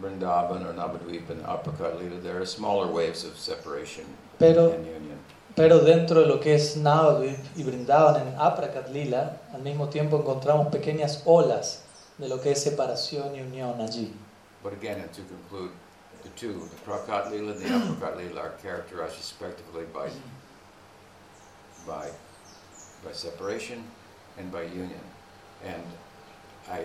Vrindavan 0.00 0.66
or 0.66 0.74
Navadvip 0.74 1.30
and 1.30 1.42
Aprakat 1.44 1.98
Leela, 1.98 2.22
there 2.22 2.36
are 2.36 2.46
smaller 2.46 2.90
waves 2.90 3.24
of 3.24 3.38
separation 3.38 4.04
Pero 4.38 4.72
and 4.72 4.86
union. 4.86 5.18
Pero 5.56 5.78
dentro 5.78 6.20
de 6.20 6.26
lo 6.26 6.40
que 6.40 6.54
es 6.54 6.76
Navadvip 6.76 7.38
y 7.56 7.62
Brindavan 7.62 8.26
en 8.26 8.34
Aprakat 8.38 8.90
Lila, 8.90 9.40
al 9.52 9.62
mismo 9.62 9.88
tiempo 9.88 10.18
encontramos 10.18 10.66
pequeñas 10.68 11.22
olas 11.26 11.84
de 12.18 12.28
lo 12.28 12.40
que 12.40 12.50
es 12.52 12.60
separación 12.60 13.36
y 13.36 13.40
unión 13.40 13.80
allí. 13.80 14.12
But 14.62 14.72
again, 14.72 15.00
and 15.00 15.12
to 15.12 15.22
conclude, 15.22 15.70
the 16.22 16.30
two, 16.30 16.54
the 16.54 16.90
Prakat 16.90 17.30
Leela 17.30 17.52
and 17.52 17.60
the 17.60 17.68
Aprakat 17.68 18.16
Leela 18.16 18.40
are 18.40 18.54
characterized 18.60 19.16
respectively 19.16 19.84
by, 19.92 20.08
by, 21.86 22.08
by 23.04 23.12
separation 23.12 23.84
and 24.38 24.50
by 24.50 24.62
union. 24.62 25.04
And 25.64 25.82
I, 26.70 26.84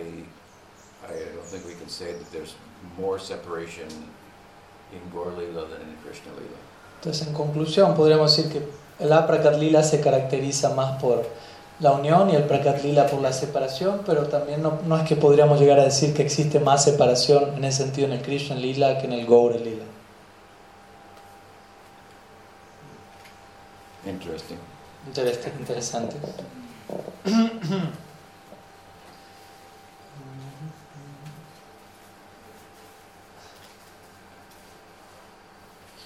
I 1.06 1.12
don't 1.34 1.44
think 1.44 1.66
we 1.66 1.74
can 1.74 1.88
say 1.88 2.12
that 2.12 2.32
there's 2.32 2.54
more 2.98 3.18
separation 3.18 3.88
in 4.92 5.00
Gaur 5.12 5.32
Leela 5.32 5.68
than 5.70 5.82
in 5.82 5.96
Krishna 6.04 6.32
Leela. 6.32 6.58
Entonces, 7.00 7.26
en 7.26 7.32
conclusión, 7.32 7.94
podríamos 7.94 8.36
decir 8.36 8.52
que 8.52 8.62
el 9.02 9.12
Aprakat 9.12 9.56
Lila 9.56 9.82
se 9.82 10.00
caracteriza 10.00 10.74
más 10.74 11.00
por 11.00 11.24
la 11.80 11.92
unión 11.92 12.28
y 12.28 12.36
el 12.36 12.44
Prakat 12.44 12.82
Lila 12.82 13.06
por 13.06 13.22
la 13.22 13.32
separación, 13.32 14.02
pero 14.04 14.26
también 14.26 14.62
no, 14.62 14.80
no 14.86 14.98
es 14.98 15.08
que 15.08 15.16
podríamos 15.16 15.58
llegar 15.58 15.78
a 15.78 15.84
decir 15.84 16.12
que 16.12 16.22
existe 16.22 16.60
más 16.60 16.84
separación 16.84 17.56
en 17.56 17.64
ese 17.64 17.84
sentido 17.84 18.06
en 18.08 18.14
el 18.14 18.22
Krishna 18.22 18.56
Lila 18.56 18.98
que 18.98 19.06
en 19.06 19.14
el 19.14 19.26
Gaura 19.26 19.56
Lila. 19.56 19.84
Interesting. 24.06 24.58
Interes- 25.08 25.44
Interesante. 25.58 26.16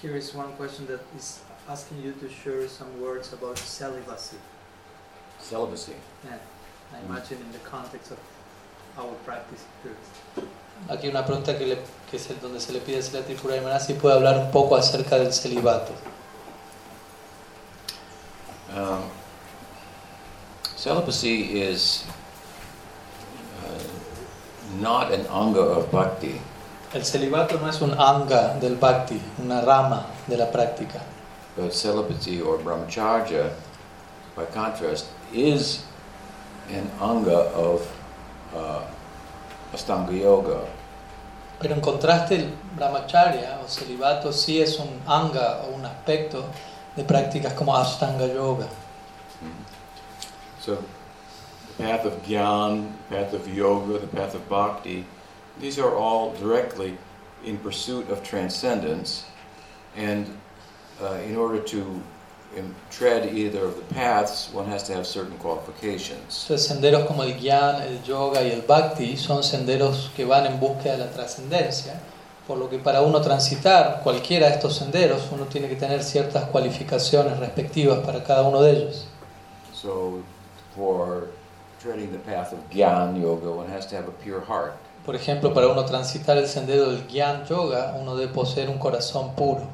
Here 0.01 0.15
is 0.15 0.33
one 0.33 0.51
question 0.53 0.85
that 0.87 1.01
is 1.17 1.39
asking 1.69 2.01
you 2.03 2.13
to 2.21 2.29
share 2.29 2.67
some 2.67 2.89
words 3.01 3.33
about 3.33 3.57
celibacy. 3.57 4.37
Celibacy. 5.39 5.93
Yeah, 6.23 6.37
I 6.93 6.99
imagine 7.05 7.37
in 7.41 7.51
the 7.51 7.59
context 7.69 8.11
of 8.11 8.19
our 8.97 9.13
practice 9.25 9.63
here. 9.83 9.95
Aquí 10.89 11.07
una 11.07 11.25
pregunta 11.25 11.57
que, 11.57 11.65
le, 11.65 11.77
que 12.11 12.17
es 12.17 12.29
el 12.29 12.39
donde 12.41 12.59
se 12.59 12.73
le 12.73 12.79
pide 12.81 12.97
a 12.97 13.01
Silati 13.01 13.33
Puraimana 13.35 13.79
si 13.79 13.93
puede 13.93 14.15
hablar 14.15 14.37
un 14.37 14.51
poco 14.51 14.75
acerca 14.75 15.17
del 15.17 15.33
celibato. 15.33 15.93
Celibacy 20.85 21.57
is 21.65 22.05
uh, 23.65 23.83
not 24.79 25.11
an 25.11 25.25
anga 25.33 25.63
of 25.77 25.89
bhakti. 25.91 26.39
El 26.93 27.01
celibato 27.01 27.59
no 27.59 27.67
es 27.67 27.81
un 27.81 27.95
anga 27.97 28.59
del 28.61 28.75
bhakti, 28.75 29.19
una 29.41 29.61
rama 29.65 30.05
de 30.27 30.37
la 30.37 30.45
práctica. 30.45 31.01
But 31.57 31.73
celibacy 31.73 32.39
or 32.39 32.59
brahmacharya, 32.59 33.51
by 34.35 34.45
contrast, 34.45 35.07
is 35.33 35.83
an 36.69 36.87
anga 37.01 37.49
of 37.57 37.81
uh, 38.53 38.85
Astanga 39.73 40.13
Yoga. 40.13 40.67
Pero 41.59 41.73
en 41.73 41.81
contraste, 41.81 42.35
el 42.35 42.51
brahmacharya 42.77 43.57
o 43.63 43.67
celibato 43.67 44.31
sí 44.31 44.61
es 44.61 44.77
un 44.77 45.01
anga 45.07 45.63
o 45.65 45.73
un 45.73 45.83
aspecto 45.83 46.45
de 46.95 47.03
prácticas 47.03 47.53
como 47.53 47.75
Ashtanga 47.75 48.27
Yoga. 48.27 48.67
So, 50.65 50.83
the 51.77 51.83
path 51.83 52.05
of 52.05 52.13
Gyan, 52.23 52.91
the 53.09 53.15
path 53.15 53.33
of 53.33 53.47
Yoga, 53.47 53.99
the 53.99 54.07
path 54.07 54.33
of 54.33 54.49
Bhakti, 54.49 55.05
these 55.59 55.77
are 55.77 55.93
all 55.93 56.33
directly 56.33 56.97
in 57.45 57.59
pursuit 57.59 58.09
of 58.09 58.23
transcendence. 58.23 59.25
And 59.95 60.25
uh, 60.99 61.21
in 61.23 61.35
order 61.35 61.61
to 61.61 61.81
um, 62.57 62.73
tread 62.89 63.31
either 63.35 63.63
of 63.63 63.75
the 63.75 63.93
paths, 63.93 64.49
one 64.51 64.65
has 64.65 64.81
to 64.87 64.93
have 64.95 65.05
certain 65.05 65.37
qualifications. 65.37 66.47
Entonces, 66.47 66.65
senderos 66.65 67.05
como 67.05 67.21
el 67.21 67.35
Gyan, 67.39 67.83
el 67.83 68.01
Yoga 68.01 68.41
y 68.41 68.49
el 68.49 68.63
Bhakti 68.63 69.17
son 69.17 69.43
senderos 69.43 70.09
que 70.15 70.25
van 70.25 70.47
en 70.47 70.59
búsqueda 70.59 70.93
de 70.93 71.05
la 71.05 71.11
trascendencia, 71.11 72.01
por 72.47 72.57
lo 72.57 72.67
que 72.71 72.79
para 72.79 73.03
uno 73.03 73.21
transitar 73.21 74.01
cualquiera 74.01 74.47
de 74.47 74.55
estos 74.55 74.75
senderos, 74.77 75.29
uno 75.31 75.45
tiene 75.45 75.69
que 75.69 75.75
tener 75.75 76.03
ciertas 76.03 76.45
cualificaciones 76.45 77.37
respectivas 77.37 77.99
para 77.99 78.23
cada 78.23 78.41
uno 78.41 78.63
de 78.63 78.71
ellos. 78.71 79.05
So, 79.71 80.23
for 80.75 81.29
treading 81.79 82.11
the 82.11 82.19
path 82.19 82.51
of 82.51 82.59
Gyan 82.69 83.21
Yoga, 83.21 83.51
one 83.51 83.69
has 83.69 83.85
to 83.87 83.95
have 83.95 84.07
a 84.07 84.11
pure 84.11 84.41
heart. 84.41 84.73
Por 85.05 85.15
ejemplo, 85.15 85.53
para 85.53 85.67
uno 85.67 85.85
transitar 85.85 86.37
el 86.37 86.47
sendero 86.47 86.89
del 86.89 87.07
Gyan 87.07 87.45
Yoga, 87.45 87.95
uno 87.99 88.15
debe 88.15 88.33
poseer 88.33 88.69
un 88.69 88.79
corazón 88.79 89.35
puro. 89.35 89.67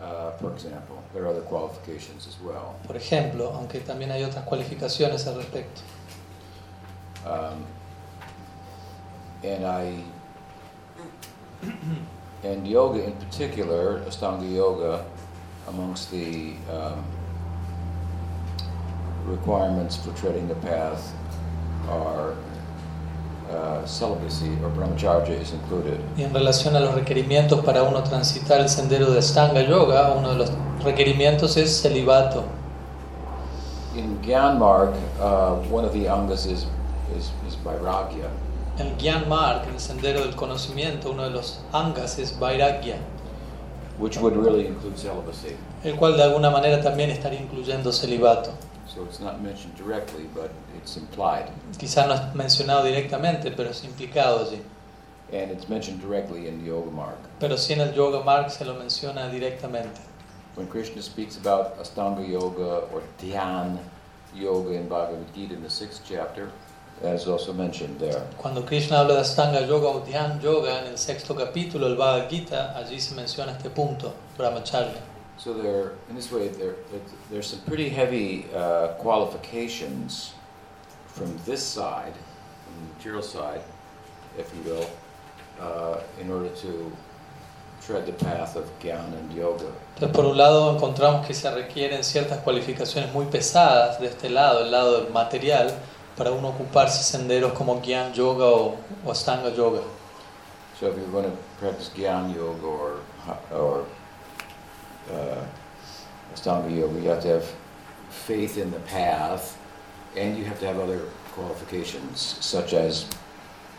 Uh, 0.00 0.30
for 0.38 0.52
example, 0.52 1.02
there 1.12 1.24
are 1.24 1.28
other 1.28 1.42
qualifications 1.42 2.26
as 2.26 2.38
well. 2.40 2.76
Por 2.86 2.96
ejemplo, 2.96 3.52
aunque 3.54 3.80
también 3.80 4.10
hay 4.10 4.24
otras 4.24 4.44
cualificaciones 4.44 5.26
al 5.26 5.36
respecto. 5.36 5.82
Um, 7.26 7.64
and 9.42 9.64
I, 9.64 10.04
and 12.42 12.66
yoga 12.66 13.04
in 13.04 13.12
particular, 13.12 14.00
Astanga 14.06 14.50
Yoga, 14.50 15.04
amongst 15.68 16.10
the 16.10 16.54
um, 16.70 17.04
requirements 19.26 19.96
for 19.96 20.12
treading 20.14 20.48
the 20.48 20.54
path 20.56 21.12
are 21.88 22.34
uh, 23.50 23.84
celibacy 23.86 24.50
or 24.62 24.70
brahmacharya 24.70 25.40
is 25.40 25.52
included. 25.52 26.00
Y 26.16 26.22
en 26.22 26.32
relación 26.32 26.76
a 26.76 26.80
los 26.80 26.94
requerimientos 26.94 27.64
para 27.64 27.82
uno 27.82 28.02
transitar 28.02 28.60
el 28.60 28.68
sendero 28.68 29.10
de 29.12 29.20
Stanga 29.22 29.62
Yoga, 29.62 30.12
uno 30.12 30.30
de 30.30 30.36
los 30.36 30.50
requerimientos 30.82 31.56
es 31.56 31.80
celibato. 31.80 32.44
In 33.96 34.20
Gyanmarg, 34.22 34.94
uh, 35.20 35.56
one 35.70 35.84
of 35.84 35.92
the 35.92 36.08
angas 36.08 36.46
is, 36.46 36.66
is, 37.16 37.30
is 37.46 37.56
vairagya. 37.64 38.28
El 38.76 38.96
Gyan 38.98 39.28
Marg, 39.28 39.68
el 39.68 39.78
sendero 39.78 40.20
del 40.24 40.34
conocimiento, 40.34 41.10
uno 41.12 41.22
de 41.22 41.30
los 41.30 41.60
angas 41.72 42.18
es 42.18 42.36
Vairagya. 42.40 42.96
which 43.98 44.16
would 44.18 44.34
really 44.36 44.66
include 44.66 44.98
celibacy. 44.98 45.54
el 45.84 45.94
cual 45.94 46.16
de 46.16 46.24
alguna 46.24 46.50
manera 46.50 46.82
también 46.82 47.10
estaría 47.10 47.40
incluyendo 47.40 47.92
celibato. 47.92 48.50
So 48.86 49.02
it's 49.04 49.18
not 49.18 49.40
mentioned 49.40 49.76
directly, 49.76 50.28
but 50.34 50.50
it's 50.76 50.96
implied. 50.96 51.50
Quizás 51.78 52.06
no 52.06 52.14
es 52.14 52.34
mencionado 52.34 52.84
directamente, 52.84 53.50
pero 53.50 53.70
es 53.70 53.82
implicado 53.82 54.40
allí. 54.46 54.60
And 55.32 55.50
it's 55.50 55.68
mentioned 55.68 56.00
directly 56.00 56.48
in 56.48 56.58
the 56.58 56.66
Yoga 56.66 56.90
Mark. 56.90 57.18
Pero 57.40 57.56
sí 57.56 57.72
en 57.72 57.80
el 57.80 57.94
Yoga 57.94 58.22
Mark 58.22 58.50
se 58.50 58.64
lo 58.64 58.74
menciona 58.74 59.30
directamente. 59.30 60.00
When 60.54 60.68
Krishna 60.68 61.02
speaks 61.02 61.36
about 61.36 61.78
Astanga 61.78 62.28
Yoga 62.28 62.86
or 62.92 63.02
Dhyan 63.18 63.78
Yoga 64.34 64.74
in 64.74 64.88
Bhagavad 64.88 65.26
Gita 65.34 65.54
in 65.54 65.62
the 65.62 65.70
sixth 65.70 66.02
chapter, 66.06 66.50
that 67.02 67.14
is 67.14 67.26
also 67.26 67.52
mentioned 67.52 67.98
there. 67.98 68.22
Cuando 68.36 68.62
Krishna 68.62 68.98
habla 68.98 69.14
de 69.14 69.20
Astanga 69.22 69.66
Yoga 69.66 69.88
o 69.88 70.00
Dhyan 70.02 70.40
Yoga 70.40 70.80
en 70.80 70.86
el 70.92 70.98
sexto 70.98 71.34
capítulo 71.34 71.88
del 71.88 71.96
Bhagavad 71.96 72.28
Gita, 72.28 72.76
allí 72.76 73.00
se 73.00 73.14
menciona 73.14 73.52
este 73.52 73.70
punto, 73.70 74.12
Brahmacharya. 74.38 75.13
So 75.36 75.52
there, 75.52 75.92
in 76.08 76.16
this 76.16 76.30
way, 76.30 76.48
there, 76.48 76.74
there's 77.30 77.48
some 77.48 77.60
pretty 77.60 77.88
heavy 77.88 78.46
uh, 78.54 78.88
qualifications 78.98 80.32
from 81.06 81.36
this 81.44 81.62
side, 81.62 82.14
from 82.64 82.74
the 82.76 82.94
material 82.94 83.22
side, 83.22 83.60
if 84.38 84.50
you 84.54 84.70
will, 84.70 84.90
uh, 85.60 86.00
in 86.20 86.30
order 86.30 86.48
to 86.48 86.92
tread 87.82 88.06
the 88.06 88.12
path 88.12 88.56
of 88.56 88.64
Gyan 88.80 89.12
and 89.12 89.32
Yoga. 89.34 89.70
Entonces, 89.96 90.14
por 90.14 90.24
un 90.24 90.36
lado, 90.36 90.74
encontramos 90.74 91.26
que 91.26 91.34
se 91.34 91.50
requieren 91.50 92.02
ciertas 92.02 92.38
cualificaciones 92.38 93.12
muy 93.12 93.26
pesadas 93.26 94.00
de 94.00 94.06
este 94.06 94.30
lado, 94.30 94.62
el 94.62 94.70
lado 94.70 95.02
del 95.02 95.12
material, 95.12 95.72
para 96.16 96.30
uno 96.30 96.48
ocuparse 96.48 97.02
senderos 97.02 97.52
como 97.52 97.82
Gyan 97.82 98.12
Yoga 98.12 98.46
o, 98.46 98.76
o 99.04 99.10
Astanga 99.10 99.50
Yoga. 99.50 99.82
So 100.78 100.88
if 100.88 100.96
you're 100.96 101.06
going 101.08 101.30
to 101.30 101.36
practice 101.58 101.90
Gyan 101.94 102.34
Yoga 102.34 102.66
or, 102.66 103.00
or 103.52 103.84
uh, 105.12 105.44
Astanga 106.34 106.70
Yoga, 106.70 107.00
you 107.00 107.08
have 107.08 107.22
to 107.22 107.28
have 107.28 107.44
faith 108.10 108.58
in 108.58 108.70
the 108.70 108.80
path, 108.80 109.58
and 110.16 110.36
you 110.36 110.44
have 110.44 110.58
to 110.60 110.66
have 110.66 110.78
other 110.78 111.00
qualifications, 111.32 112.36
such 112.40 112.72
as 112.72 113.06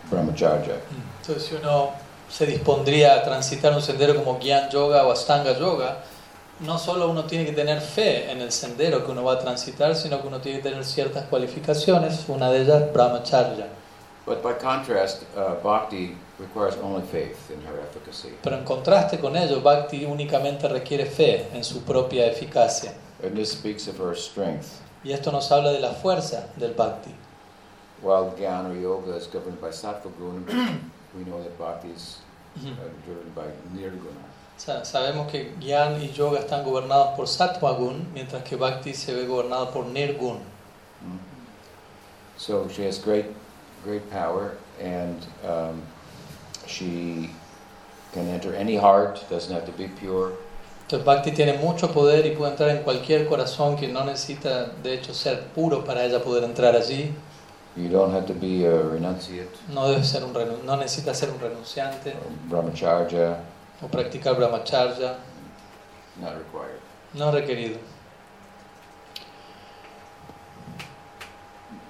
Brahmacharya. 0.10 0.80
Entonces, 1.22 1.48
si 1.48 1.56
uno 1.56 1.94
se 2.30 2.46
dispondría 2.46 3.16
a 3.16 3.24
transitar 3.24 3.74
un 3.74 3.82
sendero 3.82 4.16
como 4.16 4.40
Gyan 4.40 4.70
Yoga 4.70 5.06
o 5.06 5.12
Astanga 5.12 5.58
Yoga, 5.58 6.04
no 6.60 6.78
solo 6.78 7.10
uno 7.10 7.26
tiene 7.26 7.46
que 7.46 7.52
tener 7.52 7.82
fe 7.82 8.32
en 8.32 8.42
el 8.42 8.52
sendero 8.52 9.06
que 9.06 9.12
uno 9.12 9.24
va 9.24 9.34
a 9.34 9.40
transitar, 9.40 9.96
sino 9.96 10.22
que 10.22 10.28
uno 10.28 10.40
tiene 10.40 10.60
que 10.60 10.70
tener 10.70 10.86
ciertas 10.86 11.26
cualificaciones, 11.26 12.26
una 12.28 12.50
de 12.50 12.62
ellas 12.62 12.94
Brahmacharya. 12.94 13.68
But 14.26 14.42
by 14.42 14.54
contrast, 14.54 15.24
uh, 15.36 15.62
bhakti 15.62 16.18
requires 16.40 16.76
only 16.78 17.02
faith 17.08 17.50
in 17.52 17.62
her 17.66 17.80
efficacy. 17.80 18.34
Pero 18.44 18.58
en 18.58 18.64
contraste 18.66 19.20
con 19.20 19.36
ello, 19.36 19.62
Bhakti 19.62 20.06
únicamente 20.06 20.68
requiere 20.68 21.06
fe 21.06 21.48
en 21.54 21.64
su 21.64 21.82
propia 21.84 22.26
eficacia. 22.28 22.94
And 23.24 23.36
this 23.36 23.52
speaks 23.52 23.88
of 23.88 23.98
her 24.00 24.16
strength. 24.16 24.82
Y 25.04 25.12
esto 25.14 25.32
nos 25.32 25.50
habla 25.52 25.72
de 25.72 25.80
la 25.80 25.94
fuerza 25.94 26.48
del 26.58 26.74
Bhakti. 26.74 27.12
While 28.02 28.34
Gyan 28.38 28.66
or 28.72 28.76
Yoga 28.76 29.16
is 29.16 29.28
governed 29.28 29.60
by 29.62 29.70
Sattva 29.70 30.12
Guna, 30.18 30.42
we 31.18 31.24
know 31.24 31.42
that 31.42 31.58
bhakti 31.58 31.90
is 31.90 32.18
uh, 32.58 32.70
driven 33.06 33.32
by 33.34 33.46
Nirguna. 33.74 34.22
Sa- 34.58 34.82
Sabemos 34.84 35.30
que 35.32 35.54
Gyan 35.60 36.02
y 36.02 36.12
Yoga 36.14 36.40
están 36.40 36.64
gobernados 36.64 37.16
por 37.16 37.28
Sattva 37.28 37.72
Gun, 37.78 38.08
mientras 38.14 38.44
que 38.44 38.58
Bhakti 38.58 38.94
se 38.94 39.14
ve 39.14 39.26
gobernado 39.26 39.72
por 39.72 39.86
Nirgun. 39.86 40.40
Mm. 41.04 41.20
So 42.38 42.68
she 42.68 42.84
has 42.86 43.00
great, 43.00 43.26
great 43.84 44.10
power, 44.12 44.58
and 44.82 45.26
um, 45.48 45.82
she 46.68 47.30
can 48.14 48.28
enter 48.30 48.54
any 48.56 48.76
heart. 48.78 49.20
Doesn't 49.30 49.54
have 49.54 49.66
to 49.66 49.72
be 49.72 49.88
pure. 49.88 50.32
Entonces 50.88 51.04
Bhakti 51.06 51.32
tiene 51.32 51.54
mucho 51.54 51.92
poder 51.92 52.26
y 52.28 52.36
puede 52.36 52.52
entrar 52.52 52.70
en 52.70 52.84
cualquier 52.84 53.28
corazón 53.28 53.76
que 53.76 53.88
no 53.88 54.04
necesita 54.04 54.68
de 54.84 54.94
hecho 54.94 55.14
ser 55.16 55.48
puro 55.48 55.84
para 55.84 56.04
ella 56.06 56.22
poder 56.24 56.44
entrar 56.44 56.76
allí. 56.76 57.12
You 57.76 57.90
don't 57.90 58.14
have 58.14 58.26
to 58.28 58.34
be 58.34 58.66
a 58.66 58.72
renunciate 58.84 59.50
No 59.68 59.90
debe 59.90 60.04
ser 60.04 60.24
un 60.24 60.32
no 60.66 60.78
necesita 60.78 61.14
ser 61.14 61.30
un 61.32 61.40
renunciante 61.40 62.12
or 62.12 62.32
brahmacharya. 62.48 63.38
o 63.82 63.88
practicar 63.88 64.36
brahmacharya, 64.38 65.16
Not 66.22 66.36
required. 66.38 66.80
no 67.16 67.32
requerido. 67.32 67.78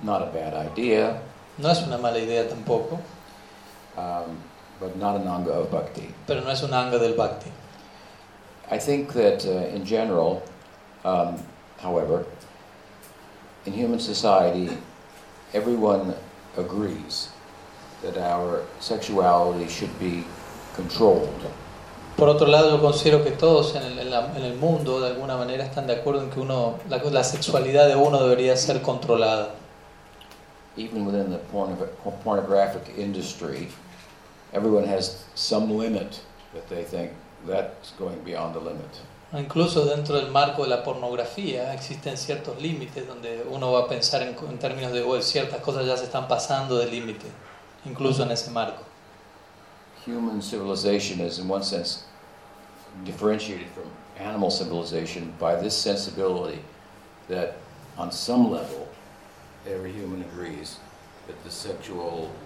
Not 0.04 0.22
a 0.22 0.26
bad 0.32 0.54
idea, 0.72 1.22
No 1.58 1.70
es 1.72 1.82
una 1.84 1.98
mala 1.98 2.20
idea 2.20 2.48
tampoco, 2.48 3.00
um, 3.98 4.36
but 4.80 4.96
not 4.98 5.16
an 5.16 5.28
anga 5.28 5.52
of 5.52 5.70
bhakti. 5.72 6.14
pero 6.28 6.42
no 6.42 6.50
es 6.52 6.62
un 6.64 6.74
anga 6.74 6.98
del 7.00 7.14
Bhakti. 7.16 7.52
I 8.72 8.78
think 8.80 9.14
that 9.14 9.46
uh, 9.46 9.76
in 9.76 9.86
general, 9.86 10.42
um, 11.04 11.38
however, 11.80 12.26
in 13.66 13.74
human 13.74 14.00
society, 14.00 14.70
everyone 15.54 16.14
agrees 16.58 17.30
that 18.02 18.18
our 18.18 18.64
sexuality 18.80 19.68
should 19.70 19.98
be 20.00 20.24
controlled. 20.76 21.30
Por 22.18 22.30
otro 22.30 22.48
lado, 22.48 22.70
yo 22.72 22.82
considero 22.82 23.24
que 23.24 23.32
todos 23.32 23.76
en 23.76 23.84
el, 23.84 24.00
en 24.00 24.10
la- 24.10 24.34
en 24.36 24.44
el 24.44 24.56
mundo 24.56 25.00
de 25.02 25.08
alguna 25.08 25.36
manera 25.38 25.66
están 25.66 25.86
de 25.86 25.94
acuerdo 25.94 26.22
en 26.22 26.30
que 26.30 26.40
uno, 26.40 26.80
la, 26.90 26.98
la 26.98 27.24
sexualidad 27.24 27.88
de 27.88 27.96
uno 27.96 28.20
debería 28.24 28.56
ser 28.58 28.82
controlada. 28.82 29.50
Even 30.78 31.06
within 31.06 31.30
the 31.30 31.38
porno- 31.52 31.76
pornographic 32.24 32.98
industry, 32.98 33.68
everyone 34.56 34.86
has 34.88 35.26
some 35.36 35.70
limit 35.78 36.22
that 36.54 36.68
they 36.70 36.84
think 36.84 37.12
that's 37.46 37.92
going 38.00 38.20
beyond 38.24 38.56
the 38.56 38.60
limit. 38.60 38.90
Incluso 39.34 39.86
dentro 39.86 40.16
del 40.16 40.32
marco 40.32 40.64
de 40.64 40.70
la 40.70 40.84
pornografía 40.84 41.74
existen 41.74 42.16
ciertos 42.16 42.62
límites 42.62 43.06
donde 43.06 43.46
uno 43.50 43.74
va 43.74 43.82
a 43.82 43.88
pensar 43.90 44.22
en, 44.22 44.30
en 44.50 44.58
términos 44.58 44.94
de 44.94 45.04
"Oye, 45.04 45.22
ciertas 45.22 45.60
cosas 45.62 45.86
ya 45.86 45.98
se 45.98 46.06
están 46.06 46.28
pasando 46.28 46.78
del 46.78 46.90
límite, 46.92 47.26
incluso 47.86 48.24
en 48.24 48.32
ese 48.32 48.50
marco. 48.52 48.84
Human 50.06 50.42
civilization 50.42 51.20
is, 51.20 51.40
in 51.40 51.50
one 51.50 51.64
sense, 51.64 52.06
differentiated 53.04 53.68
from 53.74 53.90
animal 54.20 54.52
civilization 54.52 55.34
by 55.40 55.56
this 55.56 55.76
sensibility 55.76 56.60
that, 57.28 57.58
on 57.98 58.12
some 58.12 58.52
level, 58.52 58.88
every 59.68 59.92
human 59.92 60.22
agrees 60.22 60.78
that 61.28 61.44
the 61.44 61.50
sexual, 61.50 62.30
sex, 62.30 62.45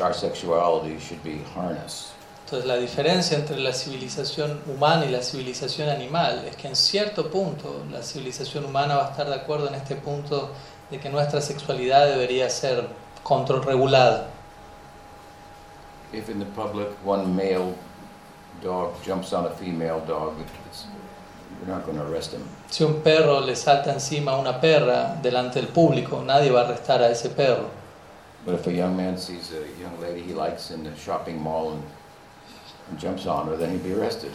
our 0.00 0.14
sexuality 0.14 0.98
should 0.98 1.22
be 1.22 1.40
harnessed. 1.54 2.12
Entonces 2.46 2.68
la 2.68 2.76
diferencia 2.76 3.36
entre 3.36 3.58
la 3.58 3.72
civilización 3.72 4.60
humana 4.68 5.04
y 5.04 5.10
la 5.10 5.20
civilización 5.20 5.88
animal 5.88 6.44
es 6.48 6.54
que 6.54 6.68
en 6.68 6.76
cierto 6.76 7.28
punto 7.28 7.82
la 7.90 8.02
civilización 8.02 8.64
humana 8.64 8.94
va 8.94 9.08
a 9.08 9.10
estar 9.10 9.26
de 9.28 9.34
acuerdo 9.34 9.66
en 9.66 9.74
este 9.74 9.96
punto 9.96 10.50
de 10.88 11.00
que 11.00 11.08
nuestra 11.08 11.40
sexualidad 11.40 12.06
debería 12.06 12.48
ser 12.48 12.88
control 13.24 13.64
regulada. 13.64 14.28
If 16.12 16.28
in 16.28 16.38
the 16.38 16.46
public 16.46 16.86
one 17.04 17.26
male 17.34 17.74
dog 18.62 18.94
jumps 19.04 19.32
on 19.32 19.46
a 19.46 19.50
female 19.50 20.00
dog, 20.06 20.34
we're 21.60 21.74
not 21.74 21.84
going 21.84 21.98
to 21.98 22.04
arrest 22.04 22.32
him. 22.32 22.42
Si 22.70 22.84
un 22.84 23.02
perro 23.02 23.40
le 23.40 23.56
salta 23.56 23.92
encima 23.92 24.32
a 24.32 24.36
una 24.36 24.60
perra 24.60 25.16
delante 25.20 25.60
del 25.60 25.68
público, 25.68 26.22
nadie 26.22 26.52
va 26.52 26.60
a 26.60 26.64
arrestar 26.64 27.02
a 27.02 27.10
ese 27.10 27.30
perro. 27.30 27.68
But 28.46 28.54
if 28.54 28.66
a 28.68 28.72
young 28.72 28.96
man 28.96 29.18
sees 29.18 29.52
a 29.52 29.66
young 29.80 30.00
lady 30.00 30.22
he 30.22 30.32
likes 30.32 30.70
in 30.70 30.84
the 30.84 30.94
shopping 30.96 31.42
mall 31.42 31.72
and, 31.72 31.82
and 32.88 32.98
jumps 32.98 33.26
on 33.26 33.48
her, 33.48 33.56
then 33.56 33.72
he'd 33.72 33.82
be 33.82 33.92
arrested. 33.92 34.30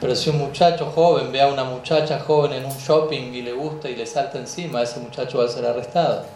Pero 0.00 0.14
si 0.14 0.30
un 0.30 0.38
muchacho 0.38 0.90
joven 0.90 1.30
ve 1.30 1.38
a 1.38 1.46
una 1.46 1.64
muchacha 1.64 2.18
joven 2.18 2.52
en 2.52 2.64
un 2.64 2.76
shopping 2.76 3.32
y 3.32 3.42
le 3.42 3.52
gusta 3.52 3.88
y 3.88 3.94
le 3.94 4.04
salta 4.04 4.38
encima, 4.38 4.82
ese 4.82 4.98
muchacho 4.98 5.38
va 5.38 5.44
a 5.44 5.48
ser 5.48 5.62
arrestado. 5.62 6.26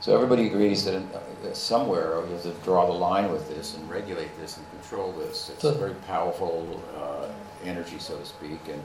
So 0.00 0.14
everybody 0.14 0.46
agrees 0.46 0.84
that 0.84 0.96
uh, 0.96 1.54
somewhere 1.54 2.20
you 2.26 2.34
have 2.34 2.42
to 2.42 2.52
draw 2.62 2.86
the 2.86 2.92
line 2.92 3.32
with 3.32 3.48
this 3.48 3.74
and 3.74 3.90
regulate 3.90 4.28
this 4.38 4.58
and 4.58 4.66
control 4.70 5.12
this. 5.12 5.50
It's 5.54 5.64
a 5.64 5.72
very 5.72 5.94
powerful 6.06 6.82
uh, 6.96 7.28
energy, 7.68 7.98
so 7.98 8.16
to 8.16 8.24
speak, 8.24 8.60
and 8.68 8.82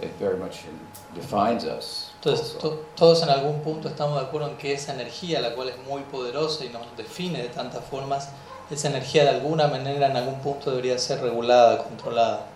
it 0.00 0.10
very 0.18 0.36
much 0.36 0.64
in- 0.64 1.20
defines 1.20 1.64
us. 1.64 2.10
Entonces, 2.20 2.56
to- 2.58 2.80
todos 2.96 3.22
en 3.22 3.28
algún 3.30 3.60
punto 3.62 3.88
estamos 3.88 4.20
de 4.20 4.26
acuerdo 4.26 4.48
en 4.48 4.56
que 4.56 4.72
esa 4.72 4.92
energía, 4.94 5.40
la 5.40 5.54
cual 5.54 5.68
es 5.68 5.76
muy 5.88 6.02
poderosa 6.02 6.64
y 6.64 6.68
nos 6.70 6.86
define 6.96 7.42
de 7.42 7.48
tantas 7.48 7.84
formas, 7.84 8.28
esa 8.70 8.88
energía 8.88 9.24
de 9.24 9.30
alguna 9.30 9.68
manera 9.68 10.06
en 10.06 10.16
algún 10.16 10.40
punto 10.40 10.70
debería 10.70 10.98
ser 10.98 11.20
regulada, 11.20 11.82
controlada. 11.84 12.46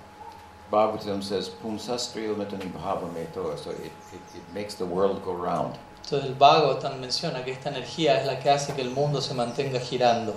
Bhagavatam 0.71 1.23
says, 1.23 1.49
Pumsastriyo 1.63 2.35
metani 2.37 2.65
bhavameto, 2.73 3.57
so 3.57 3.71
it, 3.71 3.85
it, 3.85 3.93
it 4.35 4.55
makes 4.55 4.75
the 4.75 4.85
world 4.85 5.23
go 5.25 5.33
round. 5.33 5.77
Entonces 6.03 6.29
el 6.29 6.35
Bhagavatam 6.35 6.99
menciona 7.01 7.45
que 7.45 7.53
esta 7.53 7.69
energía 7.69 8.21
es 8.21 8.27
la 8.27 8.39
que 8.41 8.51
hace 8.51 8.75
que 8.75 8.83
el 8.83 8.91
mundo 8.91 9.21
se 9.21 9.35
mantenga 9.35 9.79
girando. 9.81 10.35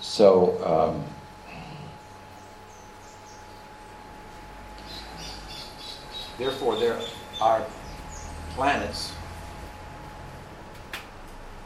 So, 0.00 0.56
um, 0.64 1.02
therefore, 6.38 6.76
there 6.76 6.98
are 7.40 7.62
planets, 8.54 9.12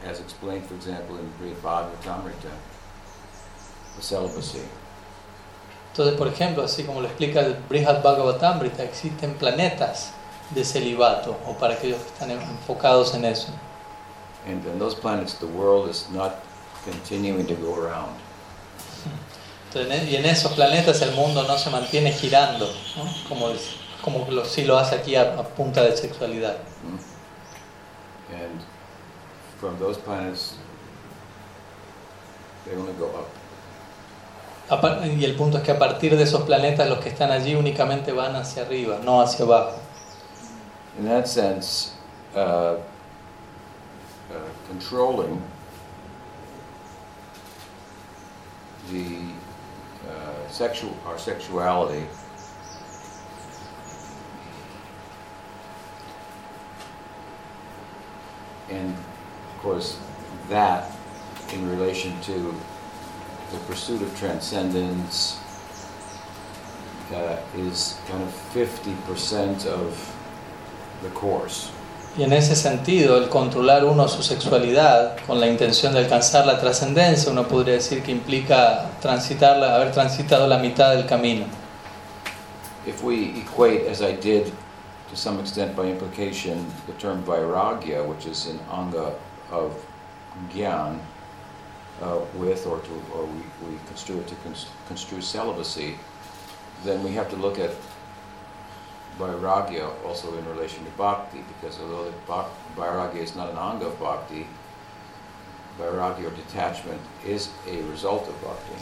as 0.05 0.19
explained, 0.19 0.65
for 0.65 0.75
example, 0.75 1.17
in 1.17 1.29
Great 1.39 1.61
Bhagavatamrita, 1.61 2.51
the 3.95 4.01
celibacy. 4.01 4.61
Entonces, 5.93 6.17
por 6.17 6.27
ejemplo, 6.27 6.63
así 6.63 6.83
como 6.85 7.01
lo 7.01 7.07
explica 7.07 7.41
el 7.41 7.55
Brihad 7.67 8.01
Bhagavatamrita, 8.03 8.83
existen 8.83 9.33
planetas 9.35 10.11
de 10.51 10.63
celibato 10.63 11.37
o 11.45 11.53
para 11.53 11.73
aquellos 11.73 12.01
que 12.01 12.09
están 12.09 12.31
enfocados 12.31 13.13
en 13.15 13.25
eso. 13.25 13.51
And 14.47 14.65
in 14.65 14.79
those 14.79 14.95
planets, 14.95 15.33
the 15.35 15.45
world 15.47 15.89
is 15.89 16.07
not 16.11 16.35
continuing 16.85 17.45
to 17.47 17.55
go 17.55 17.75
around. 17.75 18.15
Entonces, 19.73 20.09
y 20.09 20.15
en 20.15 20.25
esos 20.25 20.53
planetas 20.53 21.01
el 21.01 21.11
mundo 21.11 21.43
no 21.43 21.57
se 21.57 21.69
mantiene 21.69 22.11
girando, 22.13 22.67
¿no? 22.95 23.03
como, 23.27 23.49
es- 23.49 23.75
como 24.11 24.31
lo, 24.31 24.45
sí 24.45 24.63
lo 24.63 24.77
hace 24.77 24.95
aquí 24.95 25.15
a, 25.15 25.39
a 25.39 25.43
punta 25.43 25.83
de 25.83 25.95
sexualidad. 25.95 26.57
Hmm? 26.83 26.97
And 28.33 28.61
from 29.59 29.79
those 29.79 29.97
planets, 29.97 30.55
they 32.65 32.75
only 32.75 32.93
go 32.93 33.07
up. 33.07 33.27
Y 35.03 35.25
el 35.25 35.35
punto 35.35 35.57
es 35.57 35.63
que 35.63 35.71
a 35.71 35.79
partir 35.79 36.15
de 36.15 36.23
esos 36.23 36.43
planetas 36.43 36.87
los 36.87 36.99
que 36.99 37.09
están 37.09 37.31
allí 37.31 37.55
únicamente 37.55 38.11
van 38.11 38.35
hacia 38.35 38.63
arriba, 38.63 38.99
no 39.03 39.19
hacia 39.19 39.45
abajo. 39.45 39.79
In 40.99 41.07
that 41.07 41.25
sense, 41.25 41.93
uh, 42.35 42.39
uh, 42.39 42.77
controlling 44.67 45.41
the 48.91 49.33
uh, 50.05 50.51
sexual, 50.51 50.93
our 51.07 51.17
sexuality 51.17 52.05
and 58.71 58.93
of 58.93 59.61
course 59.61 59.99
that 60.49 60.91
in 61.53 61.69
relation 61.69 62.19
to 62.21 62.53
the 63.51 63.57
pursuit 63.67 64.01
of 64.01 64.17
transcendence 64.17 65.39
uh, 67.13 67.37
is 67.57 67.99
kind 68.07 68.21
of 68.21 68.29
50% 68.53 69.65
of 69.65 70.15
the 71.01 71.09
course. 71.09 71.71
Y 72.17 72.23
en 72.23 72.33
ese 72.33 72.55
sentido, 72.55 73.17
el 73.17 73.29
controlar 73.29 73.85
uno 73.85 74.07
su 74.07 74.23
sexualidad 74.23 75.17
con 75.27 75.39
la 75.39 75.47
intención 75.47 75.93
de 75.93 75.99
alcanzar 75.99 76.45
la 76.45 76.59
trascendencia, 76.59 77.31
uno 77.31 77.47
podría 77.47 77.75
decir 77.75 78.01
que 78.03 78.11
implica 78.11 78.89
transitarla, 78.99 79.75
haber 79.75 79.91
transitado 79.91 80.47
la 80.47 80.57
mitad 80.57 80.91
del 80.95 81.05
camino. 81.05 81.45
If 82.87 83.03
we 83.03 83.39
equate, 83.39 83.89
as 83.89 84.01
I 84.01 84.13
did 84.13 84.51
to 85.09 85.15
some 85.15 85.39
extent 85.39 85.75
by 85.75 85.85
implication, 85.85 86.65
the 86.87 86.93
term 86.93 87.23
vairagya, 87.23 88.07
which 88.07 88.25
is 88.25 88.45
an 88.47 88.59
anga 88.71 89.15
of 89.51 89.83
gyan, 90.51 90.99
uh, 92.01 92.19
with, 92.35 92.65
or, 92.67 92.79
to, 92.79 92.91
or 93.13 93.25
we, 93.25 93.41
we 93.67 93.77
construe 93.87 94.19
it 94.19 94.27
to 94.27 94.35
cons- 94.35 94.67
construe 94.87 95.21
celibacy, 95.21 95.97
then 96.83 97.03
we 97.03 97.11
have 97.11 97.29
to 97.29 97.35
look 97.35 97.59
at 97.59 97.71
vairagya 99.17 99.89
also 100.05 100.37
in 100.37 100.45
relation 100.45 100.85
to 100.85 100.91
bhakti, 100.91 101.43
because 101.47 101.79
although 101.79 102.13
bhak- 102.27 102.49
vairagya 102.75 103.17
is 103.17 103.35
not 103.35 103.49
an 103.49 103.57
anga 103.57 103.87
of 103.87 103.99
bhakti, 103.99 104.47
vairagya 105.79 106.27
or 106.27 106.31
detachment 106.31 107.01
is 107.25 107.49
a 107.67 107.81
result 107.83 108.27
of 108.27 108.41
bhakti. 108.41 108.75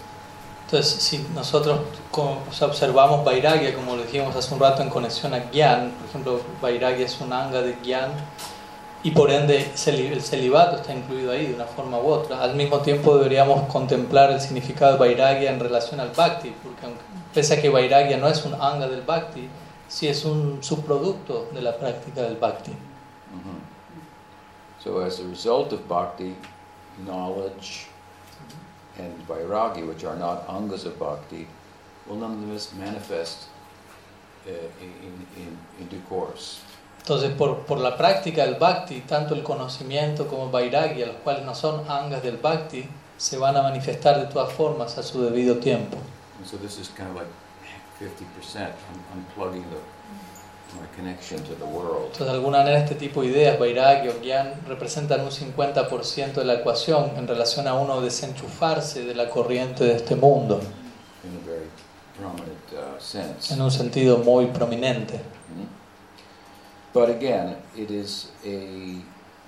Entonces, 0.67 1.01
si 1.01 1.25
nosotros 1.33 1.79
observamos 2.11 3.23
Vairagya, 3.23 3.73
como 3.73 3.95
lo 3.95 4.03
dijimos 4.03 4.35
hace 4.35 4.53
un 4.53 4.59
rato 4.59 4.81
en 4.81 4.89
conexión 4.89 5.33
a 5.33 5.49
Gyan, 5.49 5.91
por 5.91 6.09
ejemplo, 6.09 6.41
Vairagya 6.61 7.05
es 7.05 7.21
un 7.21 7.31
anga 7.31 7.61
de 7.61 7.77
Gyan, 7.81 8.11
y 9.01 9.11
por 9.11 9.31
ende 9.31 9.71
el 9.85 10.21
celibato 10.21 10.75
está 10.75 10.93
incluido 10.93 11.31
ahí 11.31 11.45
de 11.45 11.55
una 11.55 11.63
forma 11.63 11.99
u 11.99 12.07
otra. 12.07 12.41
Al 12.41 12.55
mismo 12.55 12.79
tiempo 12.79 13.17
deberíamos 13.17 13.71
contemplar 13.71 14.29
el 14.29 14.41
significado 14.41 14.91
de 14.91 14.99
Vairagya 14.99 15.51
en 15.51 15.59
relación 15.61 16.01
al 16.01 16.09
Bhakti, 16.09 16.53
porque 16.61 16.85
pese 17.33 17.53
a 17.53 17.61
que 17.61 17.69
Vairagya 17.69 18.17
no 18.17 18.27
es 18.27 18.43
un 18.43 18.53
anga 18.55 18.89
del 18.89 19.03
Bhakti, 19.03 19.47
sí 19.87 20.09
es 20.09 20.25
un 20.25 20.61
subproducto 20.61 21.47
de 21.53 21.61
la 21.61 21.77
práctica 21.77 22.23
del 22.23 22.35
Bhakti. 22.35 22.71
Mhm. 22.71 23.61
So 24.83 24.99
as 24.99 25.21
a 25.21 25.23
result 25.23 25.71
of 25.71 25.79
bhakti, 25.87 26.35
knowledge 27.05 27.87
and 28.99 29.27
vairagya, 29.27 29.87
which 29.87 30.03
are 30.03 30.17
not 30.17 30.45
angas 30.49 30.85
of 30.85 30.97
bhakti, 30.99 31.47
will 32.07 32.17
nonetheless 32.17 32.73
manifest 32.73 33.47
uh, 34.47 34.51
in, 34.81 34.91
in, 35.37 35.57
in 35.79 35.87
due 35.87 36.01
course. 36.09 36.59
Entonces, 36.99 37.31
por, 37.37 37.59
por 37.65 37.77
la 37.77 37.95
práctica 37.95 38.43
del 38.43 38.55
Bhakti, 38.55 38.99
tanto 39.07 39.33
el 39.33 39.41
conocimiento 39.41 40.27
como 40.27 40.51
Vairagya, 40.51 41.05
los 41.05 41.15
cuales 41.23 41.45
no 41.45 41.55
son 41.55 41.89
angas 41.89 42.21
del 42.21 42.35
Bhakti, 42.35 42.85
se 43.17 43.37
van 43.37 43.55
a 43.55 43.61
manifestar 43.61 44.19
de 44.19 44.25
todas 44.25 44.51
formas 44.51 44.97
a 44.97 45.03
su 45.03 45.21
debido 45.21 45.57
tiempo. 45.59 45.97
And 46.37 46.45
so 46.45 46.57
this 46.57 46.77
is 46.77 46.89
kind 46.89 47.09
of 47.09 47.15
like 47.15 47.29
50%, 48.01 48.59
un- 48.59 48.73
unplugging 49.15 49.63
the, 49.69 49.77
Entonces, 50.99 52.25
de 52.25 52.31
alguna 52.31 52.59
manera, 52.59 52.79
este 52.79 52.95
tipo 52.95 53.21
de 53.21 53.27
ideas, 53.27 53.59
Vairagya 53.59 54.11
o 54.11 54.21
Gyan, 54.21 54.53
representan 54.67 55.21
un 55.21 55.31
50% 55.31 56.33
de 56.33 56.45
la 56.45 56.55
ecuación 56.55 57.11
en 57.17 57.27
relación 57.27 57.67
a 57.67 57.75
uno 57.75 58.01
desenchufarse 58.01 59.05
de 59.05 59.15
la 59.15 59.29
corriente 59.29 59.83
de 59.83 59.95
este 59.95 60.15
mundo, 60.15 60.59
in 61.23 61.37
a 61.37 61.45
very 61.45 61.69
prominent 62.17 62.71
uh, 62.73 62.99
sense. 62.99 63.53
en 63.53 63.61
un 63.61 63.71
sentido 63.71 64.17
muy 64.19 64.47
prominente. 64.47 65.15
Mhm. 65.15 65.67
But 66.93 67.09
again, 67.09 67.57
it 67.75 67.91
is 67.91 68.29
a 68.43 69.03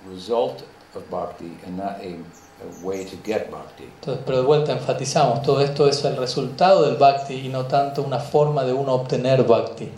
result 0.08 0.62
of 0.94 1.02
bhakti 1.10 1.56
and 1.66 1.76
not 1.76 1.98
a, 2.00 2.14
a 2.62 2.86
way 2.86 3.04
to 3.04 3.16
get 3.24 3.50
bhakti. 3.50 3.84
Entonces, 3.84 4.22
pero 4.24 4.38
de 4.38 4.44
vuelta 4.44 4.72
enfatizamos, 4.72 5.42
todo 5.42 5.60
esto 5.60 5.88
es 5.88 6.04
el 6.04 6.16
resultado 6.16 6.82
del 6.82 6.96
Bhakti 6.96 7.34
y 7.34 7.48
no 7.48 7.66
tanto 7.66 8.02
una 8.02 8.20
forma 8.20 8.64
de 8.64 8.72
uno 8.72 8.92
obtener 8.94 9.44
Bhakti. 9.44 9.90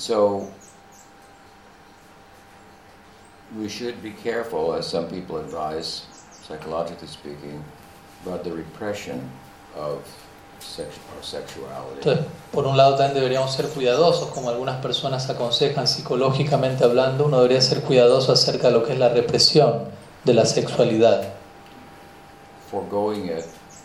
And 0.00 0.06
so 0.06 0.48
we 3.54 3.68
should 3.68 4.02
be 4.02 4.12
careful, 4.12 4.72
as 4.72 4.86
some 4.86 5.08
people 5.08 5.36
advise, 5.36 6.06
psychologically 6.32 7.06
speaking, 7.06 7.62
about 8.24 8.42
the 8.42 8.50
repression 8.50 9.20
of 9.76 10.00
sex, 10.58 10.98
our 11.14 11.22
sexuality. 11.22 12.00
Entonces, 12.00 12.24
por 12.50 12.66
un 12.66 12.78
lado 12.78 12.96
también 12.96 13.12
deberíamos 13.12 13.52
ser 13.54 13.68
cuidadosos, 13.68 14.30
como 14.30 14.48
algunas 14.48 14.80
personas 14.80 15.28
aconsejan 15.28 15.86
psicológicamente 15.86 16.82
hablando, 16.82 17.26
uno 17.26 17.36
debería 17.42 17.60
ser 17.60 17.82
cuidadoso 17.82 18.32
acerca 18.32 18.68
de 18.68 18.72
lo 18.72 18.84
que 18.84 18.94
es 18.94 18.98
la 18.98 19.10
represión 19.10 19.84
de 20.24 20.32
la 20.32 20.46
sexualidad. 20.46 21.34
Foregoing 22.70 23.26
it 23.26 23.44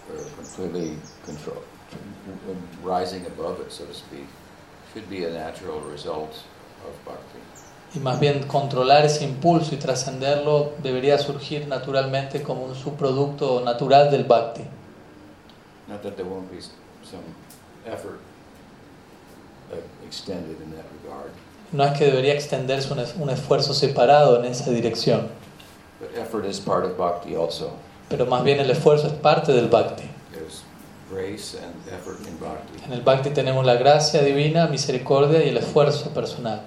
or 0.09 0.23
completely 0.37 0.97
control, 1.25 1.61
rising 2.85 3.25
above 3.25 3.59
it, 3.59 3.69
so 3.69 3.83
to 3.83 3.93
speak, 3.93 4.29
should 4.95 5.09
be 5.09 5.25
a 5.25 5.29
natural 5.29 5.81
result 5.91 6.31
of 6.87 6.95
bhakti. 7.05 7.39
Y 7.95 7.99
más 7.99 8.19
bien 8.19 8.43
controlar 8.47 9.05
ese 9.05 9.23
impulso 9.25 9.75
y 9.75 9.77
trascenderlo 9.77 10.71
debería 10.81 11.17
surgir 11.17 11.67
naturalmente 11.67 12.41
como 12.41 12.63
un 12.65 12.75
subproducto 12.75 13.61
natural 13.61 14.09
del 14.09 14.23
bhakti. 14.23 14.63
Not 15.87 16.01
that 16.03 16.15
there 16.15 16.27
won't 16.27 16.49
be 16.49 16.59
some 16.61 17.21
effort 17.85 18.19
extended 20.07 20.57
in 20.61 20.71
that 20.71 20.85
regard, 21.03 21.31
No 21.71 21.83
es 21.83 21.97
que 21.97 22.05
debería 22.05 22.33
extenderse 22.33 22.91
un, 22.93 22.99
es- 22.99 23.15
un 23.19 23.29
esfuerzo 23.29 23.73
separado 23.73 24.37
en 24.39 24.45
esa 24.45 24.69
dirección, 24.71 25.27
but 25.99 26.15
effort 26.17 26.45
is 26.45 26.59
part 26.59 26.85
of 26.85 26.97
bhakti 26.97 27.35
also. 27.35 27.71
pero 28.09 28.25
más 28.25 28.43
bien 28.43 28.59
el 28.59 28.69
esfuerzo 28.69 29.07
es 29.07 29.13
parte 29.13 29.51
del 29.51 29.67
bhakti. 29.67 30.03
Grace 31.09 31.55
and 31.55 31.75
effort 31.91 32.19
in 32.27 32.37
bhakti. 32.37 32.83
En 32.83 32.93
el 32.93 33.01
bhakti 33.01 33.29
tenemos 33.29 33.63
la 33.65 33.75
gracia 33.75 34.23
divina, 34.23 34.67
misericordia 34.67 35.43
y 35.43 35.49
el 35.49 35.57
esfuerzo 35.57 36.11
personal. 36.13 36.61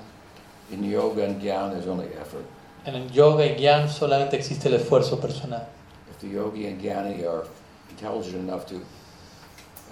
In 0.71 0.85
yoga 0.85 1.25
and 1.25 1.41
jnana, 1.41 1.73
there's 1.73 1.89
only 1.89 2.07
effort. 2.21 2.45
En 2.85 2.95
el 2.95 3.11
yoga 3.11 3.45
y 3.45 3.57
gyan 3.57 3.89
solamente 3.89 4.37
existe 4.37 4.69
el 4.69 4.75
esfuerzo 4.75 5.21
personal. 5.21 5.67
If 6.11 6.19
the 6.21 6.29
yogi 6.29 6.67
and 6.67 6.81
jnani 6.81 7.27
are 7.27 7.45
intelligent 7.91 8.37
enough 8.37 8.67
to, 8.67 8.77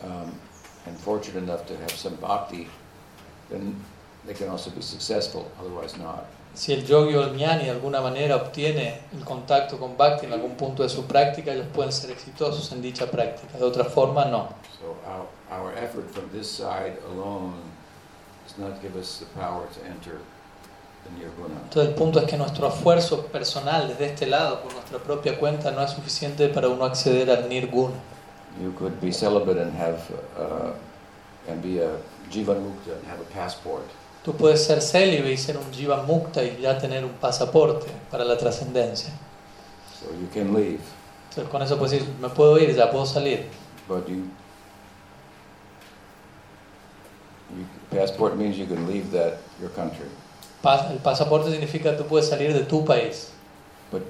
um, 0.05 0.33
and 0.87 0.97
fortunate 0.99 1.43
enough 1.43 1.67
to 1.67 1.77
have 1.79 1.91
some 1.91 2.15
bhakti, 2.17 2.69
then 3.51 3.75
they 4.27 4.35
can 4.35 4.49
also 4.49 4.71
be 4.71 4.83
successful, 4.83 5.51
otherwise 5.59 5.97
not. 5.97 6.27
Si 6.57 6.73
el 6.73 6.87
yogi 6.87 7.15
o 7.15 7.23
el 7.23 7.37
jnani 7.37 7.65
de 7.65 7.71
alguna 7.71 8.01
manera 8.01 8.37
obtiene 8.37 9.03
el 9.13 9.25
contacto 9.25 9.79
con 9.79 9.95
bhakti 9.99 10.25
en 10.25 10.33
algún 10.33 10.57
punto 10.57 10.83
de 10.83 10.89
su 10.89 11.05
práctica, 11.05 11.53
ellos 11.53 11.67
pueden 11.75 11.93
ser 11.93 12.11
exitosos 12.11 12.73
en 12.73 12.81
dicha 12.81 13.11
práctica. 13.11 13.59
De 13.59 13.65
otra 13.65 13.85
forma, 13.85 14.25
no. 14.25 14.49
So 14.81 14.97
our, 15.07 15.27
our 15.53 15.73
effort 15.77 16.11
from 16.13 16.31
this 16.33 16.51
side 16.51 16.97
alone 17.13 17.53
does 18.47 18.57
not 18.57 18.81
give 18.81 18.99
us 18.99 19.19
the 19.19 19.27
power 19.39 19.67
to 19.69 19.81
enter. 19.87 20.19
Entonces 21.65 21.91
el 21.91 21.95
punto 21.95 22.19
es 22.19 22.27
que 22.27 22.37
nuestro 22.37 22.69
esfuerzo 22.69 23.27
personal 23.27 23.89
desde 23.89 24.07
este 24.07 24.27
lado, 24.27 24.63
por 24.63 24.73
nuestra 24.73 24.99
propia 24.99 25.39
cuenta, 25.39 25.71
no 25.71 25.83
es 25.83 25.91
suficiente 25.91 26.49
para 26.49 26.69
uno 26.69 26.85
acceder 26.85 27.31
al 27.31 27.49
nirguna. 27.49 27.95
You 28.61 28.73
could 28.73 28.99
be 29.01 29.13
celibate 29.13 29.61
and 29.61 29.73
have, 29.79 30.01
uh, 30.39 30.73
and 31.49 31.63
be 31.63 31.79
a 31.79 31.91
Jivan 32.31 32.63
Mukta 32.63 32.97
and 32.97 33.07
have 33.07 33.21
a 33.21 33.35
passport. 33.35 33.85
Tú 34.27 34.35
puedes 34.35 34.65
ser 34.65 34.83
célibe 34.83 35.31
y 35.33 35.37
ser 35.37 35.57
un 35.57 35.73
jiva 35.73 36.03
mukta 36.03 36.43
y 36.43 36.59
ya 36.61 36.77
tener 36.77 37.05
un 37.05 37.13
pasaporte 37.13 37.87
para 38.11 38.25
la 38.25 38.37
trascendencia. 38.37 39.11
So 40.01 40.07
you 40.21 40.29
can 40.35 40.53
leave, 40.53 40.81
Entonces 41.31 41.49
con 41.49 41.63
eso 41.63 41.79
puedes 41.79 41.93
decir, 41.93 42.09
me 42.21 42.29
puedo 42.29 42.59
ir, 42.59 42.75
ya 42.75 42.91
puedo 42.91 43.07
salir. 43.07 43.47
but 43.89 44.09
you, 44.09 44.25
you 47.57 47.65
passport 47.91 48.37
means 48.37 48.57
you 48.59 48.67
can 48.67 48.87
leave 48.89 49.11
that 49.13 49.39
your 49.61 49.71
country. 49.71 50.07
Pa- 50.61 50.89
el 50.91 50.99
pasaporte 50.99 51.51
significa 51.53 51.93
que 51.93 52.03
tú 52.03 52.07
puedes 52.09 52.29
salir 52.29 52.53
de 52.53 52.65
tu 52.65 52.85
país. 52.85 53.31
But 53.93 54.03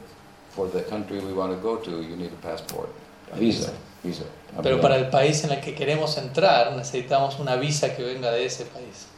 for 0.50 0.68
the 0.70 0.82
country 0.82 1.18
we 1.18 1.34
want 1.34 1.52
to 1.52 1.60
go 1.60 1.76
to, 1.76 1.90
you 2.02 2.16
need 2.16 2.32
a 2.32 2.40
passport, 2.42 2.88
a 3.32 3.36
visa, 3.36 3.70
visa. 4.02 4.24
Pero 4.62 4.80
para 4.80 4.96
el 4.96 5.10
país 5.10 5.44
en 5.44 5.50
el 5.52 5.60
que 5.60 5.74
queremos 5.74 6.16
entrar 6.16 6.74
necesitamos 6.74 7.38
una 7.38 7.56
visa 7.56 7.94
que 7.94 8.02
venga 8.02 8.30
de 8.30 8.46
ese 8.46 8.64
país. 8.64 9.08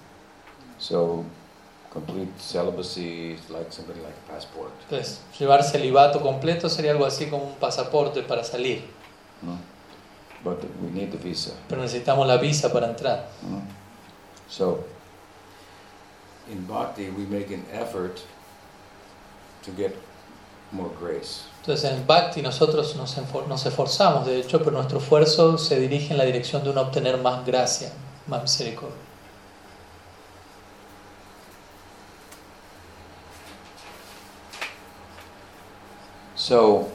So 0.79 1.25
complete 1.93 2.31
celibacy 2.39 3.33
is 3.33 3.51
like 3.51 3.73
somebody 3.73 4.01
like 4.01 4.15
a 4.29 4.33
passport. 4.33 4.73
Entonces, 4.89 5.21
llevar 5.39 5.63
celibato 5.65 6.21
completo 6.21 6.69
sería 6.69 6.93
algo 6.93 7.05
así 7.07 7.27
como 7.27 7.45
un 7.45 7.55
pasaporte 7.55 8.23
para 8.23 8.45
salir, 8.45 8.83
Mm. 9.43 9.57
But 10.45 10.63
we 10.83 10.91
need 10.91 11.11
the 11.11 11.17
visa. 11.19 11.53
pero 11.69 11.81
necesitamos 11.83 12.27
la 12.27 12.37
visa 12.39 12.73
para 12.73 12.89
entrar. 12.89 13.29
Mm. 13.43 13.61
So, 14.49 14.85
in 16.51 16.67
bhakti, 16.67 17.11
we 17.11 17.25
make 17.27 17.53
an 17.55 17.65
effort 17.73 18.21
to 19.65 19.71
get 19.77 19.95
more 20.73 20.91
grace. 21.01 21.43
Entonces 21.63 21.91
en 21.91 22.07
Bhakti 22.07 22.41
nosotros 22.41 22.97
nos, 22.97 23.17
nos 23.49 23.67
esforzamos, 23.67 24.27
de 24.27 24.41
hecho, 24.41 24.59
pero 24.59 24.71
nuestro 24.73 24.99
esfuerzo 24.99 25.59
se 25.59 25.79
dirige 25.79 26.13
en 26.13 26.19
la 26.19 26.25
dirección 26.25 26.63
de 26.65 26.71
un 26.71 26.79
obtener 26.79 27.19
más 27.19 27.45
gracia, 27.45 27.93
más 28.27 28.43
misericordia. 28.43 28.97
So, 36.49 36.91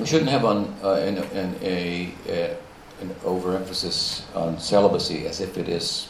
we 0.00 0.04
shouldn't 0.04 0.30
have 0.30 0.44
on, 0.44 0.74
uh, 0.82 0.94
an, 0.94 1.18
an, 1.18 1.54
a, 1.62 2.12
a, 2.26 2.56
an 3.00 3.14
overemphasis 3.24 4.24
on 4.34 4.58
celibacy 4.58 5.28
as 5.28 5.40
if 5.40 5.56
it 5.58 5.68
is 5.68 6.08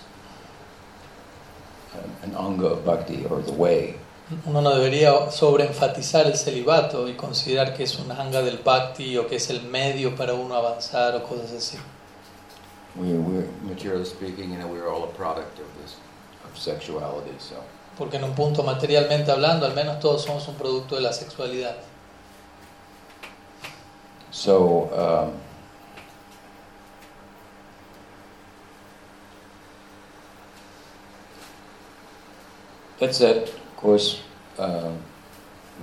an, 1.93 2.31
an 2.31 2.37
anga 2.37 2.69
of 2.69 2.87
bhakti 2.87 3.27
or 3.27 3.43
the 3.43 3.53
way. 3.53 3.97
Uno 4.47 4.63
no 4.63 4.71
debería 4.75 5.31
sobreenfatizar 5.31 6.25
el 6.25 6.39
celibato 6.39 7.07
y 7.07 7.17
considerar 7.17 7.77
que 7.77 7.83
es 7.83 7.99
un 7.99 8.11
anga 8.11 8.41
del 8.41 8.57
Bhakti 8.65 9.19
o 9.19 9.27
que 9.29 9.37
es 9.37 9.51
el 9.51 9.61
medio 9.65 10.17
para 10.17 10.33
uno 10.33 10.55
avanzar 10.55 11.15
o 11.17 11.23
cosas 11.23 11.53
así. 11.53 11.77
We, 12.97 13.13
we're, 13.13 13.47
materially 13.61 14.07
speaking, 14.07 14.53
you 14.53 14.59
know, 14.59 14.69
we're 14.69 14.89
all 14.89 15.05
a 15.05 15.13
product 15.19 15.59
of 15.59 15.67
this, 15.83 15.97
of 16.47 16.57
sexuality, 16.57 17.35
so. 17.39 17.63
Porque 17.99 18.17
en 18.17 18.25
un 18.25 18.35
punto 18.35 18.63
materialmente 18.63 19.31
hablando, 19.31 19.67
al 19.67 19.75
menos 19.75 20.01
todos 20.01 20.23
somos 20.23 20.49
un 20.49 20.55
producto 20.55 20.97
de 20.97 21.03
la 21.03 21.13
sexualidad. 21.13 21.77
So, 24.31 24.89
um, 24.93 25.33
that 32.99 33.15
said, 33.15 33.43
of 33.43 33.77
course, 33.77 34.23
um, 34.59 34.99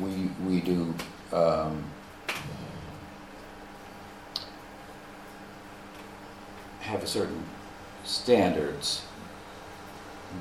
we 0.01 0.31
we 0.47 0.61
do 0.61 0.95
um, 1.31 1.83
have 6.79 7.07
certain 7.07 7.43
standards 8.03 9.03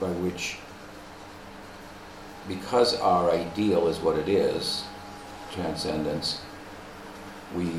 by 0.00 0.08
which, 0.22 0.56
because 2.48 2.98
our 3.00 3.30
ideal 3.30 3.88
is 3.88 3.98
what 3.98 4.18
it 4.18 4.28
is, 4.28 4.84
transcendence, 5.52 6.40
we 7.54 7.70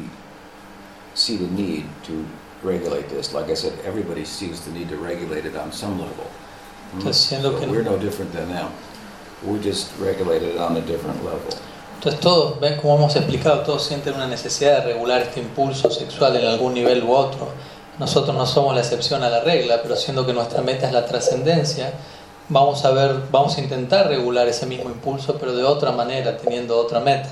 see 1.16 1.38
the 1.38 1.48
need 1.48 1.86
to 2.04 2.26
regulate 2.64 3.10
this. 3.10 3.34
Like 3.34 3.50
I 3.50 3.56
said, 3.56 3.78
everybody 3.84 4.26
sees 4.26 4.62
the 4.62 4.72
need 4.72 4.90
to 4.90 4.98
regulate 4.98 5.46
it 5.46 5.56
on 5.56 5.72
some 5.72 6.00
level. 6.00 6.30
Mm. 6.96 7.70
We're 7.70 7.84
no 7.84 7.98
different 7.98 8.32
than 8.34 8.50
them. 8.50 8.72
We 9.44 9.60
just 9.60 9.98
regulate 10.00 10.44
it 10.44 10.58
on 10.58 10.78
a 10.78 10.82
different 10.82 11.24
level. 11.24 11.54
Entonces 12.00 12.22
todos, 12.22 12.60
ven 12.62 12.78
como 12.80 12.96
hemos 12.96 13.16
explicado, 13.16 13.64
todos 13.64 13.86
sienten 13.86 14.14
una 14.14 14.28
necesidad 14.28 14.86
de 14.86 14.94
regular 14.94 15.22
este 15.22 15.42
impulso 15.42 15.90
sexual 15.90 16.38
en 16.38 16.46
algún 16.46 16.74
nivel 16.74 17.04
u 17.04 17.14
otro. 17.14 17.50
Nosotros 18.00 18.36
no 18.36 18.46
somos 18.46 18.74
la 18.74 18.80
excepción 18.80 19.22
a 19.24 19.30
la 19.30 19.42
regla, 19.42 19.82
pero 19.84 19.98
siendo 19.98 20.26
que 20.26 20.32
nuestra 20.32 20.62
meta 20.62 20.88
es 20.88 20.94
la 20.94 21.06
trascendencia, 21.06 21.94
vamos 22.50 22.84
a 22.86 22.92
ver, 22.92 23.22
vamos 23.32 23.58
a 23.58 23.62
intentar 23.62 24.08
regular 24.08 24.48
ese 24.48 24.66
mismo 24.66 24.90
impulso, 24.90 25.38
pero 25.40 25.54
de 25.56 25.64
otra 25.64 25.92
manera, 25.92 26.38
teniendo 26.38 26.78
otra 26.78 27.00
meta. 27.00 27.30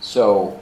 So, 0.00 0.56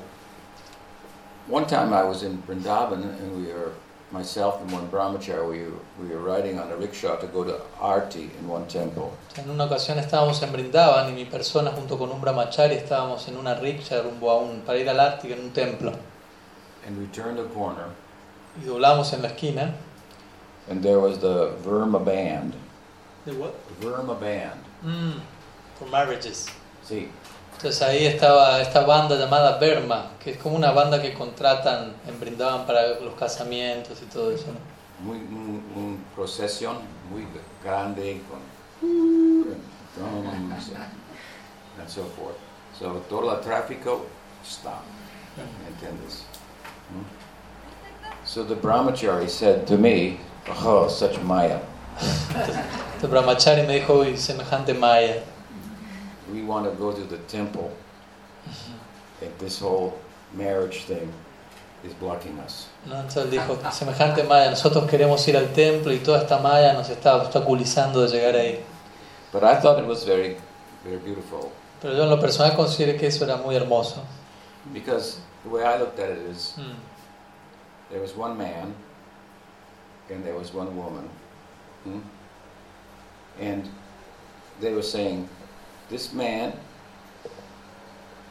one 1.48 1.66
time 1.66 1.92
I 1.92 2.02
was 2.04 2.22
in 2.22 2.42
Vrindavan 2.42 3.02
and 3.02 3.36
we 3.36 3.52
were, 3.52 3.72
myself 4.10 4.60
and 4.62 4.70
one 4.72 4.88
brahmachari, 4.88 5.46
we 5.48 5.62
were, 5.64 5.78
we 6.00 6.08
were 6.14 6.20
riding 6.22 6.58
on 6.58 6.70
a 6.72 6.76
rickshaw 6.76 7.16
to 7.16 7.26
go 7.26 7.44
to 7.44 7.60
Arti 7.80 8.30
in 8.40 8.48
one 8.48 8.66
temple. 8.66 9.12
En 9.36 9.50
una 9.50 9.64
ocasión 9.66 9.98
estábamos 9.98 10.42
en 10.42 10.52
Brindavan 10.52 11.08
y 11.10 11.12
mi 11.12 11.24
persona 11.26 11.70
junto 11.72 11.98
con 11.98 12.10
un 12.10 12.20
brahmachari 12.20 12.76
estábamos 12.76 13.28
en 13.28 13.36
una 13.36 13.54
rickshaw 13.54 14.02
rumbo 14.04 14.30
a 14.30 14.38
un, 14.38 14.60
para 14.62 14.78
ir 14.78 14.88
al 14.88 14.98
Ártico 15.00 15.34
en 15.34 15.40
un 15.40 15.50
templo. 15.50 15.92
And 16.86 16.98
we 16.98 17.06
turned 17.08 17.38
a 17.38 17.44
corner 17.52 17.86
Y 18.62 18.64
doblamos 18.64 19.12
en 19.12 19.22
la 19.22 19.28
esquina. 19.28 19.74
and 20.68 20.82
there 20.82 20.98
was 20.98 21.18
the 21.18 21.50
Verma 21.64 22.04
band. 22.04 22.54
¿De 23.26 23.32
what? 23.32 23.52
Verma 23.80 24.14
band. 24.14 24.60
Mm, 24.82 25.20
for 25.78 25.88
marriages. 25.88 26.46
See, 26.82 27.10
Entonces 27.56 27.82
ahí 27.82 28.06
estaba 28.06 28.60
esta 28.60 28.86
banda 28.86 29.16
llamada 29.16 29.58
Berma, 29.58 30.12
que 30.22 30.32
es 30.32 30.38
como 30.38 30.56
una 30.56 30.70
banda 30.72 31.02
que 31.02 31.12
contratan 31.12 31.94
en 32.06 32.20
Brindavan 32.20 32.66
para 32.66 33.00
los 33.00 33.14
casamientos 33.14 34.00
y 34.02 34.06
todo 34.06 34.30
eso. 34.30 34.46
¿no? 34.46 34.76
muy, 35.00 35.16
un 35.18 36.04
procesión 36.14 36.76
muy 37.10 37.26
grande 37.62 38.22
con 38.28 38.40
drums 39.96 40.70
and 41.80 41.88
so 41.88 42.04
forth. 42.04 42.36
So 42.78 43.02
todo 43.08 43.32
el 43.32 43.40
tráfico 43.40 44.06
stop. 44.44 44.82
¿Entiendes? 45.68 46.24
Hmm? 46.90 47.02
So 48.24 48.44
the 48.44 48.54
brahmachari 48.54 49.28
said 49.28 49.66
to 49.66 49.76
me, 49.76 50.18
oh, 50.48 50.88
such 50.88 51.20
maya. 51.22 51.60
Este 52.96 53.06
brahmachari 53.10 53.62
me 53.66 53.74
dijo, 53.80 53.94
uy, 54.00 54.16
semejante 54.16 54.74
maya. 54.74 55.22
We 56.32 56.42
want 56.42 56.64
to 56.66 56.72
go 56.72 56.92
to 56.92 57.04
the 57.04 57.18
temple. 57.28 57.70
And 59.22 59.30
this 59.38 59.60
whole 59.60 59.94
marriage 60.34 60.84
thing 60.86 61.12
is 61.84 61.94
blocking 61.94 62.38
us. 62.44 62.66
¿no? 62.86 62.96
Entonces 62.96 63.24
él 63.24 63.30
dijo, 63.30 63.58
semejante 63.72 64.22
maya, 64.24 64.50
nosotros 64.50 64.88
queremos 64.90 65.26
ir 65.28 65.36
al 65.36 65.52
templo 65.52 65.92
y 65.92 65.98
toda 65.98 66.18
esta 66.22 66.38
maya 66.38 66.72
nos 66.74 66.88
está 66.90 67.16
obstaculizando 67.16 68.02
de 68.02 68.08
llegar 68.08 68.34
ahí. 68.36 68.60
But 69.32 69.42
I 69.44 69.56
thought 69.60 69.78
it 69.78 69.86
was 69.86 70.04
very, 70.04 70.36
very 70.84 70.98
beautiful 70.98 71.50
Pero 71.82 71.94
yo 71.94 72.04
en 72.04 72.10
lo 72.10 72.18
personal 72.18 72.54
consideré 72.56 72.96
que 72.96 73.06
eso 73.06 73.24
era 73.24 73.36
muy 73.36 73.54
hermoso. 73.54 74.02
because 74.72 75.18
the 75.44 75.48
way 75.50 75.62
I 75.64 75.78
looked 75.78 75.98
at 76.00 76.10
it 76.10 76.18
is 76.30 76.54
Mm. 76.58 76.74
there 77.90 78.00
was 78.00 78.16
one 78.16 78.36
man 78.36 78.74
and 80.10 80.24
there 80.24 80.34
was 80.36 80.52
one 80.54 80.76
woman. 80.76 81.08
Hmm? 81.86 82.00
And 83.40 83.68
they 84.60 84.72
were 84.72 84.82
saying, 84.82 85.28
this 85.88 86.12
man 86.12 86.52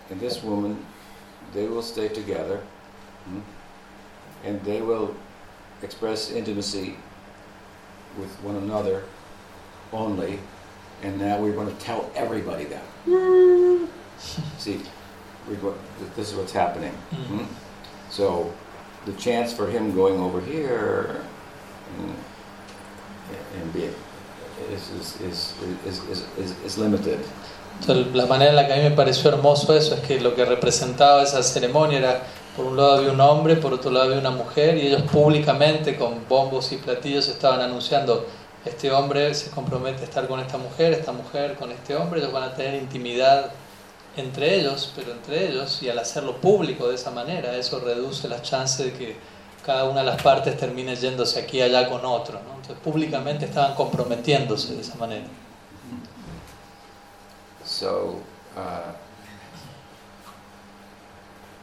and 0.09 0.19
this 0.19 0.43
woman, 0.43 0.85
they 1.53 1.67
will 1.67 1.81
stay 1.81 2.09
together 2.09 2.61
hmm? 3.25 3.39
and 4.43 4.61
they 4.63 4.81
will 4.81 5.15
express 5.81 6.31
intimacy 6.31 6.97
with 8.19 8.31
one 8.43 8.55
another 8.57 9.03
only. 9.93 10.39
And 11.01 11.17
now 11.19 11.39
we're 11.39 11.53
going 11.53 11.73
to 11.73 11.81
tell 11.81 12.09
everybody 12.15 12.65
that. 12.65 12.83
See, 14.57 14.81
go- 15.61 15.77
this 16.15 16.31
is 16.31 16.35
what's 16.35 16.51
happening. 16.53 16.93
Mm. 17.11 17.25
Hmm? 17.25 17.43
So 18.09 18.53
the 19.05 19.13
chance 19.13 19.53
for 19.53 19.67
him 19.67 19.93
going 19.93 20.19
over 20.19 20.41
here 20.41 21.23
and, 21.99 22.15
is, 24.73 25.21
is, 25.21 26.55
is 26.65 26.77
limited. 26.77 27.19
Entonces, 27.81 28.15
la 28.15 28.25
manera 28.25 28.51
en 28.51 28.55
la 28.55 28.67
que 28.67 28.73
a 28.73 28.75
mí 28.77 28.83
me 28.83 28.91
pareció 28.91 29.29
hermoso 29.29 29.75
eso 29.75 29.95
es 29.95 30.01
que 30.01 30.19
lo 30.19 30.33
que 30.33 30.45
representaba 30.45 31.23
esa 31.23 31.43
ceremonia 31.43 31.97
era, 31.99 32.23
por 32.55 32.65
un 32.65 32.77
lado 32.77 32.97
había 32.97 33.11
un 33.11 33.19
hombre, 33.19 33.57
por 33.57 33.73
otro 33.73 33.91
lado 33.91 34.05
había 34.05 34.19
una 34.19 34.31
mujer, 34.31 34.77
y 34.77 34.87
ellos 34.87 35.01
públicamente 35.03 35.97
con 35.97 36.27
bombos 36.27 36.71
y 36.71 36.77
platillos 36.77 37.27
estaban 37.27 37.61
anunciando, 37.61 38.25
este 38.63 38.91
hombre 38.91 39.33
se 39.35 39.51
compromete 39.51 40.01
a 40.01 40.05
estar 40.05 40.27
con 40.27 40.39
esta 40.39 40.57
mujer, 40.57 40.93
esta 40.93 41.11
mujer 41.11 41.55
con 41.55 41.71
este 41.71 41.95
hombre, 41.95 42.21
ellos 42.21 42.31
van 42.31 42.43
a 42.43 42.55
tener 42.55 42.81
intimidad 42.81 43.51
entre 44.17 44.55
ellos, 44.55 44.93
pero 44.95 45.11
entre 45.11 45.49
ellos, 45.49 45.83
y 45.83 45.89
al 45.89 45.99
hacerlo 45.99 46.37
público 46.37 46.87
de 46.87 46.95
esa 46.95 47.11
manera, 47.11 47.55
eso 47.57 47.79
reduce 47.79 48.29
las 48.29 48.41
chances 48.41 48.85
de 48.85 48.93
que 48.93 49.17
cada 49.65 49.83
una 49.83 49.99
de 49.99 50.05
las 50.05 50.21
partes 50.21 50.57
termine 50.57 50.95
yéndose 50.95 51.39
aquí 51.39 51.57
y 51.57 51.61
allá 51.61 51.89
con 51.89 52.05
otro. 52.05 52.39
¿no? 52.39 52.54
Entonces 52.65 52.83
públicamente 52.83 53.45
estaban 53.45 53.75
comprometiéndose 53.75 54.73
de 54.73 54.81
esa 54.81 54.95
manera. 54.95 55.27
So, 57.63 58.21
uh, 58.57 58.91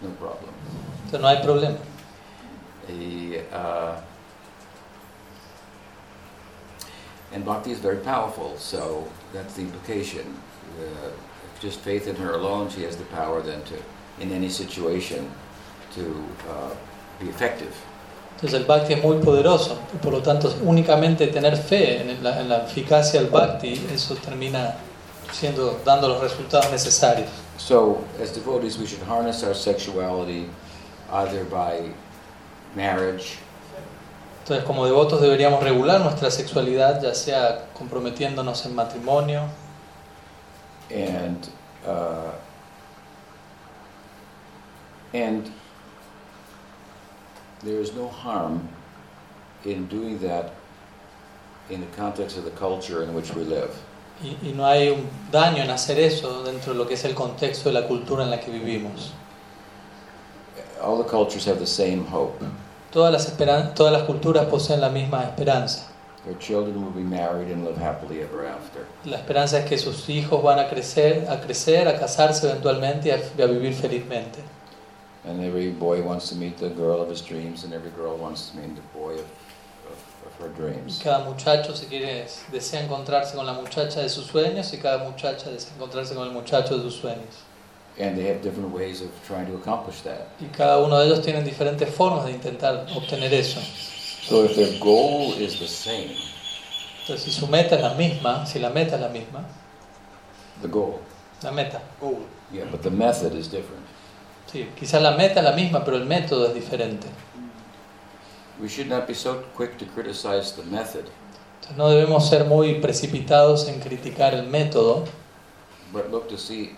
no 0.00 0.10
problem. 0.10 0.54
Entonces 1.04 1.20
no 1.20 1.26
hay 1.26 1.42
problema. 1.42 1.78
The, 2.86 3.40
uh, 3.52 4.00
and 7.32 7.44
bhakti 7.44 7.72
is 7.72 7.80
very 7.80 7.98
powerful, 7.98 8.56
so 8.56 9.08
that's 9.32 9.54
the 9.54 9.62
implication. 9.62 10.36
Uh, 10.78 11.10
just 11.60 11.80
faith 11.80 12.06
in 12.06 12.14
her 12.14 12.34
alone, 12.34 12.70
she 12.70 12.84
has 12.84 12.96
the 12.96 13.04
power 13.06 13.42
then 13.42 13.60
to, 13.64 13.74
in 14.20 14.30
any 14.30 14.48
situation, 14.48 15.28
to 15.96 16.24
uh, 16.48 16.70
be 17.18 17.28
effective. 17.28 17.74
Entonces 18.34 18.60
el 18.60 18.66
bhakti 18.66 18.94
es 18.94 19.02
muy 19.02 19.18
poderoso, 19.18 19.78
por 20.02 20.12
lo 20.12 20.20
tanto 20.20 20.52
únicamente 20.64 21.28
tener 21.28 21.56
fe 21.56 22.00
en 22.00 22.22
la, 22.22 22.40
en 22.40 22.48
la 22.48 22.64
eficacia 22.64 23.20
del 23.20 23.30
bhakti, 23.30 23.86
eso 23.94 24.16
termina 24.16 24.74
siendo, 25.32 25.80
dando 25.84 26.08
los 26.08 26.20
resultados 26.20 26.70
necesarios. 26.70 27.28
So, 27.56 27.98
as 28.20 28.34
devotees, 28.34 28.78
we 28.78 28.86
should 28.86 29.02
harness 29.08 29.44
our 29.44 29.54
sexuality 29.54 30.48
either 31.12 31.44
by 31.44 31.92
marriage 32.74 33.38
Entonces 34.42 34.64
como 34.64 34.84
devotos 34.84 35.20
deberíamos 35.20 35.62
regular 35.62 36.00
nuestra 36.00 36.28
sexualidad, 36.28 37.00
ya 37.00 37.14
sea 37.14 37.68
comprometiéndonos 37.78 38.66
en 38.66 38.74
matrimonio, 38.74 39.42
and 40.90 41.46
uh, 41.86 42.32
and 45.16 45.46
there 47.64 47.80
is 47.80 47.92
no 47.94 48.08
harm 48.08 48.68
in 49.64 49.86
doing 49.88 50.18
that 50.20 50.52
in 51.70 51.80
the 51.80 51.96
context 51.96 52.36
of 52.36 52.44
the 52.44 52.50
culture 52.50 53.02
in 53.04 53.14
which 53.14 53.32
we 53.34 53.44
live. 53.44 53.70
y, 54.22 54.36
y 54.48 54.52
no 54.52 54.64
hay 54.66 54.88
un 54.90 55.08
daño 55.30 55.62
en 55.62 55.70
hacer 55.70 55.98
eso 55.98 56.42
dentro 56.44 56.72
de 56.72 56.78
lo 56.78 56.86
que 56.86 56.94
es 56.94 57.04
el 57.04 57.14
contexto 57.14 57.70
de 57.70 57.80
la 57.80 57.86
cultura 57.88 58.24
en 58.24 58.30
la 58.30 58.38
que 58.40 58.50
vivimos. 58.50 59.12
All 60.80 60.98
the 61.02 61.08
cultures 61.08 61.46
have 61.46 61.58
the 61.58 61.66
same 61.66 62.04
hope. 62.10 62.44
Todas 62.90 63.12
las, 63.12 63.26
esperan- 63.28 63.74
todas 63.74 63.92
las 63.92 64.02
culturas 64.02 64.46
poseen 64.46 64.80
la 64.80 64.90
misma 64.90 65.22
esperanza. 65.24 65.88
Their 66.24 66.38
children 66.38 66.84
will 66.84 66.92
be 66.92 67.02
married 67.02 67.50
and 67.52 67.64
live 67.64 67.76
happily 67.78 68.20
ever 68.20 68.46
after. 68.46 68.86
La 69.04 69.16
esperanza 69.18 69.58
es 69.60 69.64
que 69.68 69.76
sus 69.78 70.08
hijos 70.08 70.40
van 70.42 70.58
a 70.60 70.68
crecer, 70.68 71.26
a 71.28 71.40
crecer, 71.40 71.88
a 71.88 71.98
casarse 71.98 72.48
eventualmente 72.48 73.08
y 73.08 73.10
a, 73.12 73.18
y 73.38 73.42
a 73.42 73.46
vivir 73.46 73.74
felizmente. 73.74 74.40
And 75.24 75.40
every 75.40 75.70
boy 75.70 76.02
wants 76.02 76.28
to 76.30 76.34
meet 76.34 76.58
the 76.58 76.68
girl 76.70 77.00
of 77.00 77.08
his 77.08 77.20
dreams, 77.20 77.62
and 77.64 77.72
every 77.72 77.90
girl 77.90 78.16
wants 78.16 78.50
to 78.50 78.56
meet 78.56 78.74
the 78.74 78.82
boy 78.98 79.12
of, 79.12 79.20
of, 79.86 80.26
of 80.26 80.34
her 80.40 80.48
dreams. 80.48 81.00
cada 81.02 81.24
muchacho 81.24 81.74
se 81.74 81.86
quiere, 81.86 82.26
desea 82.50 82.80
encontrarse 82.82 83.34
con 83.36 83.46
la 83.46 83.52
muchacha 83.54 84.00
de 84.00 84.08
sus 84.08 84.26
sueños 84.26 84.72
y 84.72 84.78
cada 84.78 85.04
muchacha 85.08 85.50
desea 85.50 85.72
encontrarse 85.76 86.14
con 86.14 86.26
el 86.26 86.32
muchacho 86.34 86.76
de 86.76 86.82
sus 86.90 87.00
sueños. 87.00 87.44
And 88.00 88.16
they 88.16 88.24
have 88.24 88.42
different 88.42 88.70
ways 88.72 89.00
of 89.02 89.10
trying 89.26 89.46
to 89.46 89.54
accomplish 89.54 90.00
that. 90.02 90.28
Y 90.40 90.48
cada 90.48 90.78
uno 90.82 90.98
de 90.98 91.06
ellos 91.06 91.22
tiene 91.22 91.42
diferentes 91.44 91.88
formas 91.90 92.24
de 92.24 92.32
intentar 92.32 92.86
obtener 92.96 93.32
eso. 93.32 93.60
So 93.60 94.44
if 94.44 94.56
their 94.56 94.78
goal 94.80 95.34
is 95.34 95.58
the 95.60 95.68
same, 95.68 96.10
Entonces, 97.02 97.22
si 97.24 97.30
su 97.32 97.46
meta 97.48 97.76
es 97.76 97.82
la 97.82 97.94
misma, 97.94 98.46
si 98.46 98.58
la 98.58 98.70
meta 98.70 98.94
es 98.96 99.00
la 99.02 99.08
misma, 99.08 99.44
the 100.62 100.68
goal, 100.68 101.00
la 101.42 101.50
meta, 101.52 101.80
goal. 102.00 102.24
yeah, 102.52 102.64
but 102.70 102.82
the 102.82 102.90
method 102.90 103.34
is 103.34 103.46
different. 103.48 103.81
Sí, 104.52 104.68
quizás 104.78 105.02
la 105.02 105.12
meta 105.12 105.40
es 105.40 105.44
la 105.44 105.52
misma, 105.52 105.84
pero 105.84 105.96
el 105.96 106.04
método 106.04 106.46
es 106.48 106.54
diferente. 106.54 107.06
We 108.60 108.68
should 108.68 108.88
not 108.88 109.06
be 109.08 109.14
so 109.14 109.42
quick 109.56 109.76
to 109.78 109.86
criticize 109.86 110.54
the 110.54 110.62
method, 110.64 111.04
Entonces, 111.56 111.76
no 111.76 111.88
debemos 111.88 112.28
ser 112.28 112.44
muy 112.44 112.74
precipitados 112.80 113.66
en 113.68 113.80
criticar 113.80 114.34
el 114.34 114.44
método, 114.46 115.04
but 115.92 116.10
look 116.10 116.28
to 116.28 116.36
see 116.38 116.76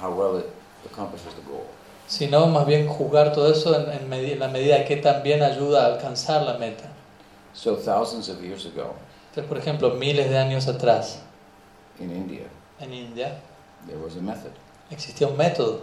how 0.00 0.10
well 0.10 0.38
it 0.38 0.46
accomplishes 0.90 1.34
the 1.34 1.42
goal. 1.50 1.64
sino 2.06 2.46
más 2.46 2.66
bien 2.66 2.88
juzgar 2.88 3.32
todo 3.32 3.52
eso 3.52 3.74
en, 3.78 3.90
en 3.92 4.08
medi- 4.10 4.32
en 4.32 4.40
la 4.40 4.48
medida 4.48 4.84
que 4.84 4.96
también 4.96 5.42
ayuda 5.42 5.84
a 5.84 5.86
alcanzar 5.94 6.42
la 6.42 6.54
meta. 6.58 6.90
So 7.52 7.76
thousands 7.76 8.28
of 8.28 8.40
years 8.42 8.64
ago 8.66 8.94
Entonces, 9.30 9.48
por 9.48 9.58
ejemplo, 9.58 9.90
miles 9.94 10.28
de 10.30 10.38
años 10.38 10.66
atrás, 10.68 11.20
in 12.00 12.10
India, 12.10 12.46
en 12.80 12.92
India, 12.94 13.38
there 13.86 13.98
was 13.98 14.16
a 14.16 14.20
method. 14.20 14.50
existía 14.90 15.26
un 15.28 15.36
método. 15.36 15.82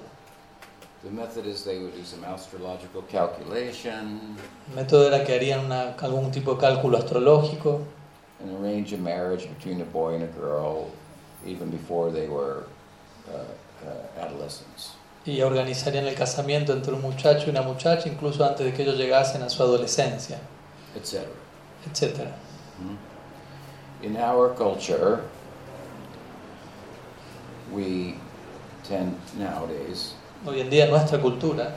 The 1.08 1.14
method 1.14 1.46
is 1.46 1.64
they 1.64 1.80
would 1.80 1.96
do 1.96 2.04
some 2.04 2.26
astrological 2.26 3.02
calculation 3.04 4.36
El 4.70 4.76
método 4.84 5.08
era 5.08 5.24
que 5.24 5.34
harían 5.36 5.64
una- 5.66 5.96
algún 6.02 6.32
tipo 6.32 6.56
de 6.56 6.60
cálculo 6.60 6.98
astrológico 6.98 7.80
and 8.42 8.52
arrange 8.60 8.94
a 8.94 8.98
marriage 8.98 9.48
between 9.48 9.82
a 9.82 9.86
boy 9.86 10.16
and 10.16 10.24
a 10.24 10.28
girl 10.40 10.90
even 11.46 11.70
before 11.70 12.12
they 12.12 12.28
were 12.28 12.66
uh, 13.30 13.88
uh, 13.88 14.22
adolescents. 14.22 14.96
y 15.26 15.42
organizarían 15.42 16.06
el 16.08 16.16
casamiento 16.16 16.74
entre 16.74 16.94
un 16.94 17.02
muchacho 17.02 17.48
y 17.48 17.50
una 17.52 17.62
muchacha 17.62 18.10
incluso 18.10 18.44
antes 18.46 18.66
de 18.66 18.74
que 18.74 18.84
ellos 18.84 18.98
llegasen 18.98 19.42
a 19.44 19.50
su 19.50 19.64
adolescencia, 19.64 20.40
etc. 20.96 21.26
etc. 21.90 22.28
In 24.04 24.18
our 24.18 24.54
culture, 24.56 25.22
we 27.72 28.16
tend 28.88 29.16
nowadays 29.38 30.14
Hoy 30.46 30.62
en 30.62 30.70
día 30.70 30.86
en 30.86 30.92
nuestra 30.92 31.20
cultura 31.20 31.76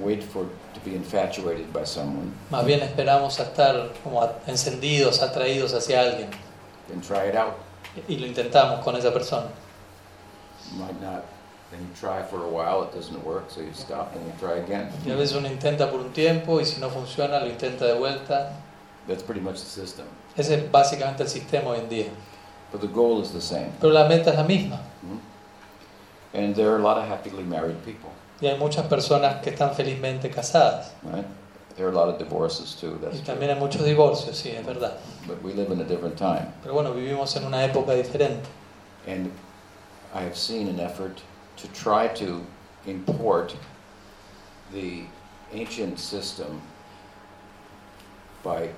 wait 0.00 0.22
for 0.22 0.44
to 0.74 0.80
be 0.84 0.94
infatuated 0.94 1.72
by 1.72 1.84
someone 1.84 2.32
más 2.50 2.64
bien 2.64 2.80
esperamos 2.82 3.40
a 3.40 3.42
estar 3.42 3.92
como 4.04 4.28
encendidos, 4.46 5.20
atraídos 5.22 5.74
hacia 5.74 6.00
alguien 6.02 6.30
and 6.92 7.02
try 7.02 7.28
it 7.28 7.34
out. 7.34 7.54
y 8.06 8.16
lo 8.16 8.26
intentamos 8.26 8.80
con 8.84 8.96
esa 8.96 9.12
persona. 9.12 9.48
Might 10.76 11.00
not, 11.00 11.24
then 11.70 11.80
you 11.80 11.88
try 11.98 12.22
for 12.22 12.44
a 12.44 12.48
while, 12.48 12.82
it 12.84 12.94
doesn't 12.94 13.24
work, 13.24 13.50
so 13.50 13.60
you 13.60 13.72
stop 13.72 14.14
and 14.14 14.24
you 14.26 14.32
try 14.38 14.58
again. 14.58 14.90
Y 15.04 15.10
a 15.10 15.16
veces 15.16 15.36
uno 15.36 15.48
intenta 15.48 15.90
por 15.90 16.00
un 16.00 16.12
tiempo 16.12 16.60
y 16.60 16.64
si 16.64 16.80
no 16.80 16.90
funciona 16.90 17.40
lo 17.40 17.46
intenta 17.46 17.86
de 17.86 17.94
vuelta. 17.94 18.52
That's 19.06 19.22
pretty 19.22 19.40
much 19.40 19.54
the 19.54 19.66
system. 19.66 20.04
Ese 20.36 20.54
es 20.54 20.70
básicamente 20.70 21.22
el 21.22 21.28
sistema 21.28 21.70
hoy 21.70 21.78
en 21.78 21.88
día. 21.88 22.06
But 22.70 22.80
the 22.80 22.88
goal 22.88 23.20
is 23.22 23.30
the 23.32 23.40
same. 23.40 23.72
Pero 23.80 23.92
la 23.92 24.06
meta 24.08 24.30
es 24.30 24.36
la 24.36 24.44
misma. 24.44 24.76
Mm-hmm. 25.04 25.18
And 26.34 26.54
there 26.54 26.70
are 26.72 26.76
a 26.78 26.82
lot 26.82 26.98
of 26.98 27.08
happily 27.08 27.42
married 27.42 27.82
people, 27.84 28.10
Y 28.42 28.48
hay 28.48 28.58
muchas 28.58 28.86
personas 28.86 29.42
que 29.42 29.50
están 29.52 29.74
felizmente 29.74 30.30
casadas. 30.30 30.90
right? 31.02 31.24
There 31.76 31.86
are 31.86 31.90
a 31.90 31.94
lot 31.94 32.08
of 32.08 32.18
divorces 32.18 32.74
too, 32.74 32.98
Y 33.00 33.04
that's 33.04 33.20
true. 33.22 33.34
también 33.34 33.50
hay 33.54 33.58
muchos 33.58 33.82
divorcios, 33.82 34.36
sí, 34.36 34.50
es 34.54 34.64
verdad. 34.66 34.98
But 35.26 35.42
we 35.42 35.52
live 35.54 35.70
in 35.72 35.80
a 35.80 35.84
different 35.84 36.16
time. 36.18 36.52
Pero 36.62 36.74
bueno, 36.74 36.92
vivimos 36.92 37.34
en 37.36 37.44
una 37.44 37.58
época 37.66 37.94
diferente. 37.94 38.46
And 39.06 39.32
I 40.14 40.20
have 40.22 40.36
seen 40.36 40.68
an 40.68 40.78
effort 40.80 41.22
to 41.56 41.68
try 41.68 42.08
to 42.08 42.44
import 42.86 43.56
the 44.72 45.04
ancient 45.52 45.98
system 45.98 46.60
by 48.42 48.68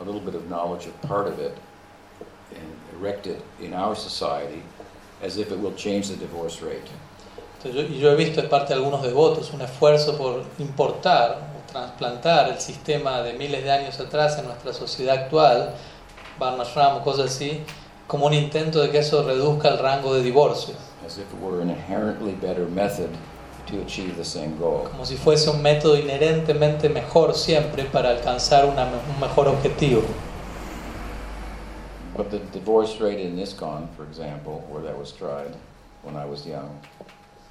a 0.00 0.04
little 0.04 0.20
bit 0.20 0.34
of 0.34 0.48
knowledge 0.48 0.86
of 0.86 1.00
part 1.02 1.26
of 1.28 1.38
it 1.38 1.56
and 2.54 2.89
erect 3.00 3.26
it 3.26 3.42
in 3.60 3.72
our 3.72 3.96
society 3.96 4.62
as 5.22 5.36
if 5.36 5.50
it 5.50 5.58
will 5.58 5.74
change 5.74 6.08
the 6.08 6.16
divorce 6.16 6.62
rate. 6.62 6.88
Entonces, 7.62 8.00
yo, 8.00 8.10
he 8.10 8.16
visto 8.16 8.40
de 8.40 8.48
parte 8.48 8.72
de 8.72 8.80
algunos 8.80 9.02
devotos 9.02 9.52
un 9.52 9.60
esfuerzo 9.60 10.16
por 10.16 10.44
importar 10.58 11.38
o 11.56 11.70
trasplantar 11.70 12.48
el 12.48 12.58
sistema 12.58 13.20
de 13.22 13.34
miles 13.34 13.62
de 13.62 13.70
años 13.70 14.00
atrás 14.00 14.38
en 14.38 14.46
nuestra 14.46 14.72
sociedad 14.72 15.24
actual, 15.24 15.74
Varnashram 16.38 16.96
o 16.96 17.02
cosas 17.02 17.26
así, 17.26 17.60
como 18.06 18.26
un 18.26 18.32
intento 18.32 18.80
de 18.80 18.90
que 18.90 18.98
eso 18.98 19.22
reduzca 19.22 19.68
el 19.68 19.78
rango 19.78 20.14
de 20.14 20.22
divorcio, 20.22 20.74
as 21.06 21.18
if 21.18 21.24
it 21.24 21.40
were 21.42 21.60
an 21.60 21.68
inherently 21.68 22.32
better 22.32 22.66
method 22.66 23.10
to 23.66 23.80
achieve 23.82 24.16
the 24.16 24.24
same 24.24 24.56
goal. 24.58 24.88
como 24.90 25.04
si 25.04 25.16
fuese 25.16 25.50
un 25.50 25.60
método 25.60 25.98
inherentemente 25.98 26.88
mejor 26.88 27.34
siempre 27.34 27.84
para 27.84 28.08
alcanzar 28.10 28.64
una 28.64 28.84
un 28.84 29.20
mejor 29.20 29.48
objetivo. 29.48 30.02
But 32.20 32.30
the 32.30 32.40
divorce 32.52 33.00
rate 33.00 33.18
in 33.18 33.38
ISKCON, 33.38 33.96
for 33.96 34.04
example, 34.04 34.62
where 34.68 34.82
that 34.82 34.98
was 34.98 35.10
tried 35.10 35.56
when 36.02 36.16
I 36.16 36.26
was 36.26 36.46
young, 36.46 36.78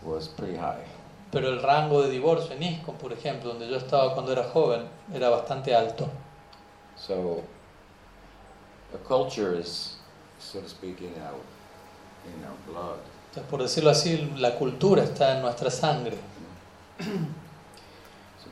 was 0.03 0.27
pretty 0.27 0.55
high. 0.55 0.83
Pero 1.31 1.47
el 1.47 1.63
rango 1.63 2.03
de 2.03 2.11
divorcio 2.11 2.51
en 2.51 2.61
ISKCON, 2.61 2.97
por 2.99 3.11
ejemplo, 3.11 3.45
donde 3.45 3.67
yo 3.67 3.77
estaba 3.77 4.13
cuando 4.13 4.31
era 4.31 4.43
joven, 4.43 4.87
era 5.11 5.31
bastante 5.31 5.73
alto. 5.73 6.07
So, 6.95 7.43
a 8.93 8.99
culture 8.99 9.55
is, 9.55 9.95
so 10.37 10.61
to 10.61 10.69
speak, 10.69 11.01
in 11.01 11.19
our, 11.19 11.41
in 12.27 12.43
our 12.43 12.57
blood. 12.67 12.99
Entonces, 13.31 13.49
por 13.49 13.63
decirlo 13.63 13.89
así, 13.89 14.35
la 14.37 14.55
cultura 14.55 15.01
está 15.01 15.35
en 15.35 15.41
nuestra 15.41 15.71
sangre. 15.71 16.15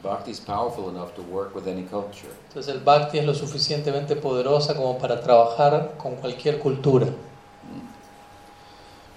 Bhakti 0.04 0.32
is 0.32 0.39
powerful 0.39 0.89
enough 0.89 1.16
to 1.16 1.22
work 1.24 1.56
with 1.56 1.68
any 1.68 1.84
culture. 1.84 2.30
Entonces 2.50 2.74
el 2.74 2.82
bhakti 2.82 3.18
es 3.18 3.26
lo 3.26 3.34
suficientemente 3.34 4.16
poderosa 4.16 4.76
como 4.76 4.98
para 4.98 5.22
trabajar 5.22 5.95
con 5.98 6.16
cualquier 6.16 6.60
cultura. 6.60 7.08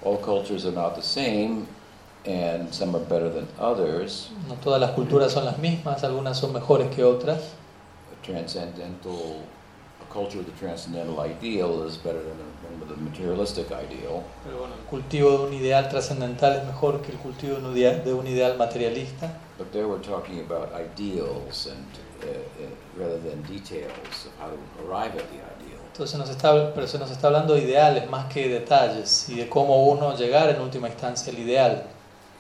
All 0.02 0.16
cultures 0.18 0.64
are 0.64 0.74
not 0.74 0.94
the 0.96 1.02
same, 1.02 1.66
and 2.24 2.72
some 2.72 2.94
are 2.96 3.04
better 3.04 3.28
than 3.28 3.46
others. 3.58 4.30
No 4.48 4.54
todas 4.54 4.80
las 4.80 4.92
culturas 4.92 5.32
son 5.32 5.44
las 5.44 5.58
mismas, 5.58 6.02
algunas 6.04 6.38
son 6.38 6.52
mejores 6.52 6.88
que 6.94 7.04
otras. 7.04 7.38
A 7.38 8.26
transcendental, 8.26 9.42
a 10.00 10.12
culture 10.12 10.40
of 10.40 10.46
the 10.46 10.52
transcendental 10.52 11.18
ideal 11.20 11.86
is 11.86 11.98
better 11.98 12.22
than 12.22 12.38
a, 12.40 12.86
than 12.86 12.88
the 12.88 12.96
materialistic 12.96 13.66
ideal. 13.66 14.22
Pero 14.44 14.58
bueno, 14.60 14.74
el 14.74 14.88
cultivo 14.88 15.38
de 15.38 15.44
un 15.48 15.52
ideal 15.52 15.88
trascendental 15.90 16.56
es 16.56 16.64
mejor 16.64 17.02
que 17.02 17.12
el 17.12 17.18
cultivo 17.18 17.58
de 17.58 18.14
un 18.14 18.26
ideal 18.26 18.56
materialista. 18.56 19.34
But 19.60 19.74
there 19.74 19.86
we're 19.86 19.98
talking 19.98 20.40
about 20.40 20.72
ideals 20.72 21.66
and 21.66 21.84
uh, 22.22 22.30
uh, 22.30 22.66
rather 22.96 23.18
than 23.18 23.42
details 23.42 24.24
of 24.24 24.32
how 24.40 24.48
to 24.48 24.56
arrive 24.82 25.14
at 25.16 25.28
the 25.28 25.36
ideal. 25.36 25.78
Entonces 25.92 26.18
nos 26.18 26.30
está, 26.30 26.72
pero 26.74 26.86
se 26.86 26.98
nos 26.98 27.10
está 27.10 27.26
hablando 27.26 27.52
de 27.52 27.64
ideales 27.64 28.08
más 28.08 28.32
que 28.32 28.48
detalles 28.48 29.28
y 29.28 29.34
de 29.34 29.50
cómo 29.50 29.84
uno 29.84 30.16
llegar 30.16 30.48
en 30.48 30.62
última 30.62 30.88
instancia 30.88 31.30
al 31.30 31.38
ideal. 31.38 31.84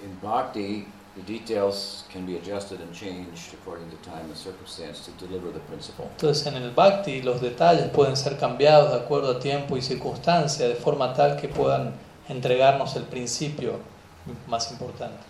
In 0.02 0.18
bhakti, 0.22 0.86
the 1.14 1.22
details 1.30 2.06
can 2.10 2.24
be 2.24 2.38
adjusted 2.38 2.80
and 2.80 2.90
changed 2.94 3.52
according 3.52 3.90
to 3.90 3.96
time 3.98 4.24
and 4.24 4.34
circumstance 4.34 5.04
to 5.04 5.12
deliver 5.22 5.52
the 5.52 5.60
principle. 5.68 6.06
Entonces 6.16 6.46
en 6.46 6.54
el 6.54 6.70
bhakti 6.70 7.20
los 7.20 7.42
detalles 7.42 7.90
pueden 7.90 8.16
ser 8.16 8.38
cambiados 8.38 8.92
de 8.92 8.96
acuerdo 8.96 9.32
a 9.32 9.38
tiempo 9.38 9.76
y 9.76 9.82
circunstancia 9.82 10.66
de 10.66 10.74
forma 10.74 11.12
tal 11.12 11.36
que 11.36 11.48
puedan 11.48 11.92
entregarnos 12.30 12.96
el 12.96 13.02
principio 13.02 13.74
más 14.48 14.72
importante. 14.72 15.29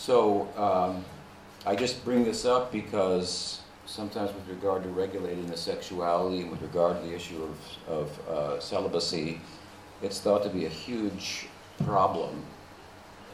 So 0.00 0.48
um, 0.56 1.04
I 1.66 1.76
just 1.76 2.02
bring 2.06 2.24
this 2.24 2.46
up 2.46 2.72
because 2.72 3.60
sometimes 3.84 4.32
with 4.32 4.48
regard 4.48 4.82
to 4.84 4.88
regulating 4.88 5.46
the 5.46 5.58
sexuality 5.58 6.40
and 6.40 6.50
with 6.50 6.62
regard 6.62 6.98
to 7.02 7.06
the 7.06 7.14
issue 7.14 7.42
of, 7.42 7.98
of 7.98 8.28
uh, 8.28 8.60
celibacy, 8.60 9.42
it's 10.00 10.18
thought 10.18 10.42
to 10.44 10.48
be 10.48 10.64
a 10.64 10.70
huge 10.70 11.48
problem 11.84 12.42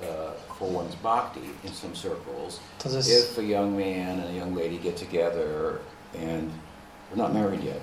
uh, 0.02 0.32
for 0.58 0.68
one's 0.68 0.96
bhakti 0.96 1.48
in 1.62 1.72
some 1.72 1.94
circles. 1.94 2.58
If 2.84 3.38
a 3.38 3.44
young 3.44 3.76
man 3.76 4.18
and 4.18 4.30
a 4.30 4.36
young 4.36 4.52
lady 4.56 4.78
get 4.78 4.96
together 4.96 5.78
and 6.18 6.50
they're 7.08 7.16
not 7.16 7.32
married 7.32 7.62
yet, 7.62 7.80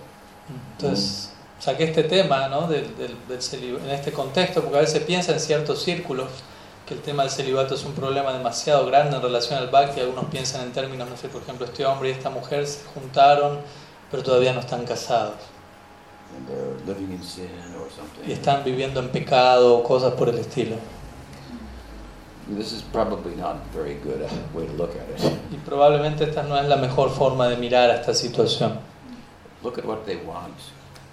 entonces 0.78 1.30
saqué 1.58 1.88
este 1.88 2.04
tema 2.10 2.50
¿no? 2.50 2.68
del, 2.68 2.94
del, 2.98 3.16
del 3.30 3.78
en 3.78 3.90
este 3.92 4.12
contexto 4.12 4.62
porque 4.62 4.78
a 4.78 4.82
veces 4.82 5.04
piensa 5.04 5.32
en 5.32 5.40
ciertos 5.40 5.82
círculos 5.82 6.28
que 6.86 6.94
el 6.94 7.02
tema 7.02 7.24
del 7.24 7.32
celibato 7.32 7.76
es 7.76 7.86
un 7.86 7.94
problema 7.94 8.34
demasiado 8.34 8.86
grande 8.86 9.16
en 9.16 9.22
relación 9.22 9.60
al 9.60 9.70
bhakti. 9.70 10.02
Algunos 10.02 10.26
piensan 10.26 10.62
en 10.62 10.72
términos, 10.74 11.10
no 11.10 11.18
sé, 11.18 11.30
por 11.30 11.42
ejemplo, 11.42 11.66
este 11.66 11.86
hombre 11.86 12.10
y 12.10 12.12
esta 12.12 12.30
mujer 12.30 12.68
se 12.68 12.84
juntaron 12.94 13.60
pero 14.14 14.22
todavía 14.22 14.54
no 14.54 14.60
están 14.60 14.86
casados 14.86 15.34
and 16.38 16.48
they're 16.48 16.78
living 16.86 17.12
in 17.12 17.24
sin 17.24 17.50
or 17.80 17.90
something. 17.90 18.30
y 18.30 18.32
están 18.32 18.64
viviendo 18.64 19.00
en 19.00 19.10
pecado 19.10 19.76
o 19.78 19.84
cosas 19.84 20.14
por 20.14 20.30
el 20.30 20.38
estilo. 20.38 20.76
This 22.56 22.74
is 22.74 22.82
probably 22.82 23.36
not 23.36 23.56
a 23.56 23.78
very 23.78 23.96
good 24.04 24.22
uh, 24.22 24.58
way 24.58 24.68
to 24.68 24.74
look 24.74 24.92
at 24.92 25.10
it. 25.10 25.32
Y 25.52 25.58
probablemente 25.66 26.26
esta 26.26 26.44
no 26.44 26.58
es 26.58 26.68
la 26.68 26.76
mejor 26.76 27.10
forma 27.10 27.48
de 27.48 27.58
mirar 27.58 27.90
a 27.90 27.96
esta 27.96 28.14
situación. 28.14 28.80
Look 29.64 29.80
at 29.80 29.86
what 29.86 30.06
they 30.06 30.18
want. 30.18 30.54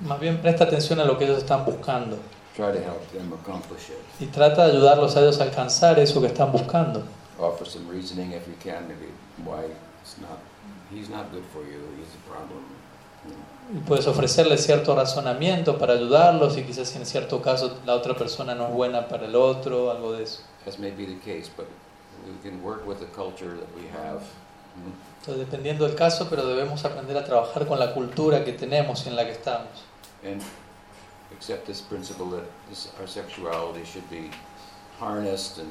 Más 0.01 0.19
bien 0.21 0.43
presta 0.43 0.65
atención 0.65 1.01
a 1.01 1.05
lo 1.05 1.17
que 1.17 1.25
ellos 1.25 1.39
están 1.39 1.65
buscando 1.65 2.19
Try 2.61 2.73
to 2.73 2.85
help 2.85 3.11
them 3.13 3.33
accomplish 3.33 3.89
it. 3.89 3.99
y 4.21 4.27
trata 4.27 4.67
de 4.67 4.73
ayudarlos 4.73 5.17
a 5.17 5.21
ellos 5.21 5.41
a 5.41 5.45
alcanzar 5.45 5.99
eso 5.99 6.21
que 6.21 6.27
están 6.27 6.53
buscando. 6.53 7.03
Offer 7.39 7.67
some 7.67 7.91
reasoning 7.91 8.33
if 8.33 8.47
you 8.47 8.55
can, 8.63 8.87
maybe 8.87 9.09
why 9.45 9.65
it's 10.03 10.19
not. 10.21 10.39
He's 10.93 11.09
not 11.09 11.31
good 11.33 11.45
for 11.53 11.63
you. 11.63 11.81
He's 11.99 12.15
a 12.15 12.31
problem. 12.31 12.65
Y 13.73 13.79
puedes 13.87 14.07
ofrecerle 14.07 14.59
cierto 14.59 14.95
razonamiento 14.95 15.79
para 15.79 15.95
ayudarlos 15.95 16.57
y 16.59 16.63
quizás 16.65 16.95
en 16.97 17.07
cierto 17.07 17.41
caso 17.41 17.79
la 17.87 17.95
otra 17.95 18.15
persona 18.15 18.55
no 18.55 18.67
es 18.67 18.75
buena 18.75 19.09
para 19.09 19.27
el 19.27 19.37
otro, 19.37 19.91
algo 19.91 20.13
de 20.13 20.25
eso. 20.25 20.43
As 20.67 20.79
may 20.79 20.91
be 20.91 21.07
the 21.07 21.19
case, 21.21 21.51
but 21.57 21.67
we 22.27 22.51
can 22.51 22.63
work 22.63 22.87
with 22.87 22.99
the 22.99 23.07
culture 23.07 23.57
that 23.57 23.69
we 23.77 23.89
have. 23.89 24.21
Entonces, 25.21 25.39
dependiendo 25.39 25.87
del 25.87 25.95
caso, 25.95 26.29
pero 26.29 26.47
debemos 26.47 26.85
aprender 26.85 27.17
a 27.17 27.25
trabajar 27.25 27.67
con 27.67 27.79
la 27.79 27.93
cultura 27.93 28.45
que 28.45 28.53
tenemos 28.53 29.05
y 29.07 29.09
en 29.09 29.17
la 29.17 29.25
que 29.25 29.33
estamos. 29.33 29.69
And 30.25 30.43
accept 31.37 31.67
this 31.67 31.81
principle 31.81 32.27
that 32.31 32.45
this, 32.69 32.89
our 33.01 33.07
sexuality 33.09 33.85
should 33.85 34.09
be 34.11 34.31
harnessed 34.99 35.59
and 35.59 35.69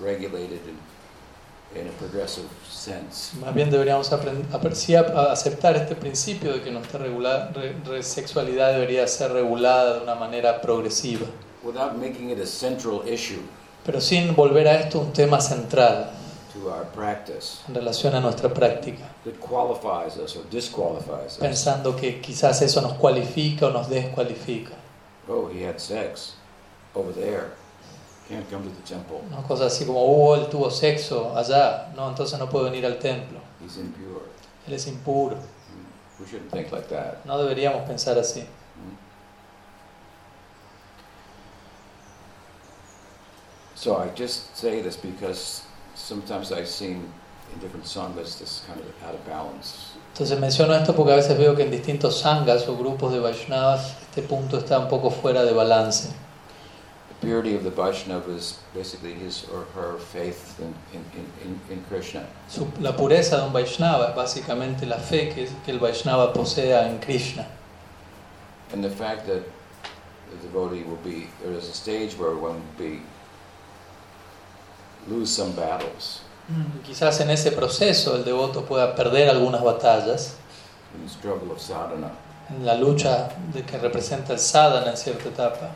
regulated 0.00 0.60
in, 0.66 1.80
in 1.80 1.88
a 1.88 1.92
progressive 1.98 2.48
sense. 2.70 3.32
Más 3.40 3.54
bien 3.54 3.70
deberíamos 3.70 4.10
aceptar 4.12 5.76
este 5.76 5.94
principio 5.94 6.52
de 6.54 6.62
que 6.62 6.70
nuestra 6.70 7.00
re- 7.00 8.02
sexualidad 8.02 8.72
debería 8.72 9.06
ser 9.06 9.32
regulada 9.32 9.98
de 9.98 10.02
una 10.04 10.14
manera 10.14 10.60
progresiva, 10.60 11.26
Without 11.62 11.96
making 11.96 12.30
it 12.30 12.38
a 12.40 12.46
central 12.46 13.02
issue 13.08 13.40
pero 13.86 14.00
sin 14.00 14.34
volver 14.34 14.66
a 14.68 14.80
esto 14.80 15.00
un 15.00 15.12
tema 15.12 15.40
central 15.40 16.10
to 16.54 16.70
our 16.70 16.84
practice 16.94 17.58
en 17.68 17.74
relación 17.74 18.14
a 18.14 18.20
nuestra 18.20 18.48
práctica, 18.52 19.04
that 19.24 19.34
qualifies 19.40 20.16
us 20.16 20.36
or 20.36 20.44
disqualifies 20.50 21.32
us. 21.32 21.38
pensando 21.38 21.94
que 21.96 22.20
quizás 22.20 22.62
eso 22.62 22.80
nos 22.80 22.94
cualifica 22.94 23.66
o 23.66 23.70
nos 23.70 23.88
descualifica. 23.90 24.72
Oh, 25.28 25.46
he 25.48 25.62
had 25.62 25.80
sex 25.80 26.34
over 26.94 27.12
there. 27.12 27.52
Can't 28.28 28.48
come 28.50 28.62
to 28.62 28.70
the 28.70 28.82
temple. 28.86 29.22
¿no? 29.30 29.42
Cosas 29.42 29.72
así 29.74 29.84
como, 29.86 29.98
oh, 30.00 30.34
él 30.36 30.48
tuvo 30.48 30.70
sexo 30.70 31.34
allá, 31.36 31.92
no, 31.94 32.08
entonces 32.08 32.38
no 32.38 32.48
puede 32.48 32.70
venir 32.70 32.86
al 32.86 32.98
templo, 32.98 33.38
He's 33.60 33.76
impure. 33.76 34.22
él 34.66 34.72
es 34.74 34.86
impuro. 34.86 35.36
Mm. 35.36 36.20
We 36.20 36.26
shouldn't 36.26 36.50
think 36.50 36.72
like 36.72 36.88
that. 36.88 37.24
No 37.26 37.36
deberíamos 37.38 37.86
pensar 37.86 38.16
así. 38.18 38.40
Mm. 38.40 38.96
So 43.74 43.96
I 43.96 44.08
just 44.14 44.56
say 44.56 44.80
this 44.80 44.96
because 44.96 45.62
sometimes 45.94 46.50
I've 46.52 46.68
seen 46.68 47.12
in 47.52 47.60
different 47.60 47.84
sanghas 47.84 48.38
this 48.38 48.64
kind 48.66 48.80
of 48.80 48.86
out 49.06 49.14
of 49.14 49.24
balance. 49.26 49.92
Entonces 50.14 50.38
menciono 50.38 50.76
esto 50.76 50.94
porque 50.94 51.12
a 51.12 51.16
veces 51.16 51.36
veo 51.36 51.56
que 51.56 51.64
en 51.64 51.72
distintos 51.72 52.20
sanghas 52.20 52.68
o 52.68 52.76
grupos 52.76 53.12
de 53.12 53.18
Vaishnavas 53.18 53.96
este 54.00 54.22
punto 54.22 54.58
está 54.58 54.78
un 54.78 54.88
poco 54.88 55.10
fuera 55.10 55.42
de 55.42 55.52
balance. 55.52 56.10
The 57.08 57.26
purity 57.26 57.56
of 57.56 57.64
the 57.64 57.70
Vaishnava 57.70 58.30
is 58.32 58.60
basically 58.72 59.12
his 59.12 59.44
or 59.52 59.66
her 59.74 59.98
faith 59.98 60.60
in, 60.60 60.72
in, 60.92 61.04
in, 61.18 61.26
in, 61.42 61.60
in 61.68 61.84
Krishna. 61.88 62.22
La 62.80 62.92
pureza 62.92 63.38
de 63.38 63.46
un 63.46 63.52
Vaishnava 63.52 64.10
es 64.10 64.14
básicamente 64.14 64.86
la 64.86 64.98
fe 64.98 65.30
que, 65.34 65.48
que 65.64 65.72
el 65.72 65.80
Vaishnava 65.80 66.32
posea 66.32 66.88
en 66.88 67.00
Krishna. 67.00 67.48
And 68.72 68.84
the 68.84 68.90
fact 68.90 69.26
that 69.26 69.42
the 70.30 70.46
devotee 70.46 70.84
will 70.84 71.02
be, 71.02 71.26
there 71.42 71.58
is 71.58 71.68
a 71.68 71.74
stage 71.74 72.16
where 72.16 72.36
one 72.36 72.62
will 72.62 72.78
be, 72.78 73.02
lose 75.08 75.28
some 75.28 75.50
battles 75.56 76.23
Y 76.48 76.86
Quizás 76.86 77.20
en 77.20 77.30
ese 77.30 77.52
proceso 77.52 78.16
el 78.16 78.24
devoto 78.24 78.64
pueda 78.64 78.94
perder 78.94 79.30
algunas 79.30 79.62
batallas 79.62 80.36
en 82.50 82.66
la 82.66 82.74
lucha 82.74 83.30
de 83.52 83.62
que 83.62 83.78
representa 83.78 84.32
el 84.32 84.38
sadhana 84.38 84.90
en 84.90 84.96
cierta 84.96 85.28
etapa. 85.28 85.70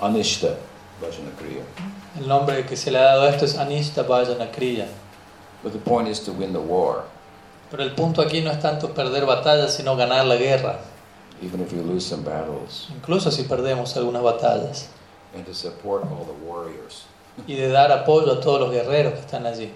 Anishta 0.00 0.48
Bhajana 1.00 1.30
Kriya. 1.38 1.62
El 2.18 2.28
nombre 2.28 2.66
que 2.66 2.76
se 2.76 2.90
le 2.90 2.98
ha 2.98 3.04
dado 3.04 3.22
a 3.22 3.30
esto 3.30 3.44
es 3.44 3.56
Anishta 3.56 4.02
Vajana 4.02 4.50
Kriya. 4.50 4.86
But 5.62 5.72
the 5.72 5.78
point 5.78 6.08
is 6.08 6.20
to 6.20 6.32
win 6.32 6.52
the 6.52 6.60
war, 6.60 7.04
Pero 7.70 7.82
el 7.82 7.94
punto 7.94 8.22
aquí 8.22 8.40
no 8.40 8.50
es 8.50 8.60
tanto 8.60 8.94
perder 8.94 9.26
batallas, 9.26 9.74
sino 9.74 9.96
ganar 9.96 10.24
la 10.24 10.36
guerra, 10.36 10.78
even 11.42 11.60
if 11.60 11.72
you 11.72 11.82
lose 11.82 12.06
some 12.06 12.22
battles, 12.22 12.88
incluso 12.94 13.30
si 13.30 13.42
perdemos 13.42 13.96
algunas 13.96 14.22
batallas, 14.22 14.88
and 15.34 15.44
to 15.44 15.52
support 15.52 16.04
all 16.04 16.24
the 16.24 16.46
warriors. 16.46 17.06
Y 17.46 17.54
de 17.56 17.68
dar 17.68 17.92
apoyo 17.92 18.32
a 18.32 18.40
todos 18.40 18.60
los 18.60 18.70
guerreros 18.70 19.14
que 19.14 19.20
están 19.20 19.46
allí. 19.46 19.72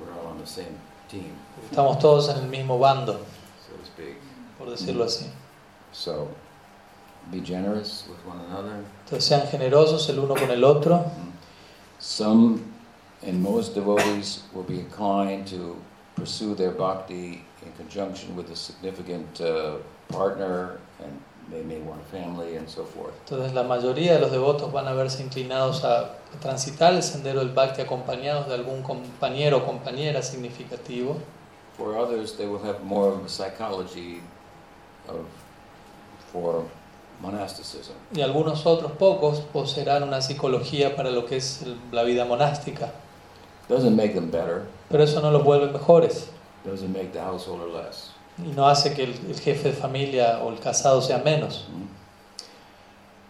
We're 0.00 0.12
all 0.12 0.32
on 0.32 0.38
the 0.38 0.46
same 0.46 0.78
team, 1.08 1.32
Estamos 1.70 1.98
todos 1.98 2.28
en 2.28 2.38
el 2.38 2.48
mismo 2.48 2.78
bando, 2.78 3.20
por 4.58 4.70
decirlo 4.70 5.04
así. 5.04 5.26
So, 5.92 6.28
be 7.30 7.40
generous 7.40 8.04
with 8.08 8.18
one 8.26 8.40
another. 8.46 8.84
Entonces 9.04 9.24
sean 9.24 9.46
generosos 9.48 10.08
el 10.08 10.18
uno 10.18 10.34
con 10.34 10.50
el 10.50 10.64
otro. 10.64 11.04
Some 11.98 12.60
and 13.26 13.42
most 13.42 13.74
devotees 13.74 14.42
will 14.52 14.62
be 14.62 14.78
inclined 14.78 15.46
to 15.48 15.76
pursue 16.14 16.54
their 16.54 16.70
bhakti 16.70 17.44
in 17.64 17.72
conjunction 17.76 18.36
with 18.36 18.50
a 18.50 18.56
significant 18.56 19.40
uh, 19.40 19.76
partner, 20.08 20.78
and 21.02 21.20
they 21.50 21.62
may 21.62 21.80
want 21.80 22.00
a 22.00 22.04
family 22.04 22.56
and 22.56 22.68
so 22.68 22.84
forth. 22.84 23.14
Entonces 23.24 23.54
la 23.54 23.62
mayoría 23.62 24.14
de 24.14 24.20
los 24.20 24.30
devotos 24.30 24.72
van 24.72 24.88
a 24.88 24.94
verse 24.94 25.22
inclinados 25.22 25.84
a 25.84 26.16
transitar 26.40 26.94
el 26.94 27.02
sendero 27.02 27.40
del 27.40 27.50
bhakti 27.50 27.82
acompañados 27.82 28.48
de 28.48 28.54
algún 28.54 28.82
compañero 28.82 29.58
o 29.58 29.64
compañera 29.64 30.22
significativo. 30.22 31.16
For 31.76 31.96
others, 31.96 32.36
they 32.36 32.46
will 32.46 32.62
have 32.64 32.82
more 32.82 33.08
of 33.08 33.24
a 33.24 33.28
psychology 33.28 34.22
of 35.08 35.26
for 36.32 36.64
monasticism. 37.20 37.94
Y 38.14 38.22
algunos 38.22 38.66
otros 38.66 38.92
pocos 38.92 39.40
poseerán 39.52 40.02
una 40.02 40.22
psicología 40.22 40.96
para 40.96 41.10
lo 41.10 41.26
que 41.26 41.36
es 41.36 41.64
la 41.92 42.02
vida 42.02 42.24
monástica. 42.24 42.92
Doesn't 43.68 43.96
make 43.96 44.14
them 44.14 44.30
better. 44.30 44.62
Pero 44.88 45.02
eso 45.02 45.20
no 45.20 45.30
los 45.30 45.42
vuelve 45.42 45.72
mejores 45.72 46.28
Doesn't 46.64 46.92
make 46.92 47.12
the 47.12 47.20
householder 47.20 47.68
less. 47.68 48.10
Y 48.38 48.48
no 48.54 48.68
hace 48.68 48.92
que 48.94 49.04
el, 49.04 49.14
el 49.28 49.40
jefe 49.40 49.70
de 49.70 49.74
familia 49.74 50.40
o 50.42 50.50
el 50.50 50.58
casado 50.60 51.00
sea 51.00 51.18
menos. 51.18 51.66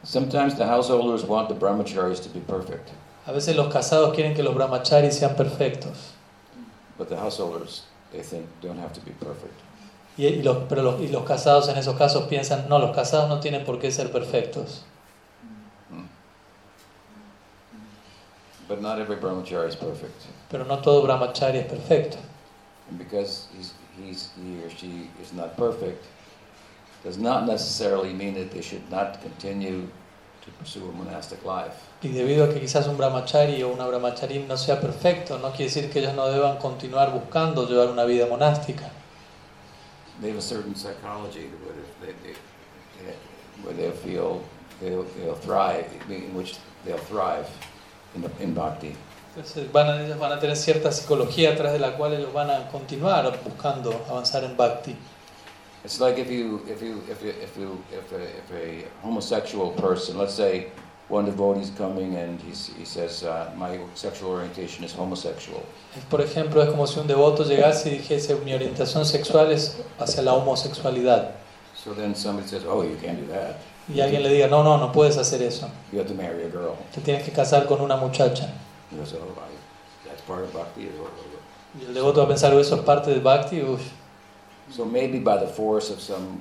Sometimes 0.02 0.56
the 0.56 0.66
householders 0.66 1.24
want 1.24 1.48
the 1.48 1.54
brahmacharis 1.54 2.20
to 2.22 2.28
be 2.28 2.40
perfect, 2.40 2.90
A 3.26 3.32
veces 3.32 3.56
los 3.56 3.72
casados 3.72 4.14
quieren 4.14 4.34
que 4.34 4.42
los 4.42 4.54
brahmacharis 4.54 5.14
sean 5.18 5.34
perfectos, 5.34 6.12
but 6.96 7.08
the 7.08 7.16
householders, 7.16 7.82
they 8.12 8.22
think, 8.22 8.46
don't 8.60 8.78
have 8.78 8.92
to 8.92 9.00
be 9.00 9.10
perfect. 9.12 9.54
y, 10.16 10.26
y 10.26 10.42
los, 10.42 10.58
pero 10.68 10.82
los, 10.82 11.00
y 11.00 11.08
los 11.08 11.24
casados 11.24 11.68
en 11.68 11.76
esos 11.76 11.96
casos 11.96 12.24
piensan, 12.28 12.68
no, 12.68 12.78
los 12.78 12.94
casados 12.94 13.28
no 13.28 13.40
tienen 13.40 13.64
por 13.64 13.78
qué 13.80 13.90
ser 13.90 14.10
perfectos. 14.12 14.84
But 18.68 18.80
not 18.80 18.98
every 18.98 19.16
brahmachari 19.16 19.68
is 19.68 19.76
perfect. 19.76 20.24
Pero 20.50 20.64
no 20.64 20.78
todo 20.78 21.02
brahmachari 21.02 21.58
es 21.58 21.66
perfecto. 21.66 22.18
And 22.88 22.98
because 22.98 23.46
he's, 23.56 23.74
he's, 24.02 24.30
he 24.36 24.62
or 24.62 24.70
she 24.70 25.10
is 25.22 25.32
not 25.32 25.56
perfect, 25.56 26.04
does 27.04 27.18
not 27.18 27.46
necessarily 27.46 28.12
mean 28.12 28.34
that 28.34 28.50
they 28.50 28.62
should 28.62 28.90
not 28.90 29.20
continue 29.22 29.88
to 30.42 30.50
pursue 30.58 30.88
a 30.88 30.92
monastic 30.92 31.44
life. 31.44 31.74
Y 32.02 32.10
debido 32.10 32.44
a 32.44 32.48
que 32.52 32.60
quizás 32.60 32.86
un 32.88 32.96
brahmachari 32.96 33.62
o 33.62 33.72
una 33.72 33.86
brahmachari 33.86 34.46
no 34.46 34.56
sea 34.56 34.80
perfecto, 34.80 35.38
no 35.38 35.50
quiere 35.50 35.70
decir 35.70 35.90
que 35.90 36.00
ellos 36.00 36.14
no 36.14 36.26
deban 36.28 36.58
continuar 36.58 37.12
buscando 37.12 37.66
llevar 37.66 37.90
una 37.90 38.04
vida 38.04 38.26
monástica. 38.26 38.90
They 40.20 40.30
have 40.30 40.38
a 40.38 40.42
certain 40.42 40.74
psychology 40.74 41.50
where 41.62 41.74
they, 42.00 42.12
they, 42.22 42.34
they, 43.04 43.14
where 43.62 43.74
they 43.74 43.90
feel 43.90 44.42
they'll, 44.80 45.04
they'll 45.18 45.34
thrive, 45.34 45.86
in 46.08 46.34
which 46.34 46.56
they'll 46.84 46.96
thrive 46.98 47.46
in, 48.14 48.22
the, 48.22 48.30
in 48.40 48.54
bhakti. 48.54 48.96
Entonces 49.36 49.70
van 49.70 49.88
a, 49.90 50.02
ellos 50.02 50.18
van 50.18 50.32
a 50.32 50.38
tener 50.38 50.56
cierta 50.56 50.90
psicología 50.90 51.52
atrás 51.52 51.74
de 51.74 51.78
la 51.78 51.94
cual 51.98 52.14
ellos 52.14 52.32
van 52.32 52.50
a 52.50 52.68
continuar 52.68 53.38
buscando 53.44 53.92
avanzar 54.08 54.44
en 54.44 54.56
bhakti. 54.56 54.96
It's 55.84 56.00
like 56.00 56.18
if 56.18 56.30
you, 56.30 56.62
if 56.66 56.80
you, 56.80 57.02
if 57.10 57.22
you, 57.22 57.30
if 57.42 57.56
you, 57.56 57.78
if 57.92 58.12
a, 58.12 58.22
if 58.22 58.50
a 58.50 58.88
homosexual 59.02 59.72
person, 59.72 60.16
let's 60.16 60.34
say 60.34 60.68
one 61.08 61.26
devotee 61.26 61.60
is 61.60 61.70
coming 61.76 62.16
and 62.16 62.40
he's, 62.40 62.72
he 62.78 62.86
says, 62.86 63.24
uh, 63.24 63.52
my 63.56 63.78
sexual 63.94 64.32
orientation 64.32 64.84
is 64.84 64.94
homosexual. 64.94 65.62
Por 66.08 66.22
ejemplo, 66.22 66.62
es 66.62 66.70
como 66.70 66.86
si 66.86 66.98
un 66.98 67.06
devoto 67.06 67.44
llegase 67.44 67.90
y 67.90 67.98
dijese 67.98 68.34
mi 68.42 68.54
orientación 68.54 69.04
sexual 69.04 69.52
es 69.52 69.76
hacia 69.98 70.22
la 70.22 70.32
homosexualidad. 70.32 71.32
So 71.74 71.92
then 71.92 72.14
somebody 72.14 72.48
says, 72.48 72.64
oh, 72.64 72.82
you 72.82 72.96
can't 72.96 73.20
do 73.20 73.32
that. 73.34 73.58
Y 73.86 74.00
alguien 74.00 74.22
le 74.22 74.30
diga, 74.30 74.48
no, 74.48 74.64
no, 74.64 74.78
no 74.78 74.90
puedes 74.90 75.18
hacer 75.18 75.42
eso. 75.42 75.70
You 75.92 76.00
have 76.00 76.08
to 76.08 76.14
marry 76.14 76.42
a 76.42 76.48
girl. 76.48 76.76
Te 76.92 77.02
tienes 77.02 77.22
que 77.22 77.32
casar 77.32 77.66
con 77.66 77.80
una 77.80 77.96
muchacha. 77.96 78.50
Goes, 78.92 79.14
oh, 79.14 79.32
I, 79.40 80.08
that's 80.08 80.22
part 80.22 80.44
of 80.44 80.52
bhakti. 80.52 80.88
Y 81.78 81.84
el 81.84 81.94
devoto 81.94 82.20
va 82.20 82.24
a 82.24 82.28
pensar, 82.28 82.52
"Oh, 82.54 82.60
eso 82.60 82.76
es 82.76 82.82
parte 82.82 83.10
del 83.10 83.20
bhakti. 83.20 83.60
Uy. 83.62 83.80
So 84.70 84.84
maybe 84.84 85.18
by 85.18 85.38
the 85.38 85.46
force 85.48 85.90
of 85.92 86.00
some 86.00 86.40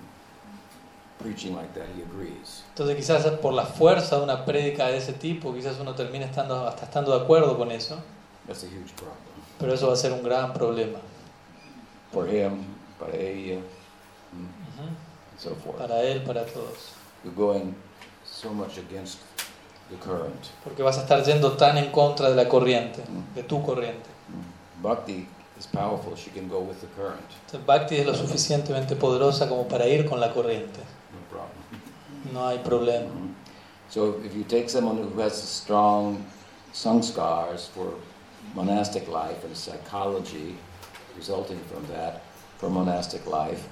preaching 1.19 1.55
like 1.55 1.73
that, 1.73 1.87
he 1.95 2.01
agrees. 2.03 2.63
Entonces 2.75 2.95
quizás 2.95 3.25
por 3.39 3.53
la 3.53 3.65
fuerza 3.65 4.17
de 4.17 4.23
una 4.23 4.45
prédica 4.45 4.87
de 4.87 4.97
ese 4.97 5.13
tipo, 5.13 5.53
quizás 5.53 5.79
uno 5.79 5.93
termine 5.95 6.25
estando, 6.25 6.67
hasta 6.67 6.85
estando 6.85 7.17
de 7.17 7.23
acuerdo 7.23 7.57
con 7.57 7.71
eso. 7.71 8.01
That's 8.47 8.63
a 8.63 8.67
huge 8.67 8.93
problem. 8.95 9.17
Pero 9.59 9.73
eso 9.73 9.87
va 9.87 9.93
a 9.93 9.97
ser 9.97 10.11
un 10.13 10.23
gran 10.23 10.53
problema. 10.53 10.99
For 12.11 12.27
him, 12.27 12.65
para 12.99 13.15
ella, 13.15 13.57
mm, 14.31 14.79
Ujú. 14.79 14.87
and 14.87 15.39
so 15.39 15.55
forth. 15.55 15.77
Para 15.77 16.01
él, 16.03 16.23
para 16.23 16.45
todos. 16.45 16.93
You're 17.23 17.35
going 17.35 17.73
so 18.23 18.51
much 18.53 18.77
against 18.77 19.17
the 19.89 19.97
current. 19.97 20.51
Porque 20.63 20.83
vas 20.83 20.97
a 20.97 21.01
estar 21.01 21.23
yendo 21.23 21.53
tan 21.53 21.77
en 21.77 21.91
contra 21.91 22.29
de 22.29 22.35
la 22.35 22.47
corriente, 22.47 23.03
de 23.35 23.43
tu 23.43 23.61
corriente. 23.61 24.09
Mm. 24.29 24.83
Bhakti 24.83 25.27
is 25.57 25.67
powerful. 25.67 26.15
She 26.15 26.31
can 26.31 26.47
go 26.47 26.59
with 26.59 26.79
the 26.81 26.87
current. 26.95 27.25
Entonces, 27.45 27.65
Bhakti 27.65 27.97
es 27.97 28.05
lo 28.05 28.13
suficientemente 28.13 28.95
poderosa 28.95 29.47
como 29.47 29.67
para 29.67 29.87
ir 29.87 30.07
con 30.09 30.19
la 30.19 30.33
corriente. 30.33 30.79
No 31.11 31.21
problem. 31.29 32.33
No 32.33 32.47
hay 32.47 32.59
problema. 32.59 33.07
Mhm. 33.07 33.35
So 33.89 34.19
if 34.25 34.35
you 34.35 34.43
take 34.43 34.69
someone 34.69 34.97
who 34.97 35.21
has 35.21 35.33
strong 35.33 36.25
sanskars 36.73 37.67
for 37.67 37.93
monastic 38.53 39.07
life 39.07 39.43
and 39.45 39.55
psychology 39.55 40.57
resulting 41.15 41.59
from 41.69 41.85
that 41.87 42.21
for 42.57 42.69
monastic 42.69 43.25
life, 43.25 43.67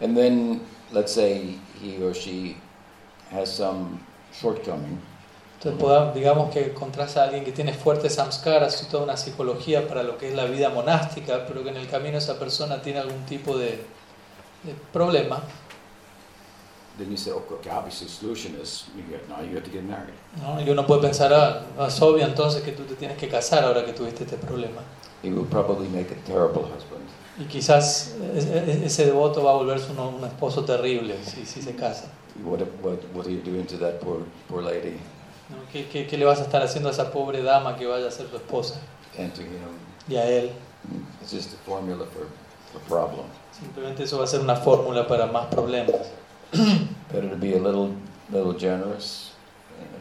and 0.00 0.16
then 0.16 0.60
let's 0.92 1.12
say 1.12 1.58
he 1.80 2.02
or 2.02 2.14
she 2.14 2.56
has 3.30 3.52
some 3.52 4.00
shortcoming, 4.32 5.00
Entonces, 5.58 5.80
podamos- 5.82 6.14
digamos 6.14 6.50
que 6.52 6.66
encontrás 6.66 7.16
a 7.16 7.24
alguien 7.24 7.44
que 7.44 7.50
tiene 7.52 7.72
fuertes 7.74 8.14
samskaras 8.14 8.80
y 8.82 8.86
toda 8.86 9.02
una 9.04 9.16
psicología 9.16 9.88
para 9.88 10.02
lo 10.04 10.16
que 10.16 10.28
es 10.28 10.34
la 10.34 10.44
vida 10.44 10.68
monástica, 10.70 11.46
pero 11.48 11.64
que 11.64 11.70
en 11.70 11.76
el 11.76 11.88
camino 11.88 12.16
esa 12.18 12.38
persona 12.38 12.80
tiene 12.80 13.00
algún 13.00 13.24
tipo 13.26 13.58
de, 13.58 13.70
de 14.62 14.74
problema, 14.92 15.42
then 16.96 17.10
you 17.10 17.16
say, 17.16 17.32
okay, 17.32 17.56
okay, 17.56 17.70
obviously 17.72 18.06
the 18.06 18.12
solution 18.12 18.56
is 18.60 18.86
you 18.96 19.02
get, 19.08 19.28
now 19.28 19.40
you 19.40 19.56
have 19.56 19.64
to 19.64 19.70
get 19.70 19.82
married. 19.84 20.14
¿no? 20.42 20.60
y 20.60 20.68
uno 20.70 20.84
puede 20.86 21.02
pensar, 21.02 21.32
ah, 21.32 21.62
no, 21.76 21.86
es 21.86 22.00
obvio 22.02 22.24
entonces 22.24 22.62
que 22.62 22.72
tú 22.72 22.84
te 22.84 22.94
tienes 22.94 23.16
que 23.16 23.28
casar 23.28 23.64
ahora 23.64 23.84
que 23.84 23.92
tuviste 23.92 24.24
este 24.24 24.36
problema. 24.36 24.80
He 25.22 25.30
will 25.30 25.46
probably 25.46 25.88
make 25.88 26.12
a 26.12 26.16
terrible 26.24 26.62
husband. 26.62 27.02
Y 27.40 27.44
quizás 27.46 28.14
e- 28.34 28.38
e- 28.38 28.86
ese 28.86 29.06
devoto 29.06 29.42
va 29.44 29.50
a 29.50 29.54
volverse 29.54 29.90
un, 29.92 29.98
un 29.98 30.24
esposo 30.24 30.64
terrible 30.64 31.16
si, 31.24 31.44
si 31.46 31.62
se 31.62 31.74
casa. 31.76 32.06
What, 32.44 32.60
what, 32.82 32.98
what 33.14 33.26
are 33.26 33.32
you 33.32 33.40
doing 33.42 33.64
to 33.66 33.76
that 33.78 34.00
poor, 34.00 34.22
poor 34.48 34.62
lady 34.62 34.96
¿no? 35.50 35.56
¿Qué, 35.72 35.88
qué, 35.88 36.06
qué 36.06 36.16
le 36.16 36.24
vas 36.24 36.40
a 36.40 36.44
estar 36.44 36.62
haciendo 36.62 36.88
a 36.88 36.92
esa 36.92 37.10
pobre 37.10 37.42
dama 37.42 37.76
que 37.76 37.86
vaya 37.86 38.08
a 38.08 38.10
ser 38.10 38.26
tu 38.26 38.36
esposa? 38.36 38.80
and 39.18 39.34
to 39.34 39.42
him? 39.42 39.78
Y 40.08 40.16
a 40.16 40.24
él. 40.24 40.52
It's 41.20 41.32
just 41.32 41.52
a 41.52 41.56
formula 41.58 42.06
for, 42.06 42.26
for 42.72 42.78
problem. 42.88 43.26
Simplemente 43.52 44.04
eso 44.04 44.18
va 44.18 44.24
a 44.24 44.26
ser 44.26 44.40
una 44.40 44.56
fórmula 44.56 45.06
para 45.06 45.26
más 45.26 45.50
problemas. 45.50 46.08
Better 47.12 47.28
to 47.28 47.36
be 47.36 47.54
a 47.54 47.58
little, 47.58 47.94
little 48.30 48.52
generous 48.52 49.32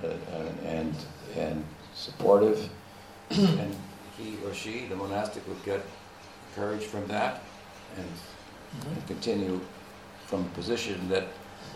uh, 0.03 0.07
and, 0.37 0.59
and, 0.65 0.95
and 1.35 1.65
supportive, 1.93 2.69
and 3.31 3.75
he 4.17 4.37
or 4.45 4.53
she, 4.53 4.85
the 4.87 4.95
monastic, 4.95 5.45
would 5.47 5.63
get 5.65 5.81
courage 6.55 6.83
from 6.83 7.05
that 7.07 7.41
and, 7.97 8.07
and 8.95 9.07
continue 9.07 9.59
from 10.27 10.41
a 10.41 10.49
position 10.55 11.09
that 11.09 11.25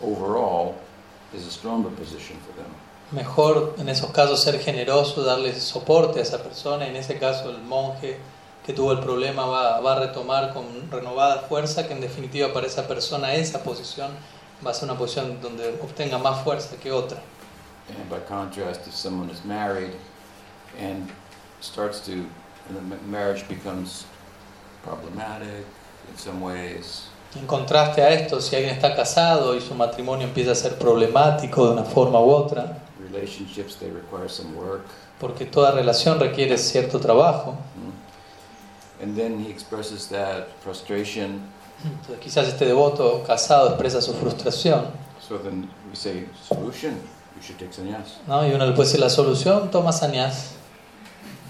overall 0.02 0.80
is 1.34 1.46
a 1.46 1.50
stronger 1.50 1.90
position 1.90 2.36
for 2.46 2.52
them. 2.60 2.70
Mejor 3.12 3.74
en 3.78 3.88
esos 3.88 4.10
casos 4.10 4.40
ser 4.42 4.58
generoso, 4.58 5.22
darle 5.22 5.54
soporte 5.58 6.18
a 6.20 6.22
esa 6.22 6.42
persona. 6.42 6.86
En 6.86 6.96
ese 6.96 7.18
caso 7.18 7.50
el 7.50 7.58
monje 7.58 8.18
que 8.64 8.72
tuvo 8.72 8.92
el 8.92 9.00
problema 9.00 9.44
va, 9.46 9.80
va 9.80 9.96
a 9.96 9.98
retomar 10.00 10.52
con 10.54 10.64
renovada 10.90 11.40
fuerza, 11.48 11.86
que 11.86 11.92
en 11.92 12.00
definitiva 12.00 12.52
para 12.52 12.66
esa 12.66 12.86
persona 12.88 13.34
esa 13.34 13.62
posición 13.62 14.10
va 14.64 14.70
a 14.70 14.74
ser 14.74 14.84
una 14.88 14.96
posición 14.98 15.40
donde 15.42 15.68
obtenga 15.82 16.16
más 16.18 16.42
fuerza 16.42 16.76
que 16.76 16.90
otra. 16.92 17.18
And 17.88 18.08
by 18.08 18.20
contrast, 18.20 18.86
if 18.86 18.94
someone 18.94 19.30
is 19.30 19.44
married 19.44 19.90
and 20.80 21.10
starts 21.60 22.00
to, 22.06 22.12
and 22.12 22.76
the 22.76 22.80
ma- 22.80 23.02
marriage 23.18 23.46
becomes 23.48 24.06
problematic 24.84 25.66
in 26.10 26.16
some 26.16 26.40
ways, 26.40 27.08
En 27.34 27.46
contraste 27.46 28.02
a 28.02 28.10
esto, 28.10 28.40
si 28.42 28.54
alguien 28.56 28.74
está 28.74 28.94
casado 28.94 29.54
y 29.56 29.60
su 29.62 29.74
matrimonio 29.74 30.26
empieza 30.26 30.52
a 30.52 30.54
ser 30.54 30.76
problemático 30.78 31.64
de 31.66 31.72
una 31.72 31.84
forma 31.84 32.20
u 32.20 32.30
otra, 32.30 32.78
relationships, 33.12 33.76
they 33.76 33.90
require 33.90 34.28
some 34.28 34.54
work. 34.56 34.82
porque 35.20 35.44
toda 35.46 35.70
relación 35.72 36.18
requiere 36.18 36.56
cierto 36.58 36.98
trabajo, 36.98 37.54
Mm. 37.76 39.02
And 39.02 39.16
then 39.16 39.44
he 39.44 39.50
expresses 39.50 40.08
that 40.08 40.46
frustration. 40.62 41.42
entonces 41.84 42.18
quizás 42.20 42.48
este 42.48 42.64
devoto 42.66 43.24
casado 43.26 43.68
expresa 43.70 44.00
su 44.00 44.12
frustración, 44.14 44.86
So 45.26 45.38
then 45.38 45.68
we 45.88 45.96
say, 45.96 46.26
solution, 46.46 46.94
you 47.36 47.42
should 47.42 47.58
take 47.58 47.72
sannyas. 47.72 48.18
¿no? 48.26 48.46
y 48.46 48.52
uno 48.52 48.66
le 48.66 48.72
puede 48.72 48.86
decir 48.88 49.00
la 49.00 49.08
solución, 49.10 49.70
toma 49.70 49.92
sannyas. 49.92 50.52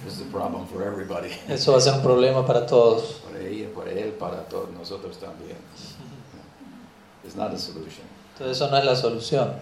This 0.04 0.14
is 0.14 0.22
a 0.22 0.30
problem 0.32 0.66
for 0.66 0.82
everybody. 0.82 1.30
Eso 1.48 1.72
va 1.72 1.78
a 1.78 1.80
ser 1.80 1.94
un 1.94 2.02
problema 2.02 2.44
para 2.46 2.66
todos. 2.66 3.20
para 3.24 3.38
ella, 3.40 3.68
para 3.74 3.90
él, 3.92 4.10
para 4.18 4.48
todos 4.48 4.70
nosotros 4.70 5.16
también. 5.18 5.56
It's 7.24 7.36
not 7.36 7.52
a 7.54 7.58
solution. 7.58 8.04
Entonces 8.34 8.56
eso 8.56 8.68
no 8.70 8.76
es 8.78 8.84
la 8.84 8.96
solución. 8.96 9.52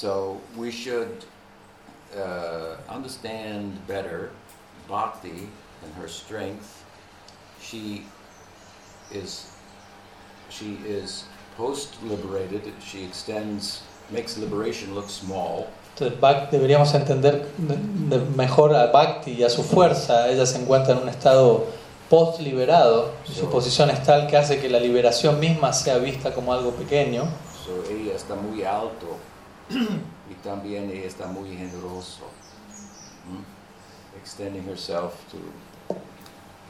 So 0.00 0.36
we 0.56 0.70
should 0.70 1.24
uh, 2.16 2.76
understand 2.88 3.72
better 3.88 4.30
Bhakti 4.88 5.48
and 5.82 5.90
her 6.00 6.06
strength. 6.08 6.84
She 7.60 8.04
is 9.12 9.46
she 10.50 10.78
is 10.86 11.24
post-liberated. 11.56 12.72
She 12.80 13.04
extends, 13.04 13.82
makes 14.10 14.38
liberation 14.38 14.94
look 14.94 15.10
small. 15.10 15.66
Entonces 15.96 16.50
deberíamos 16.52 16.94
entender 16.94 17.44
de- 17.58 17.76
de 18.16 18.18
mejor 18.36 18.72
a 18.76 18.92
Bhakti 18.92 19.32
y 19.32 19.42
a 19.42 19.50
su 19.50 19.64
fuerza. 19.64 20.28
Ella 20.28 20.46
se 20.46 20.58
encuentra 20.60 20.94
en 20.94 21.02
un 21.02 21.08
estado 21.08 21.66
post-liberado 22.08 23.10
y 23.28 23.32
su 23.34 23.50
posición 23.50 23.90
es 23.90 24.00
tal 24.04 24.28
que 24.28 24.36
hace 24.36 24.60
que 24.60 24.68
la 24.68 24.78
liberación 24.78 25.40
misma 25.40 25.72
sea 25.72 25.98
vista 25.98 26.32
como 26.32 26.52
algo 26.52 26.70
pequeño. 26.70 27.24
So 27.66 27.82
ella 27.92 28.14
está 28.14 28.36
muy 28.36 28.62
alto 28.62 29.18
y 29.70 30.34
también 30.42 30.90
ella 30.90 31.06
está 31.06 31.26
muy 31.26 31.56
generoso. 31.56 32.24
Mm? 33.26 34.16
Extending 34.20 34.64
herself 34.68 35.12
to 35.30 35.38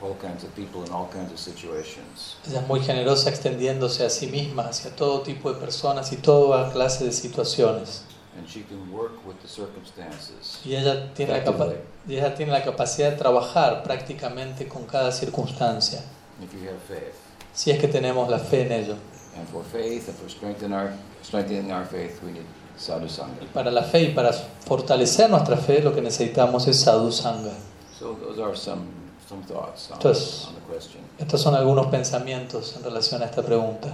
all 0.05 0.15
kinds 0.21 0.45
of 0.45 0.51
people 0.55 0.85
in 0.85 0.93
all 0.93 1.09
kinds 1.11 1.33
of 1.33 1.39
situations. 1.39 2.37
Ella 2.47 2.61
es 2.61 2.67
muy 2.69 2.81
generosa 2.81 3.31
extendiéndose 3.31 4.05
a 4.05 4.11
sí 4.11 4.27
misma 4.29 4.69
hacia 4.69 4.95
todo 4.95 5.23
tipo 5.23 5.53
de 5.53 5.59
personas 5.61 6.13
y 6.13 6.17
toda 6.17 6.71
clase 6.73 7.05
de 7.05 7.13
situaciones. 7.13 8.05
And 8.37 8.47
she 8.47 8.63
can 8.63 8.93
work 8.93 9.13
with 9.27 9.37
the 9.43 9.49
circumstances. 9.49 10.61
Y 10.65 10.77
ella 10.77 11.13
tiene, 11.15 11.33
la 11.33 11.43
capa- 11.45 11.65
Effectively. 11.65 12.15
y 12.15 12.17
ella 12.19 12.35
tiene 12.37 12.53
la 12.53 12.63
capacidad 12.63 13.11
de 13.11 13.17
trabajar 13.17 13.83
prácticamente 13.83 14.69
con 14.69 14.85
cada 14.87 15.11
circunstancia, 15.11 16.01
If 16.41 16.53
you 16.53 16.69
have 16.69 16.79
faith. 16.87 17.15
si 17.53 17.73
es 17.73 17.81
que 17.81 17.89
tenemos 17.89 18.29
la 18.29 18.39
fe 18.39 18.63
en 18.63 18.73
ello. 18.73 18.95
And 19.37 19.49
for 19.49 19.65
faith 19.65 20.09
and 20.09 20.17
for 20.17 20.31
strengthening 20.31 20.73
our, 20.73 20.93
strengthening 21.23 21.73
our 21.73 21.85
faith, 21.85 22.21
we 22.23 22.31
need 22.33 22.45
sadhu 22.79 23.09
sangha. 23.09 23.43
Y 23.43 23.47
para 23.47 23.71
la 23.71 23.83
fe 23.83 24.03
y 24.03 24.15
para 24.15 24.33
fortalecer 24.33 25.29
nuestra 25.31 25.57
fe 25.57 25.83
lo 25.83 25.95
que 25.95 26.01
necesitamos 26.01 26.67
es 26.69 26.81
sadhu 26.81 27.11
sangha. 27.13 27.53
So 27.99 28.15
those 28.15 28.41
are 28.41 28.57
some, 28.57 28.83
some 29.29 29.43
thoughts 29.45 29.91
on, 29.91 29.97
Entonces- 29.97 30.47
on 30.49 30.55
the 30.55 30.61
question. 30.73 31.03
Estos 31.19 31.43
son 31.43 31.55
algunos 31.55 31.87
pensamientos 31.89 32.77
en 32.77 32.85
relación 32.85 33.23
a 33.23 33.27
esta 33.27 33.43
pregunta. 33.43 33.89
I 33.89 33.93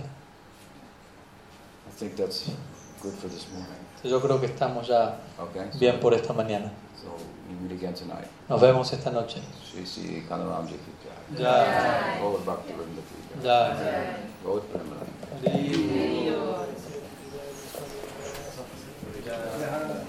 think 1.98 2.14
that's 2.16 2.44
good 3.02 3.14
for 3.14 3.30
this 3.30 3.48
morning. 3.48 3.68
Yo 4.02 4.20
creo 4.20 4.38
que 4.38 4.46
estamos 4.46 4.86
ya 4.86 5.18
Okay? 5.38 5.70
So, 5.72 5.78
bien 5.78 5.98
por 5.98 6.12
esta 6.12 6.34
mañana. 6.34 6.70
so 7.02 7.08
we 7.48 7.54
meet 7.54 7.72
again 7.72 7.94
tonight. 7.94 8.28
Nos 8.48 8.60
vemos 8.60 8.92
esta 8.92 9.10
noche. 9.10 9.40
Shri 9.64 9.86
Sri 9.86 10.02
ki 10.02 10.26
jai. 10.28 10.38
Jai. 13.42 13.72
لها 19.60 20.03